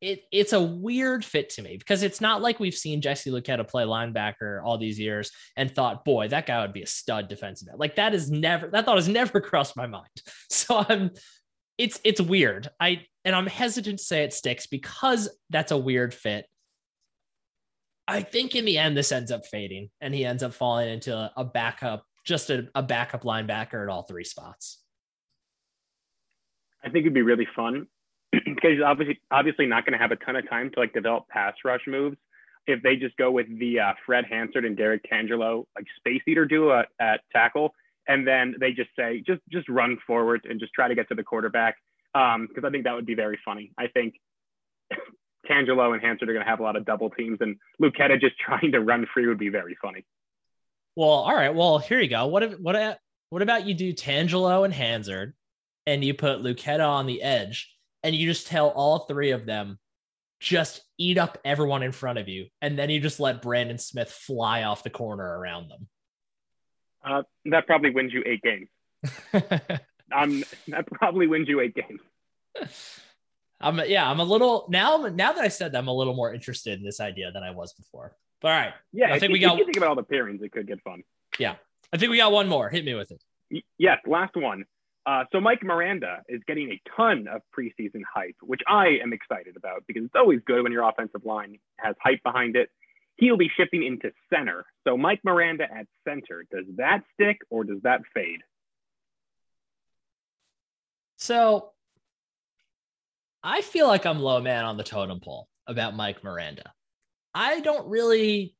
it, 0.00 0.24
it's 0.30 0.52
a 0.52 0.60
weird 0.60 1.24
fit 1.24 1.48
to 1.50 1.62
me 1.62 1.78
because 1.78 2.02
it's 2.02 2.20
not 2.20 2.42
like 2.42 2.60
we've 2.60 2.74
seen 2.74 3.00
Jesse 3.00 3.30
Luketa 3.30 3.66
play 3.66 3.84
linebacker 3.84 4.62
all 4.62 4.76
these 4.76 4.98
years 4.98 5.30
and 5.56 5.70
thought, 5.70 6.04
boy, 6.04 6.28
that 6.28 6.46
guy 6.46 6.60
would 6.60 6.74
be 6.74 6.82
a 6.82 6.86
stud 6.86 7.28
defensive 7.28 7.68
end. 7.68 7.78
Like 7.78 7.96
that 7.96 8.12
is 8.12 8.30
never 8.30 8.68
that 8.68 8.84
thought 8.84 8.96
has 8.96 9.08
never 9.20 9.40
crossed 9.40 9.76
my 9.76 9.86
mind. 9.86 10.06
So 10.50 10.84
I'm 10.88 11.10
it's 11.78 12.00
it's 12.04 12.20
weird. 12.20 12.70
I 12.78 13.06
and 13.24 13.34
I'm 13.34 13.46
hesitant 13.46 13.98
to 13.98 14.04
say 14.04 14.22
it 14.22 14.32
sticks 14.32 14.66
because 14.66 15.28
that's 15.50 15.72
a 15.72 15.78
weird 15.78 16.14
fit. 16.14 16.46
I 18.06 18.22
think 18.22 18.54
in 18.54 18.64
the 18.64 18.78
end 18.78 18.96
this 18.96 19.12
ends 19.12 19.30
up 19.30 19.46
fading 19.46 19.90
and 20.00 20.14
he 20.14 20.24
ends 20.24 20.42
up 20.42 20.52
falling 20.54 20.90
into 20.90 21.32
a, 21.36 21.44
backup, 21.44 22.06
just 22.24 22.50
a, 22.50 22.68
a 22.74 22.82
backup 22.82 23.22
linebacker 23.22 23.82
at 23.82 23.88
all 23.88 24.02
three 24.02 24.24
spots. 24.24 24.80
I 26.84 26.90
think 26.90 27.04
it'd 27.04 27.14
be 27.14 27.22
really 27.22 27.48
fun 27.56 27.86
because 28.32 28.72
he's 28.72 28.82
obviously 28.84 29.20
obviously 29.30 29.66
not 29.66 29.86
going 29.86 29.94
to 29.94 29.98
have 29.98 30.12
a 30.12 30.16
ton 30.16 30.36
of 30.36 30.48
time 30.50 30.70
to 30.72 30.80
like 30.80 30.92
develop 30.92 31.28
pass 31.28 31.54
rush 31.64 31.80
moves. 31.86 32.18
If 32.66 32.82
they 32.82 32.96
just 32.96 33.16
go 33.16 33.30
with 33.30 33.46
the 33.58 33.80
uh, 33.80 33.92
Fred 34.04 34.24
Hansard 34.28 34.64
and 34.64 34.76
Derrick 34.76 35.02
Tangelo 35.10 35.64
like 35.76 35.86
space 35.98 36.22
eater 36.26 36.44
duo 36.44 36.80
at, 36.80 36.88
at, 37.00 37.20
tackle, 37.32 37.74
and 38.06 38.26
then 38.26 38.54
they 38.60 38.72
just 38.72 38.90
say 38.98 39.22
just 39.26 39.40
just 39.50 39.68
run 39.68 39.98
forward 40.06 40.46
and 40.48 40.60
just 40.60 40.74
try 40.74 40.88
to 40.88 40.94
get 40.94 41.08
to 41.08 41.14
the 41.14 41.22
quarterback, 41.22 41.76
because 42.12 42.34
um, 42.36 42.64
I 42.64 42.70
think 42.70 42.84
that 42.84 42.94
would 42.94 43.06
be 43.06 43.14
very 43.14 43.38
funny. 43.44 43.72
I 43.78 43.86
think 43.88 44.14
Tangelo 45.50 45.92
and 45.92 46.02
Hansard 46.02 46.28
are 46.28 46.32
going 46.32 46.44
to 46.44 46.50
have 46.50 46.60
a 46.60 46.62
lot 46.62 46.76
of 46.76 46.84
double 46.84 47.10
teams, 47.10 47.38
and 47.40 47.56
Luketa 47.80 48.20
just 48.20 48.38
trying 48.44 48.72
to 48.72 48.80
run 48.80 49.06
free 49.12 49.26
would 49.26 49.38
be 49.38 49.48
very 49.48 49.76
funny. 49.80 50.04
Well, 50.96 51.08
all 51.08 51.34
right. 51.34 51.54
Well, 51.54 51.78
here 51.78 52.00
you 52.00 52.08
go. 52.08 52.26
What 52.26 52.42
if 52.42 52.58
what 52.60 52.98
what 53.30 53.42
about 53.42 53.66
you 53.66 53.74
do 53.74 53.92
Tangelo 53.92 54.64
and 54.64 54.72
Hansard, 54.72 55.34
and 55.86 56.04
you 56.04 56.14
put 56.14 56.42
Luketa 56.42 56.88
on 56.88 57.06
the 57.06 57.22
edge? 57.22 57.74
and 58.04 58.14
you 58.14 58.28
just 58.28 58.46
tell 58.46 58.68
all 58.68 59.00
three 59.00 59.32
of 59.32 59.46
them 59.46 59.78
just 60.38 60.82
eat 60.98 61.16
up 61.16 61.38
everyone 61.44 61.82
in 61.82 61.90
front 61.90 62.18
of 62.18 62.28
you, 62.28 62.46
and 62.60 62.78
then 62.78 62.90
you 62.90 63.00
just 63.00 63.18
let 63.18 63.40
Brandon 63.42 63.78
Smith 63.78 64.10
fly 64.10 64.64
off 64.64 64.84
the 64.84 64.90
corner 64.90 65.24
around 65.24 65.70
them. 65.70 65.88
Uh, 67.02 67.22
that 67.46 67.66
probably 67.66 67.90
wins 67.90 68.12
you 68.12 68.22
eight 68.26 68.42
games. 68.42 68.68
um, 70.14 70.44
that 70.68 70.86
probably 70.92 71.26
wins 71.26 71.48
you 71.48 71.60
eight 71.60 71.74
games. 71.74 72.00
I'm 73.64 73.80
yeah, 73.86 74.08
I'm 74.08 74.20
a 74.20 74.24
little 74.24 74.66
now. 74.68 74.96
Now 74.98 75.32
that 75.32 75.42
I 75.42 75.48
said 75.48 75.72
that, 75.72 75.78
I'm 75.78 75.88
a 75.88 75.94
little 75.94 76.14
more 76.14 76.34
interested 76.34 76.78
in 76.78 76.84
this 76.84 77.00
idea 77.00 77.32
than 77.32 77.42
I 77.42 77.50
was 77.50 77.72
before. 77.72 78.14
But 78.42 78.48
all 78.52 78.58
right, 78.58 78.74
yeah, 78.92 79.12
I 79.12 79.18
think 79.18 79.32
we 79.32 79.38
got. 79.38 79.56
you 79.58 79.64
think 79.64 79.78
about 79.78 79.88
all 79.88 79.94
the 79.94 80.04
pairings, 80.04 80.42
it 80.42 80.52
could 80.52 80.66
get 80.66 80.82
fun. 80.82 81.02
Yeah, 81.38 81.56
I 81.92 81.96
think 81.96 82.10
we 82.10 82.18
got 82.18 82.30
one 82.30 82.46
more. 82.46 82.68
Hit 82.68 82.84
me 82.84 82.94
with 82.94 83.10
it. 83.10 83.64
Yes, 83.78 83.98
last 84.06 84.36
one. 84.36 84.66
Uh, 85.06 85.24
so 85.32 85.40
Mike 85.40 85.62
Miranda 85.62 86.22
is 86.28 86.40
getting 86.46 86.70
a 86.70 86.80
ton 86.96 87.26
of 87.28 87.42
preseason 87.56 88.02
hype, 88.12 88.36
which 88.42 88.62
I 88.66 88.98
am 89.02 89.12
excited 89.12 89.56
about 89.56 89.84
because 89.86 90.04
it's 90.04 90.14
always 90.14 90.40
good 90.46 90.62
when 90.62 90.72
your 90.72 90.88
offensive 90.88 91.24
line 91.24 91.58
has 91.78 91.94
hype 92.02 92.22
behind 92.22 92.56
it. 92.56 92.70
He'll 93.16 93.36
be 93.36 93.50
shifting 93.54 93.84
into 93.84 94.12
center. 94.32 94.64
So 94.86 94.96
Mike 94.96 95.20
Miranda 95.22 95.64
at 95.64 95.86
center, 96.08 96.44
does 96.50 96.64
that 96.76 97.02
stick 97.14 97.38
or 97.50 97.64
does 97.64 97.82
that 97.82 98.00
fade? 98.14 98.40
So 101.16 101.73
I 103.44 103.60
feel 103.60 103.86
like 103.86 104.06
I'm 104.06 104.18
low 104.18 104.40
man 104.40 104.64
on 104.64 104.76
the 104.76 104.82
totem 104.82 105.20
pole 105.20 105.48
about 105.66 105.94
Mike 105.94 106.24
Miranda. 106.24 106.72
I 107.34 107.60
don't 107.60 107.86
really 107.86 108.56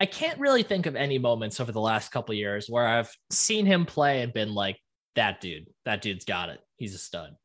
I 0.00 0.06
can't 0.06 0.40
really 0.40 0.62
think 0.62 0.86
of 0.86 0.96
any 0.96 1.18
moments 1.18 1.60
over 1.60 1.72
the 1.72 1.80
last 1.80 2.10
couple 2.10 2.34
years 2.34 2.68
where 2.68 2.86
I've 2.86 3.14
seen 3.28 3.66
him 3.66 3.84
play 3.84 4.22
and 4.22 4.32
been 4.32 4.54
like, 4.54 4.78
that 5.14 5.42
dude, 5.42 5.66
that 5.84 6.00
dude's 6.00 6.24
got 6.24 6.48
it. 6.48 6.58
He's 6.76 6.94
a 6.94 6.98
stud. 6.98 7.36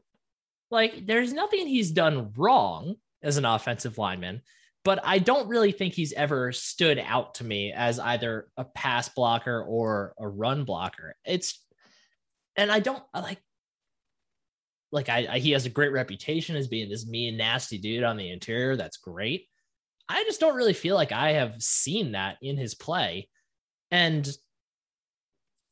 Like, 0.72 1.06
there's 1.06 1.34
nothing 1.34 1.68
he's 1.68 1.92
done 1.92 2.32
wrong 2.38 2.96
as 3.22 3.36
an 3.36 3.44
offensive 3.44 3.98
lineman, 3.98 4.42
but 4.86 5.02
I 5.04 5.20
don't 5.20 5.50
really 5.50 5.74
think 5.74 5.94
he's 5.94 6.14
ever 6.14 6.54
stood 6.54 6.98
out 6.98 7.36
to 7.36 7.44
me 7.44 7.74
as 7.74 8.00
either 8.00 8.48
a 8.56 8.64
pass 8.64 9.10
blocker 9.10 9.62
or 9.62 10.14
a 10.18 10.26
run 10.26 10.64
blocker. 10.64 11.18
It's, 11.26 11.62
and 12.56 12.72
I 12.72 12.80
don't 12.80 13.04
like, 13.14 13.40
like 14.96 15.10
I, 15.10 15.28
I, 15.30 15.40
he 15.40 15.52
has 15.52 15.66
a 15.66 15.70
great 15.70 15.92
reputation 15.92 16.56
as 16.56 16.68
being 16.68 16.90
this 16.90 17.08
mean, 17.08 17.38
nasty 17.38 17.78
dude 17.78 18.04
on 18.04 18.18
the 18.18 18.32
interior. 18.32 18.76
That's 18.76 18.98
great. 18.98 19.48
I 20.10 20.24
just 20.24 20.40
don't 20.40 20.56
really 20.56 20.74
feel 20.74 20.96
like 20.96 21.12
I 21.12 21.34
have 21.34 21.62
seen 21.62 22.14
that 22.14 22.38
in 22.42 22.58
his 22.58 22.74
play. 22.74 23.30
And 23.92 24.28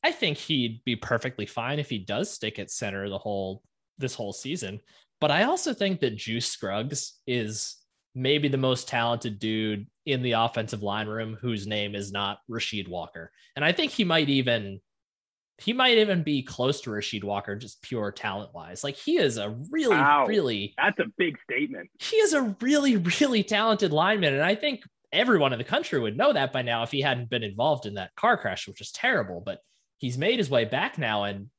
I 0.02 0.12
think 0.12 0.36
he'd 0.36 0.84
be 0.84 0.96
perfectly 0.96 1.46
fine 1.46 1.78
if 1.78 1.88
he 1.88 1.98
does 1.98 2.30
stick 2.30 2.58
at 2.58 2.70
center 2.70 3.08
the 3.08 3.18
whole 3.18 3.62
this 3.98 4.14
whole 4.14 4.32
season. 4.32 4.80
But 5.20 5.30
I 5.30 5.44
also 5.44 5.72
think 5.72 6.00
that 6.00 6.16
Juice 6.16 6.46
Scruggs 6.46 7.20
is 7.26 7.76
maybe 8.14 8.48
the 8.48 8.56
most 8.58 8.88
talented 8.88 9.38
dude 9.38 9.86
in 10.06 10.22
the 10.22 10.32
offensive 10.32 10.82
line 10.82 11.06
room 11.06 11.36
whose 11.40 11.66
name 11.66 11.94
is 11.94 12.12
not 12.12 12.38
Rasheed 12.50 12.88
Walker. 12.88 13.32
And 13.56 13.64
I 13.64 13.72
think 13.72 13.92
he 13.92 14.04
might 14.04 14.28
even 14.28 14.80
he 15.58 15.72
might 15.72 15.98
even 15.98 16.22
be 16.22 16.42
close 16.42 16.80
to 16.80 16.90
Rasheed 16.90 17.22
Walker, 17.22 17.54
just 17.54 17.80
pure 17.82 18.10
talent 18.10 18.52
wise. 18.52 18.82
Like 18.82 18.96
he 18.96 19.18
is 19.18 19.36
a 19.36 19.56
really, 19.70 19.96
wow. 19.96 20.26
really 20.26 20.74
that's 20.76 20.98
a 20.98 21.06
big 21.16 21.38
statement. 21.48 21.90
He 22.00 22.16
is 22.16 22.32
a 22.32 22.54
really, 22.60 22.96
really 22.96 23.44
talented 23.44 23.92
lineman. 23.92 24.34
And 24.34 24.42
I 24.42 24.56
think 24.56 24.82
everyone 25.12 25.52
in 25.52 25.58
the 25.58 25.64
country 25.64 26.00
would 26.00 26.16
know 26.16 26.32
that 26.32 26.52
by 26.52 26.62
now 26.62 26.82
if 26.82 26.90
he 26.90 27.00
hadn't 27.00 27.30
been 27.30 27.44
involved 27.44 27.86
in 27.86 27.94
that 27.94 28.14
car 28.16 28.36
crash, 28.36 28.66
which 28.66 28.80
is 28.80 28.90
terrible. 28.90 29.40
But 29.44 29.60
he's 29.98 30.18
made 30.18 30.38
his 30.38 30.50
way 30.50 30.64
back 30.64 30.98
now. 30.98 31.24
And 31.24 31.50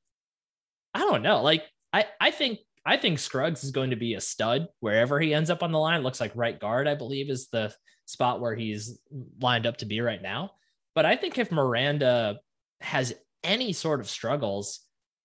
I 0.93 0.99
don't 0.99 1.23
know. 1.23 1.41
Like 1.41 1.63
I, 1.93 2.05
I 2.19 2.31
think 2.31 2.59
I 2.85 2.97
think 2.97 3.17
Scruggs 3.17 3.63
is 3.63 3.71
going 3.71 3.91
to 3.91 3.95
be 3.95 4.13
a 4.13 4.21
stud 4.21 4.67
wherever 4.81 5.19
he 5.19 5.33
ends 5.33 5.49
up 5.49 5.63
on 5.63 5.71
the 5.71 5.79
line. 5.79 6.01
It 6.01 6.03
looks 6.03 6.19
like 6.19 6.31
right 6.35 6.59
guard, 6.59 6.87
I 6.87 6.95
believe, 6.95 7.29
is 7.29 7.47
the 7.47 7.73
spot 8.05 8.41
where 8.41 8.55
he's 8.55 8.99
lined 9.41 9.65
up 9.65 9.77
to 9.77 9.85
be 9.85 10.01
right 10.01 10.21
now. 10.21 10.51
But 10.93 11.05
I 11.05 11.15
think 11.15 11.37
if 11.37 11.51
Miranda 11.51 12.39
has 12.81 13.13
any 13.45 13.71
sort 13.71 13.99
of 14.01 14.09
struggles, 14.09 14.81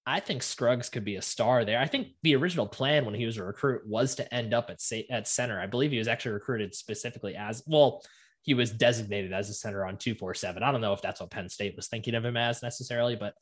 I 0.06 0.20
think 0.20 0.42
Scruggs 0.42 0.88
could 0.88 1.04
be 1.04 1.16
a 1.16 1.22
star 1.22 1.64
there. 1.64 1.78
I 1.78 1.87
think 1.87 2.09
the 2.22 2.37
original 2.37 2.66
plan 2.66 3.04
when 3.04 3.14
he 3.14 3.26
was 3.26 3.37
a 3.37 3.44
recruit 3.44 3.87
was 3.87 4.14
to 4.16 4.35
end 4.35 4.54
up 4.54 4.70
at 4.70 4.80
at 5.11 5.28
center. 5.28 5.61
I 5.61 5.66
believe 5.66 5.90
he 5.90 5.98
was 5.98 6.09
actually 6.09 6.33
recruited 6.33 6.74
specifically 6.74 7.37
as 7.37 7.62
well. 7.66 8.02
He 8.42 8.54
was 8.54 8.70
designated 8.70 9.33
as 9.33 9.50
a 9.50 9.54
center 9.54 9.85
on 9.85 9.98
two 9.98 10.14
four 10.14 10.35
seven. 10.35 10.62
I 10.62 10.72
don't 10.72 10.80
know 10.80 10.94
if 10.94 11.02
that's 11.02 11.20
what 11.20 11.30
Penn 11.30 11.48
State 11.48 11.76
was 11.76 11.88
thinking 11.88 12.14
of 12.14 12.24
him 12.24 12.37
as 12.37 12.62
necessarily, 12.62 13.16
but 13.16 13.35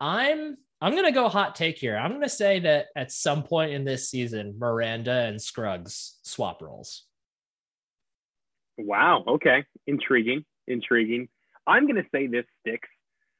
I'm 0.00 0.56
I'm 0.80 0.94
gonna 0.94 1.10
go 1.10 1.28
hot 1.28 1.56
take 1.56 1.78
here. 1.78 1.96
I'm 1.96 2.12
gonna 2.12 2.28
say 2.28 2.60
that 2.60 2.86
at 2.94 3.10
some 3.10 3.42
point 3.42 3.72
in 3.72 3.84
this 3.84 4.10
season, 4.10 4.56
Miranda 4.58 5.22
and 5.22 5.40
Scruggs 5.40 6.18
swap 6.22 6.62
roles. 6.62 7.04
Wow. 8.76 9.24
Okay. 9.26 9.64
Intriguing. 9.86 10.44
Intriguing. 10.66 11.28
I'm 11.66 11.86
gonna 11.86 12.06
say 12.12 12.26
this 12.26 12.44
sticks 12.60 12.88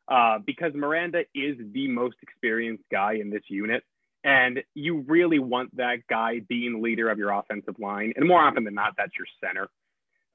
uh, 0.08 0.38
because 0.44 0.72
Miranda 0.74 1.20
is 1.34 1.56
the 1.72 1.88
most 1.88 2.16
experienced 2.22 2.84
guy 2.90 3.14
in 3.14 3.30
this 3.30 3.42
unit. 3.48 3.82
And 4.24 4.62
you 4.74 5.04
really 5.06 5.38
want 5.38 5.76
that 5.76 5.98
guy 6.10 6.40
being 6.48 6.82
leader 6.82 7.08
of 7.08 7.18
your 7.18 7.30
offensive 7.30 7.76
line. 7.78 8.12
And 8.16 8.26
more 8.26 8.40
often 8.40 8.64
than 8.64 8.74
not, 8.74 8.94
that's 8.96 9.12
your 9.16 9.26
center. 9.42 9.68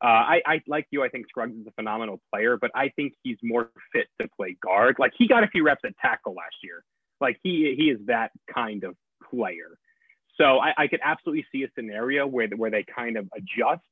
Uh, 0.03 0.07
I, 0.07 0.41
I, 0.45 0.61
like 0.67 0.87
you. 0.91 1.03
I 1.03 1.09
think 1.09 1.27
Scruggs 1.29 1.55
is 1.55 1.67
a 1.67 1.71
phenomenal 1.71 2.19
player, 2.31 2.57
but 2.59 2.71
I 2.75 2.89
think 2.89 3.13
he's 3.23 3.37
more 3.41 3.71
fit 3.93 4.07
to 4.21 4.27
play 4.35 4.57
guard. 4.61 4.97
Like 4.99 5.13
he 5.17 5.27
got 5.27 5.43
a 5.43 5.47
few 5.47 5.63
reps 5.63 5.81
at 5.85 5.97
tackle 5.97 6.33
last 6.33 6.55
year. 6.61 6.83
Like 7.21 7.39
he 7.41 7.73
he 7.77 7.85
is 7.85 7.99
that 8.07 8.31
kind 8.53 8.83
of 8.83 8.95
player. 9.29 9.77
So 10.37 10.59
I, 10.59 10.73
I 10.77 10.87
could 10.87 10.99
absolutely 11.03 11.45
see 11.51 11.63
a 11.63 11.67
scenario 11.75 12.27
where 12.27 12.47
where 12.49 12.69
they 12.69 12.83
kind 12.83 13.15
of 13.17 13.29
adjust 13.35 13.83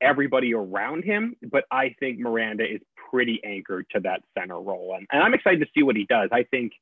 everybody 0.00 0.54
around 0.54 1.04
him. 1.04 1.34
But 1.50 1.64
I 1.70 1.94
think 2.00 2.18
Miranda 2.18 2.64
is 2.64 2.80
pretty 3.10 3.40
anchored 3.44 3.86
to 3.94 4.00
that 4.00 4.22
center 4.36 4.60
role. 4.60 4.94
And, 4.96 5.06
and 5.10 5.22
I'm 5.22 5.34
excited 5.34 5.60
to 5.60 5.66
see 5.74 5.82
what 5.82 5.96
he 5.96 6.06
does. 6.08 6.30
I 6.32 6.44
think 6.44 6.72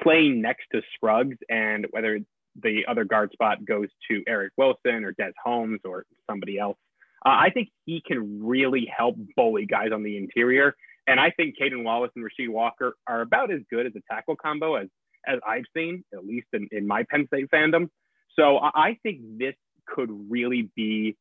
playing 0.00 0.40
next 0.40 0.64
to 0.72 0.82
Scruggs 0.94 1.36
and 1.48 1.86
whether 1.90 2.20
the 2.60 2.82
other 2.88 3.04
guard 3.04 3.32
spot 3.32 3.64
goes 3.64 3.88
to 4.10 4.22
Eric 4.26 4.52
Wilson 4.56 5.04
or 5.04 5.12
Des 5.12 5.32
Holmes 5.42 5.80
or 5.84 6.04
somebody 6.28 6.58
else, 6.58 6.78
uh, 7.24 7.28
I 7.30 7.50
think 7.52 7.68
he 7.86 8.02
can 8.04 8.44
really 8.44 8.90
help 8.94 9.16
bully 9.36 9.66
guys 9.66 9.90
on 9.92 10.02
the 10.02 10.16
interior. 10.16 10.74
And 11.06 11.20
I 11.20 11.30
think 11.30 11.56
Caedan 11.58 11.84
Wallace 11.84 12.10
and 12.16 12.24
Rasheed 12.24 12.48
Walker 12.48 12.94
are 13.06 13.20
about 13.20 13.52
as 13.52 13.60
good 13.70 13.86
as 13.86 13.92
a 13.96 14.00
tackle 14.12 14.36
combo 14.36 14.76
as 14.76 14.88
as 15.26 15.38
I've 15.46 15.64
seen, 15.76 16.02
at 16.14 16.24
least 16.24 16.46
in, 16.54 16.66
in 16.72 16.86
my 16.86 17.04
Penn 17.10 17.26
State 17.26 17.50
fandom. 17.50 17.90
So 18.36 18.58
I 18.58 18.96
think 19.02 19.20
this 19.38 19.54
could 19.86 20.08
really 20.30 20.70
be 20.74 21.16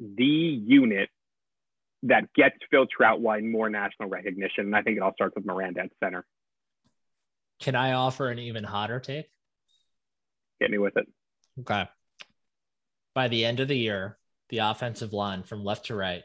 the 0.00 0.24
unit 0.24 1.08
that 2.04 2.32
gets 2.34 2.56
Phil 2.70 2.86
Trautwein 2.86 3.50
more 3.50 3.68
national 3.68 4.08
recognition. 4.08 4.66
And 4.66 4.76
I 4.76 4.82
think 4.82 4.96
it 4.96 5.02
all 5.02 5.14
starts 5.14 5.34
with 5.34 5.44
Miranda 5.44 5.82
at 5.82 5.90
center. 6.02 6.24
Can 7.60 7.74
I 7.74 7.92
offer 7.92 8.30
an 8.30 8.38
even 8.38 8.62
hotter 8.62 9.00
take? 9.00 9.26
Get 10.60 10.70
me 10.70 10.78
with 10.78 10.96
it. 10.96 11.06
Okay. 11.60 11.88
By 13.14 13.28
the 13.28 13.44
end 13.44 13.58
of 13.58 13.68
the 13.68 13.76
year, 13.76 14.16
the 14.48 14.58
offensive 14.58 15.12
line 15.12 15.42
from 15.42 15.64
left 15.64 15.86
to 15.86 15.96
right 15.96 16.22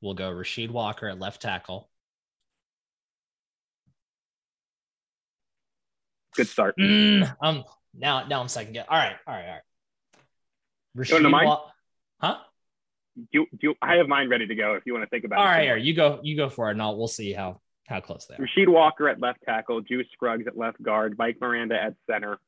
will 0.00 0.14
go 0.14 0.30
Rasheed 0.30 0.70
Walker 0.70 1.08
at 1.08 1.18
left 1.18 1.42
tackle. 1.42 1.90
Good 6.36 6.46
start. 6.46 6.76
Mm, 6.78 7.36
um, 7.42 7.64
now, 7.92 8.26
now 8.26 8.40
I'm 8.40 8.48
second 8.48 8.72
guess. 8.72 8.86
All 8.88 8.96
right, 8.96 9.16
all 9.26 9.34
right, 9.34 9.44
all 9.44 9.52
right. 9.54 9.62
Rasheed 10.96 11.44
Wa- 11.44 11.70
huh? 12.20 12.38
Do, 13.32 13.46
do 13.60 13.74
I 13.82 13.96
have 13.96 14.08
mine 14.08 14.28
ready 14.28 14.46
to 14.46 14.54
go 14.54 14.74
if 14.74 14.84
you 14.86 14.92
want 14.92 15.04
to 15.04 15.10
think 15.10 15.24
about 15.24 15.38
All 15.40 15.44
it. 15.44 15.48
All 15.48 15.54
right, 15.54 15.64
here, 15.64 15.76
you 15.76 15.94
go, 15.94 16.20
you 16.22 16.36
go 16.36 16.48
for 16.48 16.68
it, 16.68 16.72
and 16.72 16.82
I'll, 16.82 16.96
we'll 16.96 17.08
see 17.08 17.32
how 17.32 17.60
how 17.86 18.00
close 18.00 18.26
they 18.26 18.36
are. 18.36 18.38
Rasheed 18.38 18.68
Walker 18.68 19.08
at 19.08 19.20
left 19.20 19.40
tackle, 19.44 19.80
Juice 19.80 20.06
Scruggs 20.12 20.46
at 20.46 20.56
left 20.56 20.80
guard, 20.80 21.16
Mike 21.18 21.38
Miranda 21.40 21.74
at 21.74 21.94
center. 22.08 22.38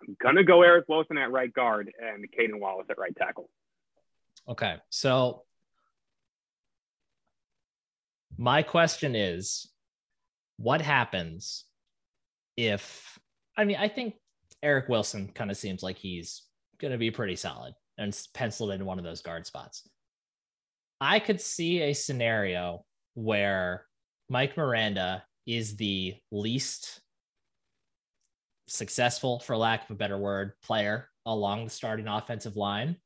I'm 0.00 0.16
gonna 0.20 0.44
go 0.44 0.62
Eric 0.62 0.86
Wilson 0.88 1.18
at 1.18 1.30
right 1.30 1.52
guard 1.52 1.92
and 2.00 2.26
Caedan 2.36 2.58
Wallace 2.58 2.86
at 2.88 2.98
right 2.98 3.14
tackle. 3.16 3.50
Okay, 4.48 4.76
so 4.88 5.42
my 8.38 8.62
question 8.62 9.14
is, 9.14 9.68
what 10.56 10.80
happens 10.80 11.64
if? 12.56 13.18
I 13.56 13.64
mean, 13.64 13.76
I 13.78 13.88
think 13.88 14.14
Eric 14.62 14.88
Wilson 14.88 15.28
kind 15.34 15.50
of 15.50 15.56
seems 15.56 15.82
like 15.82 15.98
he's 15.98 16.42
going 16.78 16.92
to 16.92 16.98
be 16.98 17.10
pretty 17.10 17.36
solid 17.36 17.74
and 17.98 18.16
penciled 18.32 18.70
in 18.70 18.84
one 18.84 18.98
of 18.98 19.04
those 19.04 19.20
guard 19.20 19.46
spots. 19.46 19.88
I 21.00 21.20
could 21.20 21.40
see 21.40 21.80
a 21.82 21.92
scenario 21.92 22.84
where 23.14 23.86
Mike 24.28 24.56
Miranda 24.56 25.24
is 25.46 25.76
the 25.76 26.14
least 26.30 27.00
successful, 28.66 29.40
for 29.40 29.56
lack 29.56 29.84
of 29.84 29.90
a 29.90 29.98
better 29.98 30.18
word, 30.18 30.52
player 30.62 31.08
along 31.24 31.64
the 31.64 31.70
starting 31.70 32.08
offensive 32.08 32.56
line, 32.56 32.96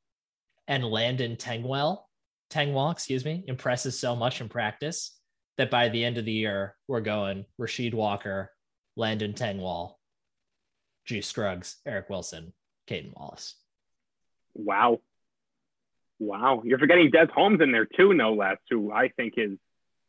and 0.69 0.85
Landon 0.85 1.37
Tengwall, 1.37 2.05
Tengwall, 2.51 2.93
excuse 2.93 3.25
me, 3.25 3.45
impresses 3.47 3.99
so 3.99 4.17
much 4.17 4.41
in 4.41 4.49
practice 4.49 5.19
that 5.59 5.71
by 5.71 5.89
the 5.89 6.05
end 6.05 6.19
of 6.19 6.25
the 6.25 6.33
year 6.33 6.77
we're 6.89 7.01
going 7.01 7.45
Rasheed 7.61 7.95
Walker, 7.95 8.51
Landon 8.97 9.33
Tengwall, 9.35 9.95
Juice 11.05 11.27
Scruggs, 11.27 11.77
Eric 11.87 12.09
Wilson, 12.11 12.53
Caedan 12.87 13.13
Wallace. 13.17 13.55
Wow. 14.55 15.01
Wow, 16.23 16.63
you're 16.65 16.79
forgetting 16.79 17.11
Des 17.11 17.27
Holmes 17.35 17.61
in 17.61 17.73
there 17.73 17.85
too, 17.87 18.15
no 18.15 18.35
less, 18.35 18.59
who 18.71 18.93
I 18.93 19.09
think 19.09 19.35
is 19.37 19.59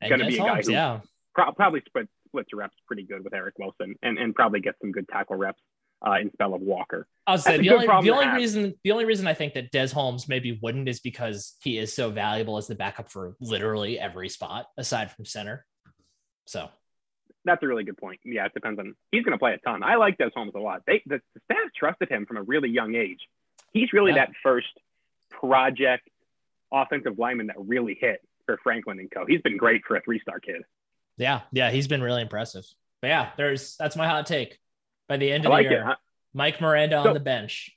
going 0.07 0.19
to 0.19 0.27
be 0.27 0.35
a 0.35 0.43
guy 0.43 0.61
who 0.61 0.71
yeah. 0.71 0.99
pro- 1.33 1.51
probably 1.53 1.81
split 1.87 2.07
splits 2.27 2.49
reps 2.53 2.75
pretty 2.85 3.03
good 3.03 3.23
with 3.23 3.33
Eric 3.33 3.55
Wilson, 3.57 3.95
and 4.03 4.19
and 4.19 4.35
probably 4.35 4.59
get 4.59 4.75
some 4.79 4.91
good 4.91 5.07
tackle 5.09 5.37
reps 5.37 5.59
uh, 6.05 6.19
in 6.21 6.31
spell 6.31 6.53
of 6.53 6.61
Walker. 6.61 7.07
I 7.25 7.31
was 7.31 7.43
say 7.43 7.57
the 7.57 7.71
only 7.71 7.87
the 7.87 8.11
only 8.11 8.27
reason 8.27 8.75
the 8.83 8.91
only 8.91 9.05
reason 9.05 9.25
I 9.25 9.33
think 9.33 9.55
that 9.55 9.71
Des 9.71 9.87
Holmes 9.87 10.27
maybe 10.27 10.59
wouldn't 10.61 10.87
is 10.87 10.99
because 10.99 11.55
he 11.63 11.79
is 11.79 11.95
so 11.95 12.11
valuable 12.11 12.57
as 12.57 12.67
the 12.67 12.75
backup 12.75 13.09
for 13.09 13.35
literally 13.41 13.99
every 13.99 14.29
spot 14.29 14.67
aside 14.77 15.11
from 15.11 15.25
center. 15.25 15.65
So 16.45 16.69
that's 17.43 17.63
a 17.63 17.67
really 17.67 17.85
good 17.85 17.97
point. 17.97 18.19
Yeah, 18.23 18.45
it 18.45 18.53
depends 18.53 18.79
on 18.79 18.93
he's 19.11 19.23
going 19.23 19.33
to 19.33 19.39
play 19.39 19.53
a 19.53 19.57
ton. 19.57 19.81
I 19.81 19.95
like 19.95 20.19
Des 20.19 20.29
Holmes 20.35 20.53
a 20.55 20.59
lot. 20.59 20.83
They 20.85 21.01
the, 21.07 21.21
the 21.33 21.41
staff 21.45 21.71
trusted 21.75 22.09
him 22.09 22.27
from 22.27 22.37
a 22.37 22.43
really 22.43 22.69
young 22.69 22.93
age. 22.93 23.19
He's 23.71 23.91
really 23.93 24.11
yeah. 24.11 24.25
that 24.25 24.33
first 24.43 24.67
project 25.43 26.09
offensive 26.71 27.19
lineman 27.19 27.47
that 27.47 27.55
really 27.59 27.97
hit 27.99 28.21
for 28.45 28.57
Franklin 28.63 28.99
and 28.99 29.11
Co. 29.11 29.25
He's 29.27 29.41
been 29.41 29.57
great 29.57 29.81
for 29.87 29.95
a 29.95 30.01
three 30.01 30.19
star 30.19 30.39
kid. 30.39 30.63
Yeah, 31.17 31.41
yeah, 31.51 31.71
he's 31.71 31.87
been 31.87 32.01
really 32.01 32.21
impressive. 32.21 32.65
But 33.01 33.07
yeah, 33.07 33.29
there's 33.37 33.75
that's 33.77 33.95
my 33.95 34.07
hot 34.07 34.25
take. 34.25 34.59
by 35.07 35.17
the 35.17 35.31
end 35.31 35.45
of 35.45 35.51
like 35.51 35.67
the 35.67 35.71
year. 35.71 35.95
Mike 36.33 36.59
Miranda 36.59 37.01
so, 37.03 37.09
on 37.09 37.13
the 37.13 37.19
bench. 37.19 37.71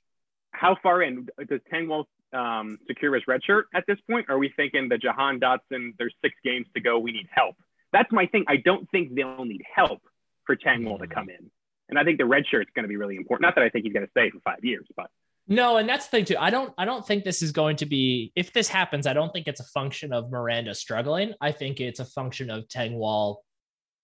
How 0.51 0.75
far 0.81 1.03
in 1.03 1.27
does 1.47 1.59
Tangwall 1.71 2.05
um, 2.33 2.79
secure 2.87 3.13
his 3.13 3.23
red 3.27 3.43
shirt 3.43 3.67
at 3.75 3.83
this 3.87 3.97
point? 4.09 4.27
Are 4.29 4.39
we 4.39 4.51
thinking 4.55 4.89
the 4.89 4.97
Jahan 4.97 5.39
Dotson? 5.39 5.93
There's 5.99 6.15
six 6.23 6.33
games 6.43 6.65
to 6.73 6.81
go. 6.81 6.97
We 6.97 7.11
need 7.11 7.27
help. 7.29 7.55
That's 7.93 8.11
my 8.11 8.25
thing. 8.25 8.45
I 8.47 8.57
don't 8.57 8.89
think 8.89 9.13
they'll 9.13 9.45
need 9.45 9.61
help 9.73 10.01
for 10.45 10.55
Tangwall 10.55 10.95
mm-hmm. 10.95 11.03
to 11.03 11.13
come 11.13 11.29
in, 11.29 11.51
and 11.89 11.99
I 11.99 12.03
think 12.03 12.17
the 12.17 12.25
red 12.25 12.45
shirt 12.49 12.63
is 12.63 12.67
going 12.73 12.83
to 12.83 12.89
be 12.89 12.97
really 12.97 13.17
important. 13.17 13.43
Not 13.43 13.55
that 13.55 13.63
I 13.63 13.69
think 13.69 13.85
he's 13.85 13.93
going 13.93 14.05
to 14.05 14.11
stay 14.11 14.31
for 14.31 14.39
five 14.39 14.63
years, 14.63 14.87
but 14.95 15.11
no, 15.47 15.77
and 15.77 15.87
that's 15.87 16.07
the 16.07 16.11
thing 16.11 16.25
too. 16.25 16.35
I 16.37 16.49
don't 16.49 16.73
I 16.77 16.83
don't 16.83 17.05
think 17.05 17.23
this 17.23 17.41
is 17.41 17.51
going 17.51 17.77
to 17.77 17.85
be 17.85 18.33
if 18.35 18.51
this 18.51 18.67
happens, 18.67 19.07
I 19.07 19.13
don't 19.13 19.31
think 19.31 19.47
it's 19.47 19.61
a 19.61 19.65
function 19.65 20.11
of 20.11 20.29
Miranda 20.29 20.75
struggling. 20.75 21.33
I 21.39 21.51
think 21.53 21.79
it's 21.79 22.01
a 22.01 22.05
function 22.05 22.49
of 22.49 22.67
Tangwall 22.67 23.37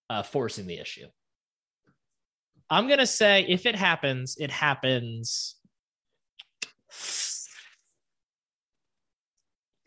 uh, 0.08 0.22
forcing 0.22 0.66
the 0.66 0.78
issue. 0.78 1.06
I'm 2.70 2.88
gonna 2.88 3.06
say 3.06 3.44
if 3.46 3.66
it 3.66 3.76
happens, 3.76 4.36
it 4.40 4.50
happens. 4.50 5.56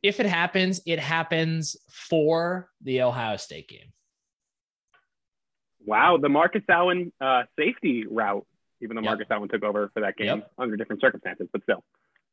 If 0.04 0.20
it 0.20 0.28
happens, 0.28 0.80
it 0.86 1.00
happens 1.00 1.76
for 1.90 2.70
the 2.82 3.02
Ohio 3.02 3.38
State 3.38 3.68
game. 3.68 3.92
Wow, 5.84 6.18
the 6.18 6.30
Marcus 6.30 6.62
Allen 6.70 7.12
uh, 7.20 7.44
safety 7.58 8.06
route 8.06 8.46
even 8.82 8.96
though 8.96 9.02
yep. 9.02 9.10
Marcus 9.10 9.28
Allen 9.30 9.50
took 9.50 9.64
over 9.64 9.90
for 9.94 10.02
that 10.02 10.18
game 10.18 10.28
yep. 10.28 10.52
under 10.58 10.76
different 10.76 11.02
circumstances, 11.02 11.48
but 11.52 11.64
still. 11.64 11.84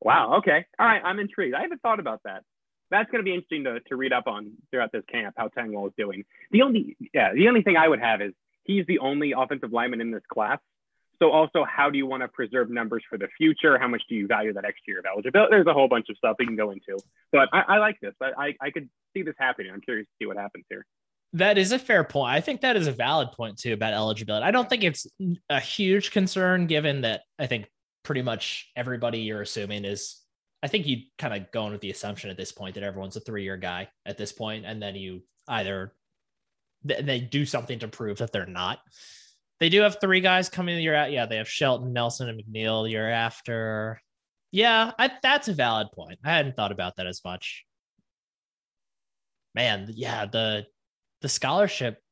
Wow. 0.01 0.37
Okay. 0.39 0.67
All 0.79 0.87
right. 0.87 1.03
I'm 1.05 1.19
intrigued. 1.19 1.55
I 1.55 1.63
haven't 1.63 1.81
thought 1.83 2.01
about 2.01 2.21
that. 2.25 2.43
That's 2.91 3.11
going 3.11 3.21
to 3.21 3.25
be 3.25 3.35
interesting 3.35 3.65
to, 3.65 3.81
to 3.81 3.97
read 3.97 4.13
up 4.13 4.27
on 4.27 4.53
throughout 4.71 4.93
this 4.93 5.03
camp 5.11 5.35
how 5.37 5.49
Tangwall 5.49 5.87
is 5.87 5.93
doing. 5.97 6.25
The 6.51 6.63
only 6.63 6.97
yeah, 7.13 7.33
the 7.33 7.49
only 7.49 7.63
thing 7.63 7.77
I 7.77 7.89
would 7.89 8.01
have 8.01 8.21
is 8.21 8.33
he's 8.65 8.87
the 8.87 8.99
only 8.99 9.33
offensive 9.37 9.73
lineman 9.73 10.01
in 10.01 10.11
this 10.11 10.23
class. 10.29 10.59
So 11.21 11.31
also, 11.31 11.65
how 11.65 11.91
do 11.91 11.97
you 11.97 12.07
want 12.07 12.23
to 12.23 12.29
preserve 12.29 12.71
numbers 12.71 13.03
for 13.09 13.17
the 13.17 13.29
future? 13.39 13.79
How 13.79 13.89
much 13.89 14.03
do 14.09 14.15
you 14.15 14.27
value 14.27 14.53
that 14.53 14.65
extra 14.65 14.93
year 14.93 14.99
of 14.99 15.07
eligibility? 15.07 15.51
There's 15.53 15.67
a 15.67 15.73
whole 15.73 15.89
bunch 15.89 16.09
of 16.11 16.17
stuff 16.17 16.37
we 16.39 16.47
can 16.47 16.57
go 16.57 16.71
into. 16.73 16.99
But 17.31 17.49
I, 17.53 17.61
I 17.69 17.79
like 17.79 18.01
this. 18.01 18.15
I, 18.21 18.31
I, 18.37 18.55
I 18.61 18.71
could 18.71 18.89
see 19.15 19.23
this 19.23 19.35
happening. 19.39 19.71
I'm 19.73 19.81
curious 19.81 20.07
to 20.07 20.13
see 20.21 20.27
what 20.27 20.37
happens 20.37 20.65
here. 20.69 20.85
That 21.35 21.59
is 21.59 21.73
a 21.73 21.79
fair 21.79 22.05
point. 22.05 22.33
I 22.33 22.41
think 22.41 22.61
that 22.61 22.77
is 22.77 22.87
a 22.87 22.93
valid 22.93 23.33
point 23.33 23.59
too 23.59 23.73
about 23.73 23.93
eligibility. 23.93 24.47
I 24.47 24.53
don't 24.53 24.71
think 24.71 24.85
it's 24.85 25.07
a 25.51 25.61
huge 25.61 26.13
concern 26.13 26.67
given 26.67 27.01
that 27.01 27.23
I 27.39 27.47
think 27.47 27.67
pretty 28.05 28.23
much 28.23 28.71
everybody 28.77 29.19
you're 29.19 29.43
assuming 29.43 29.85
is 29.85 30.21
I 30.63 30.69
think 30.69 30.87
you 30.87 30.99
kind 31.19 31.35
of 31.35 31.51
going 31.51 31.73
with 31.73 31.81
the 31.81 31.91
assumption 31.91 32.31
at 32.31 32.37
this 32.37 32.53
point 32.53 32.77
that 32.77 32.85
everyone's 32.85 33.17
a 33.17 33.21
three-year 33.21 33.57
guy 33.57 33.89
at 34.07 34.17
this 34.17 34.33
point, 34.33 34.65
and 34.65 34.81
then 34.81 34.95
you 34.95 35.23
either 35.49 35.93
they 36.85 37.21
do 37.21 37.45
something 37.45 37.81
to 37.81 37.89
prove 37.89 38.19
that 38.19 38.31
they're 38.31 38.47
not. 38.47 38.79
They 39.59 39.69
do 39.69 39.81
have 39.81 39.99
three 40.01 40.21
guys 40.21 40.49
coming 40.49 40.77
the 40.77 40.83
year 40.83 40.95
out. 40.95 41.13
Yeah, 41.13 41.27
they 41.27 41.39
have 41.39 41.49
Shelton, 41.49 41.93
Nelson, 41.93 42.29
and 42.29 42.41
McNeil 42.41 42.89
year 42.89 43.11
after. 43.11 44.01
Yeah, 44.53 44.93
I, 44.99 45.11
that's 45.23 45.49
a 45.49 45.53
valid 45.53 45.89
point. 45.93 46.19
I 46.25 46.31
hadn't 46.31 46.55
thought 46.57 46.73
about 46.73 46.97
that 46.97 47.07
as 47.07 47.23
much. 47.25 47.65
Man, 49.55 49.91
yeah, 49.95 50.27
the 50.27 50.67
the 51.25 51.29
scholarship, 51.31 52.03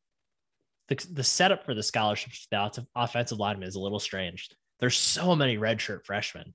the, 0.89 1.07
the 1.13 1.23
setup 1.23 1.67
for 1.67 1.75
the 1.75 1.83
scholarship 1.83 2.33
the 2.51 2.87
offensive 2.97 3.39
lineman 3.39 3.69
is 3.69 3.75
a 3.75 3.79
little 3.79 4.01
strange. 4.01 4.49
There's 4.81 4.97
so 4.97 5.37
many 5.37 5.59
redshirt 5.59 6.07
freshmen. 6.07 6.55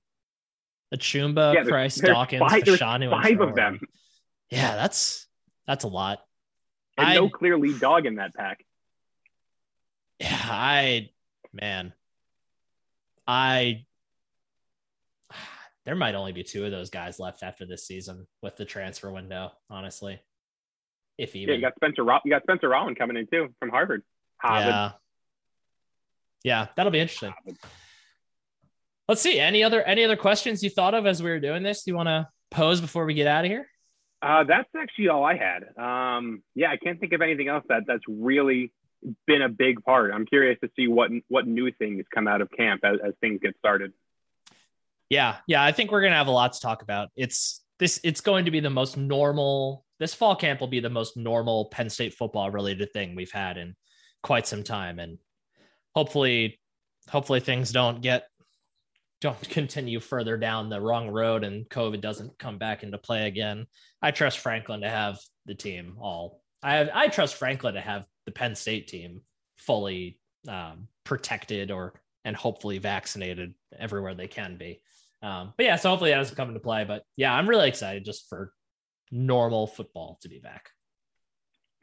Achumba, 0.92 1.54
yeah, 1.54 1.62
Price, 1.62 1.94
there's 1.94 2.12
Dawkins, 2.12 2.40
five, 2.40 2.64
Fashanu, 2.64 3.10
five 3.10 3.40
of 3.40 3.54
them. 3.54 3.78
Yeah, 4.50 4.74
that's 4.74 5.28
that's 5.68 5.84
a 5.84 5.88
lot. 5.88 6.18
And 6.96 7.06
I, 7.06 7.14
no 7.14 7.28
clear 7.28 7.56
lead 7.56 7.78
dog 7.78 8.06
in 8.06 8.16
that 8.16 8.34
pack. 8.34 8.64
Yeah, 10.18 10.36
I 10.42 11.10
man, 11.52 11.92
I 13.24 13.84
there 15.84 15.94
might 15.94 16.16
only 16.16 16.32
be 16.32 16.42
two 16.42 16.64
of 16.64 16.72
those 16.72 16.90
guys 16.90 17.20
left 17.20 17.44
after 17.44 17.66
this 17.66 17.86
season 17.86 18.26
with 18.42 18.56
the 18.56 18.64
transfer 18.64 19.12
window. 19.12 19.52
Honestly, 19.70 20.20
if 21.18 21.36
even. 21.36 21.50
Yeah, 21.50 21.56
you 21.56 21.60
got 21.62 21.74
Spencer. 21.74 22.02
you 22.24 22.30
got 22.30 22.42
Spencer 22.42 22.68
Rolland 22.68 22.98
coming 22.98 23.16
in 23.16 23.26
too 23.26 23.52
from 23.58 23.70
Harvard. 23.70 24.02
Harvard. 24.38 24.68
Yeah. 24.68 24.90
Yeah, 26.44 26.66
that'll 26.76 26.92
be 26.92 27.00
interesting. 27.00 27.32
Harvard. 27.32 27.58
Let's 29.08 29.20
see. 29.20 29.40
Any 29.40 29.64
other 29.64 29.82
any 29.82 30.04
other 30.04 30.16
questions 30.16 30.62
you 30.62 30.70
thought 30.70 30.94
of 30.94 31.06
as 31.06 31.22
we 31.22 31.30
were 31.30 31.40
doing 31.40 31.62
this? 31.62 31.82
Do 31.82 31.90
you 31.90 31.96
want 31.96 32.08
to 32.08 32.28
pose 32.50 32.80
before 32.80 33.04
we 33.04 33.14
get 33.14 33.26
out 33.26 33.44
of 33.44 33.50
here? 33.50 33.66
Uh, 34.20 34.44
that's 34.44 34.68
actually 34.76 35.08
all 35.08 35.24
I 35.24 35.36
had. 35.36 35.64
Um, 35.78 36.42
yeah, 36.54 36.70
I 36.70 36.76
can't 36.76 36.98
think 36.98 37.12
of 37.12 37.22
anything 37.22 37.48
else 37.48 37.64
that 37.68 37.84
that's 37.86 38.02
really 38.08 38.72
been 39.26 39.42
a 39.42 39.48
big 39.48 39.82
part. 39.84 40.12
I'm 40.12 40.26
curious 40.26 40.58
to 40.62 40.70
see 40.76 40.88
what 40.88 41.10
what 41.28 41.46
new 41.46 41.70
things 41.72 42.04
come 42.12 42.28
out 42.28 42.40
of 42.40 42.50
camp 42.50 42.84
as, 42.84 42.96
as 43.04 43.14
things 43.20 43.40
get 43.42 43.56
started. 43.58 43.92
Yeah, 45.08 45.36
yeah, 45.46 45.64
I 45.64 45.72
think 45.72 45.90
we're 45.90 46.02
gonna 46.02 46.16
have 46.16 46.26
a 46.26 46.32
lot 46.32 46.52
to 46.52 46.60
talk 46.60 46.82
about. 46.82 47.08
It's 47.16 47.62
this. 47.78 48.00
It's 48.04 48.20
going 48.20 48.44
to 48.44 48.50
be 48.50 48.60
the 48.60 48.70
most 48.70 48.96
normal 48.96 49.84
this 49.98 50.14
fall 50.14 50.36
camp 50.36 50.60
will 50.60 50.68
be 50.68 50.80
the 50.80 50.90
most 50.90 51.16
normal 51.16 51.66
Penn 51.66 51.90
State 51.90 52.14
football 52.14 52.50
related 52.50 52.92
thing 52.92 53.14
we've 53.14 53.32
had 53.32 53.56
in 53.56 53.74
quite 54.22 54.46
some 54.46 54.62
time. 54.62 54.98
And 54.98 55.18
hopefully, 55.94 56.60
hopefully 57.08 57.40
things 57.40 57.72
don't 57.72 58.00
get 58.00 58.26
don't 59.20 59.40
continue 59.50 59.98
further 59.98 60.36
down 60.36 60.68
the 60.68 60.80
wrong 60.80 61.08
road 61.08 61.42
and 61.42 61.68
COVID 61.68 62.00
doesn't 62.00 62.38
come 62.38 62.58
back 62.58 62.82
into 62.82 62.98
play 62.98 63.26
again. 63.26 63.66
I 64.00 64.12
trust 64.12 64.38
Franklin 64.38 64.82
to 64.82 64.90
have 64.90 65.18
the 65.46 65.54
team 65.54 65.96
all. 66.00 66.42
I 66.62 66.76
have, 66.76 66.90
I 66.94 67.08
trust 67.08 67.34
Franklin 67.34 67.74
to 67.74 67.80
have 67.80 68.06
the 68.26 68.32
Penn 68.32 68.54
State 68.54 68.86
team 68.88 69.22
fully 69.56 70.18
um, 70.46 70.86
protected 71.04 71.70
or 71.70 72.00
and 72.24 72.36
hopefully 72.36 72.78
vaccinated 72.78 73.54
everywhere 73.76 74.14
they 74.14 74.28
can 74.28 74.56
be. 74.56 74.80
Um, 75.22 75.52
but 75.56 75.66
yeah, 75.66 75.76
so 75.76 75.90
hopefully 75.90 76.10
that 76.10 76.18
doesn't 76.18 76.36
come 76.36 76.48
into 76.48 76.60
play. 76.60 76.84
But 76.84 77.02
yeah, 77.16 77.34
I'm 77.34 77.48
really 77.48 77.68
excited 77.68 78.04
just 78.04 78.28
for 78.28 78.52
normal 79.10 79.66
football 79.66 80.18
to 80.22 80.28
be 80.28 80.38
back. 80.38 80.70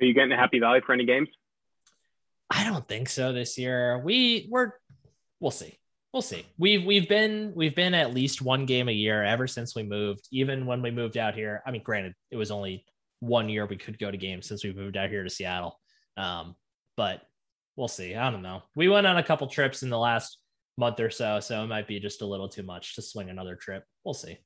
Are 0.02 0.06
you 0.06 0.14
getting 0.14 0.30
to 0.30 0.38
Happy 0.38 0.60
Valley 0.60 0.82
for 0.86 0.94
any 0.94 1.06
games? 1.06 1.30
I 2.50 2.64
don't 2.64 2.88
think 2.88 3.10
so 3.10 3.34
this 3.34 3.58
year. 3.58 4.02
We 4.04 4.48
we're 4.52 4.74
we'll 5.40 5.52
see. 5.52 5.78
We'll 6.14 6.22
see. 6.22 6.46
We've 6.58 6.86
we've 6.86 7.10
been 7.10 7.54
we've 7.56 7.76
been 7.76 7.94
at 7.94 8.14
least 8.14 8.42
one 8.42 8.66
game 8.66 8.88
a 8.88 8.94
year 8.94 9.24
ever 9.24 9.48
since 9.48 9.76
we 9.76 9.84
moved. 9.84 10.28
Even 10.32 10.66
when 10.66 10.82
we 10.82 10.92
moved 10.92 11.18
out 11.18 11.36
here, 11.36 11.62
I 11.66 11.72
mean, 11.72 11.84
granted, 11.84 12.14
it 12.32 12.38
was 12.38 12.52
only 12.52 12.86
one 13.20 13.50
year 13.50 13.66
we 13.66 13.78
could 13.78 14.00
go 14.00 14.12
to 14.12 14.18
games 14.18 14.48
since 14.48 14.64
we 14.64 14.74
moved 14.74 14.98
out 14.98 15.10
here 15.10 15.24
to 15.24 15.30
Seattle. 15.30 15.80
Um, 16.18 16.56
but 16.96 17.22
we'll 17.76 17.88
see. 17.88 18.16
I 18.16 18.30
don't 18.32 18.42
know. 18.42 18.64
We 18.76 18.88
went 18.88 19.08
on 19.08 19.18
a 19.18 19.24
couple 19.24 19.48
trips 19.48 19.84
in 19.84 19.90
the 19.90 20.00
last 20.00 20.38
month 20.78 21.00
or 21.00 21.10
so, 21.10 21.40
so 21.40 21.64
it 21.64 21.68
might 21.68 21.88
be 21.88 22.00
just 22.00 22.22
a 22.22 22.26
little 22.26 22.50
too 22.50 22.64
much 22.64 22.96
to 22.96 23.02
swing 23.02 23.30
another 23.30 23.56
trip. 23.56 23.84
We'll 24.04 24.14
see. 24.14 24.38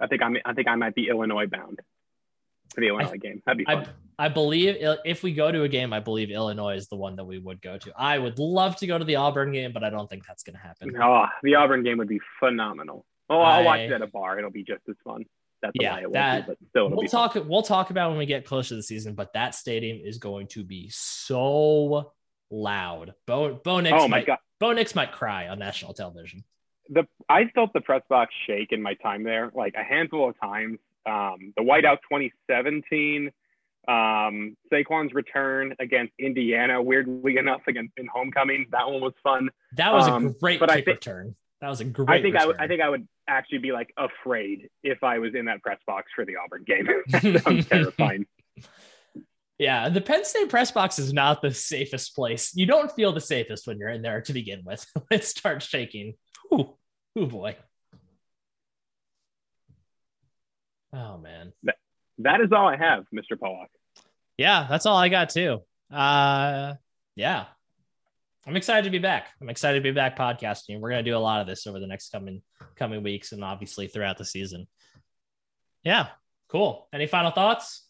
I 0.00 0.06
think 0.06 0.22
I'm. 0.22 0.36
I 0.44 0.52
think 0.52 0.68
I 0.68 0.74
might 0.74 0.94
be 0.94 1.08
Illinois 1.08 1.46
bound 1.46 1.80
for 2.74 2.80
the 2.80 2.88
Illinois 2.88 3.12
I, 3.12 3.16
game. 3.16 3.42
That'd 3.46 3.58
be 3.58 3.64
fun. 3.64 3.86
I, 4.18 4.26
I 4.26 4.28
believe 4.28 4.76
if 5.04 5.22
we 5.22 5.32
go 5.32 5.52
to 5.52 5.62
a 5.62 5.68
game, 5.68 5.92
I 5.92 6.00
believe 6.00 6.30
Illinois 6.30 6.76
is 6.76 6.88
the 6.88 6.96
one 6.96 7.16
that 7.16 7.24
we 7.24 7.38
would 7.38 7.62
go 7.62 7.78
to. 7.78 7.92
I 7.96 8.18
would 8.18 8.38
love 8.38 8.76
to 8.76 8.86
go 8.86 8.98
to 8.98 9.04
the 9.04 9.16
Auburn 9.16 9.52
game, 9.52 9.72
but 9.72 9.84
I 9.84 9.90
don't 9.90 10.08
think 10.10 10.24
that's 10.26 10.42
going 10.42 10.54
to 10.54 10.60
happen. 10.60 10.94
Oh, 11.00 11.26
the 11.42 11.54
Auburn 11.54 11.84
game 11.84 11.98
would 11.98 12.08
be 12.08 12.20
phenomenal. 12.40 13.06
Oh, 13.30 13.40
I'll 13.40 13.60
I, 13.60 13.64
watch 13.64 13.80
it 13.80 13.92
at 13.92 14.02
a 14.02 14.06
bar. 14.06 14.38
It'll 14.38 14.50
be 14.50 14.64
just 14.64 14.82
as 14.88 14.96
fun. 15.04 15.24
That's 15.62 15.72
yeah, 15.80 16.00
that, 16.12 16.46
be, 16.46 16.54
still, 16.70 16.90
we'll 16.90 17.08
talk. 17.08 17.34
Fun. 17.34 17.48
We'll 17.48 17.62
talk 17.62 17.90
about 17.90 18.10
when 18.10 18.18
we 18.18 18.26
get 18.26 18.44
close 18.44 18.68
to 18.68 18.74
the 18.74 18.82
season. 18.82 19.14
But 19.14 19.32
that 19.32 19.54
stadium 19.54 19.98
is 20.04 20.18
going 20.18 20.48
to 20.48 20.62
be 20.62 20.90
so 20.90 22.12
loud. 22.50 23.14
Bo 23.26 23.54
Bo 23.54 23.80
Nix 23.80 23.96
oh 23.98 24.08
might 24.08 24.26
God. 24.26 24.38
Bo 24.60 24.72
Nix 24.72 24.94
might 24.94 25.12
cry 25.12 25.48
on 25.48 25.58
national 25.58 25.94
television 25.94 26.44
the 26.88 27.06
I 27.28 27.46
felt 27.54 27.72
the 27.72 27.80
press 27.80 28.02
box 28.08 28.32
shake 28.46 28.72
in 28.72 28.82
my 28.82 28.94
time 28.94 29.24
there, 29.24 29.50
like 29.54 29.74
a 29.74 29.82
handful 29.82 30.28
of 30.28 30.40
times. 30.40 30.78
Um, 31.06 31.52
the 31.56 31.62
whiteout 31.62 31.98
2017, 32.10 33.30
um, 33.86 34.56
Saquon's 34.72 35.12
return 35.12 35.74
against 35.78 36.12
Indiana, 36.18 36.80
weirdly 36.80 37.36
enough, 37.36 37.62
against 37.66 37.92
in 37.98 38.06
homecoming, 38.06 38.66
that 38.70 38.90
one 38.90 39.00
was 39.00 39.12
fun. 39.22 39.50
That 39.76 39.92
was 39.92 40.08
um, 40.08 40.26
a 40.26 40.30
great 40.30 40.60
but 40.60 40.70
I 40.70 40.76
think, 40.76 40.86
return. 40.88 41.36
That 41.60 41.68
was 41.68 41.80
a 41.80 41.84
great. 41.84 42.08
I 42.08 42.22
think 42.22 42.34
return. 42.34 42.42
I 42.42 42.46
would. 42.46 42.56
I 42.60 42.66
think 42.68 42.82
I 42.82 42.88
would 42.88 43.08
actually 43.26 43.58
be 43.58 43.72
like 43.72 43.92
afraid 43.96 44.68
if 44.82 45.02
I 45.02 45.18
was 45.18 45.34
in 45.34 45.46
that 45.46 45.62
press 45.62 45.78
box 45.86 46.10
for 46.14 46.24
the 46.24 46.34
Auburn 46.36 46.64
game. 46.64 46.88
sounds 47.40 47.66
terrifying. 47.66 48.26
Yeah, 49.58 49.88
the 49.88 50.00
Penn 50.00 50.24
State 50.24 50.48
press 50.48 50.72
box 50.72 50.98
is 50.98 51.12
not 51.12 51.40
the 51.40 51.54
safest 51.54 52.16
place. 52.16 52.52
You 52.54 52.66
don't 52.66 52.90
feel 52.90 53.12
the 53.12 53.20
safest 53.20 53.66
when 53.66 53.78
you're 53.78 53.90
in 53.90 54.02
there 54.02 54.20
to 54.22 54.32
begin 54.32 54.62
with. 54.64 54.84
it 55.10 55.24
starts 55.24 55.66
shaking. 55.66 56.14
Ooh, 56.52 56.76
oh 57.16 57.26
boy. 57.26 57.56
Oh 60.92 61.18
man. 61.18 61.52
That, 61.62 61.76
that 62.18 62.40
is 62.40 62.52
all 62.52 62.68
I 62.68 62.76
have, 62.76 63.04
Mr. 63.14 63.38
Pollock. 63.38 63.70
Yeah, 64.36 64.66
that's 64.68 64.86
all 64.86 64.96
I 64.96 65.08
got 65.08 65.30
too. 65.30 65.60
Uh 65.92 66.74
yeah. 67.14 67.46
I'm 68.46 68.56
excited 68.56 68.84
to 68.84 68.90
be 68.90 68.98
back. 68.98 69.28
I'm 69.40 69.48
excited 69.48 69.78
to 69.78 69.82
be 69.82 69.92
back 69.92 70.18
podcasting. 70.18 70.80
We're 70.80 70.90
gonna 70.90 71.02
do 71.04 71.16
a 71.16 71.18
lot 71.18 71.40
of 71.40 71.46
this 71.46 71.66
over 71.66 71.78
the 71.78 71.86
next 71.86 72.10
coming 72.10 72.42
coming 72.76 73.02
weeks 73.02 73.32
and 73.32 73.44
obviously 73.44 73.86
throughout 73.86 74.18
the 74.18 74.24
season. 74.24 74.66
Yeah, 75.84 76.08
cool. 76.48 76.88
Any 76.92 77.06
final 77.06 77.30
thoughts? 77.30 77.86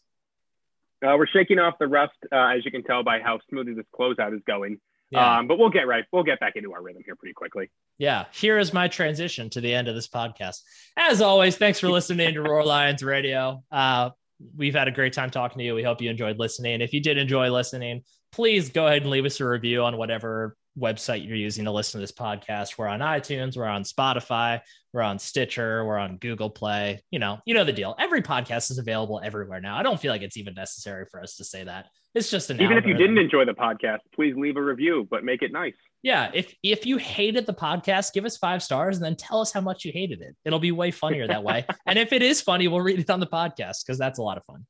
Uh, 1.05 1.15
we're 1.17 1.27
shaking 1.27 1.59
off 1.59 1.75
the 1.79 1.87
rust, 1.87 2.13
uh, 2.31 2.47
as 2.47 2.65
you 2.65 2.71
can 2.71 2.83
tell 2.83 3.03
by 3.03 3.19
how 3.19 3.39
smoothly 3.49 3.73
this 3.73 3.85
closeout 3.97 4.35
is 4.35 4.41
going. 4.47 4.79
Yeah. 5.11 5.37
Um, 5.37 5.47
but 5.47 5.59
we'll 5.59 5.69
get 5.69 5.87
right. 5.87 6.03
We'll 6.11 6.23
get 6.23 6.39
back 6.39 6.55
into 6.55 6.73
our 6.73 6.81
rhythm 6.81 7.03
here 7.05 7.15
pretty 7.15 7.33
quickly. 7.33 7.69
Yeah. 7.97 8.25
Here 8.33 8.57
is 8.57 8.73
my 8.73 8.87
transition 8.87 9.49
to 9.51 9.61
the 9.61 9.73
end 9.73 9.87
of 9.87 9.95
this 9.95 10.07
podcast. 10.07 10.61
As 10.97 11.21
always, 11.21 11.57
thanks 11.57 11.79
for 11.79 11.89
listening 11.89 12.33
to 12.33 12.41
Roar 12.41 12.65
Lions 12.65 13.03
Radio. 13.03 13.63
Uh, 13.71 14.09
we've 14.55 14.73
had 14.73 14.87
a 14.87 14.91
great 14.91 15.13
time 15.13 15.29
talking 15.29 15.59
to 15.59 15.63
you. 15.63 15.75
We 15.75 15.83
hope 15.83 16.01
you 16.01 16.09
enjoyed 16.09 16.39
listening. 16.39 16.81
If 16.81 16.91
you 16.91 17.01
did 17.01 17.17
enjoy 17.17 17.49
listening, 17.51 18.03
please 18.31 18.69
go 18.69 18.87
ahead 18.87 19.03
and 19.03 19.11
leave 19.11 19.25
us 19.25 19.39
a 19.39 19.47
review 19.47 19.83
on 19.83 19.97
whatever 19.97 20.57
website 20.79 21.25
you're 21.25 21.37
using 21.37 21.65
to 21.65 21.71
listen 21.71 21.99
to 21.99 22.03
this 22.03 22.11
podcast. 22.11 22.77
We're 22.77 22.87
on 22.87 22.99
iTunes, 22.99 23.55
we're 23.55 23.65
on 23.65 23.83
Spotify, 23.83 24.61
we're 24.93 25.01
on 25.01 25.19
Stitcher, 25.19 25.85
we're 25.85 25.97
on 25.97 26.17
Google 26.17 26.49
Play. 26.49 27.01
You 27.11 27.19
know, 27.19 27.39
you 27.45 27.53
know 27.53 27.63
the 27.63 27.73
deal. 27.73 27.95
Every 27.99 28.21
podcast 28.21 28.71
is 28.71 28.77
available 28.77 29.21
everywhere 29.23 29.61
now. 29.61 29.77
I 29.77 29.83
don't 29.83 29.99
feel 29.99 30.11
like 30.11 30.21
it's 30.21 30.37
even 30.37 30.53
necessary 30.53 31.05
for 31.09 31.21
us 31.21 31.35
to 31.37 31.43
say 31.43 31.63
that. 31.63 31.87
It's 32.13 32.29
just 32.29 32.49
an 32.49 32.57
even 32.57 32.67
algorithm. 32.67 32.89
if 32.89 32.93
you 32.93 32.97
didn't 32.97 33.17
enjoy 33.17 33.45
the 33.45 33.53
podcast, 33.53 33.99
please 34.13 34.35
leave 34.37 34.55
a 34.57 34.63
review, 34.63 35.07
but 35.09 35.23
make 35.23 35.41
it 35.41 35.51
nice. 35.51 35.73
Yeah, 36.05 36.29
if 36.35 36.53
if 36.61 36.85
you 36.85 36.97
hated 36.97 37.47
the 37.47 37.53
podcast, 37.55 38.13
give 38.13 38.25
us 38.25 38.37
five 38.37 38.61
stars 38.61 38.97
and 38.97 39.03
then 39.03 39.15
tell 39.15 39.41
us 39.41 39.51
how 39.51 39.59
much 39.59 39.83
you 39.83 39.91
hated 39.91 40.21
it. 40.21 40.35
It'll 40.45 40.59
be 40.59 40.71
way 40.71 40.91
funnier 40.91 41.25
that 41.25 41.43
way. 41.43 41.65
and 41.87 41.97
if 41.97 42.13
it 42.13 42.21
is 42.21 42.39
funny, 42.39 42.67
we'll 42.67 42.81
read 42.81 42.99
it 42.99 43.09
on 43.09 43.19
the 43.19 43.25
podcast 43.25 43.83
because 43.83 43.97
that's 43.97 44.19
a 44.19 44.21
lot 44.21 44.37
of 44.37 44.45
fun. 44.45 44.67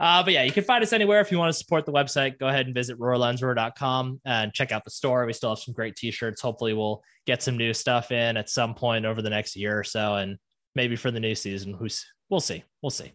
Uh, 0.00 0.24
but 0.24 0.32
yeah, 0.32 0.42
you 0.42 0.50
can 0.50 0.64
find 0.64 0.82
us 0.82 0.92
anywhere. 0.92 1.20
If 1.20 1.30
you 1.30 1.38
want 1.38 1.50
to 1.50 1.56
support 1.56 1.86
the 1.86 1.92
website, 1.92 2.40
go 2.40 2.48
ahead 2.48 2.66
and 2.66 2.74
visit 2.74 2.98
roarlionsroar.com 2.98 4.20
and 4.24 4.52
check 4.52 4.72
out 4.72 4.82
the 4.82 4.90
store. 4.90 5.24
We 5.26 5.32
still 5.32 5.50
have 5.50 5.60
some 5.60 5.74
great 5.74 5.94
t-shirts. 5.94 6.40
Hopefully 6.40 6.72
we'll 6.72 7.04
get 7.24 7.40
some 7.40 7.56
new 7.56 7.72
stuff 7.72 8.10
in 8.10 8.36
at 8.36 8.50
some 8.50 8.74
point 8.74 9.06
over 9.06 9.22
the 9.22 9.30
next 9.30 9.54
year 9.54 9.78
or 9.78 9.84
so. 9.84 10.16
And 10.16 10.38
maybe 10.74 10.96
for 10.96 11.12
the 11.12 11.20
new 11.20 11.36
season, 11.36 11.74
who's 11.74 12.04
we'll 12.30 12.40
see. 12.40 12.64
We'll 12.82 12.90
see. 12.90 13.12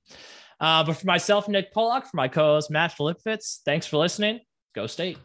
Uh, 0.62 0.86
but 0.86 0.94
for 0.94 1.08
myself, 1.08 1.50
Nick 1.50 1.74
Pollock, 1.74 2.06
for 2.06 2.16
my 2.16 2.30
co-host 2.30 2.72
Matt 2.72 2.96
Philippitz, 2.98 3.58
thanks 3.66 3.86
for 3.86 3.98
listening. 3.98 4.40
Go 4.74 4.88
State. 4.88 5.18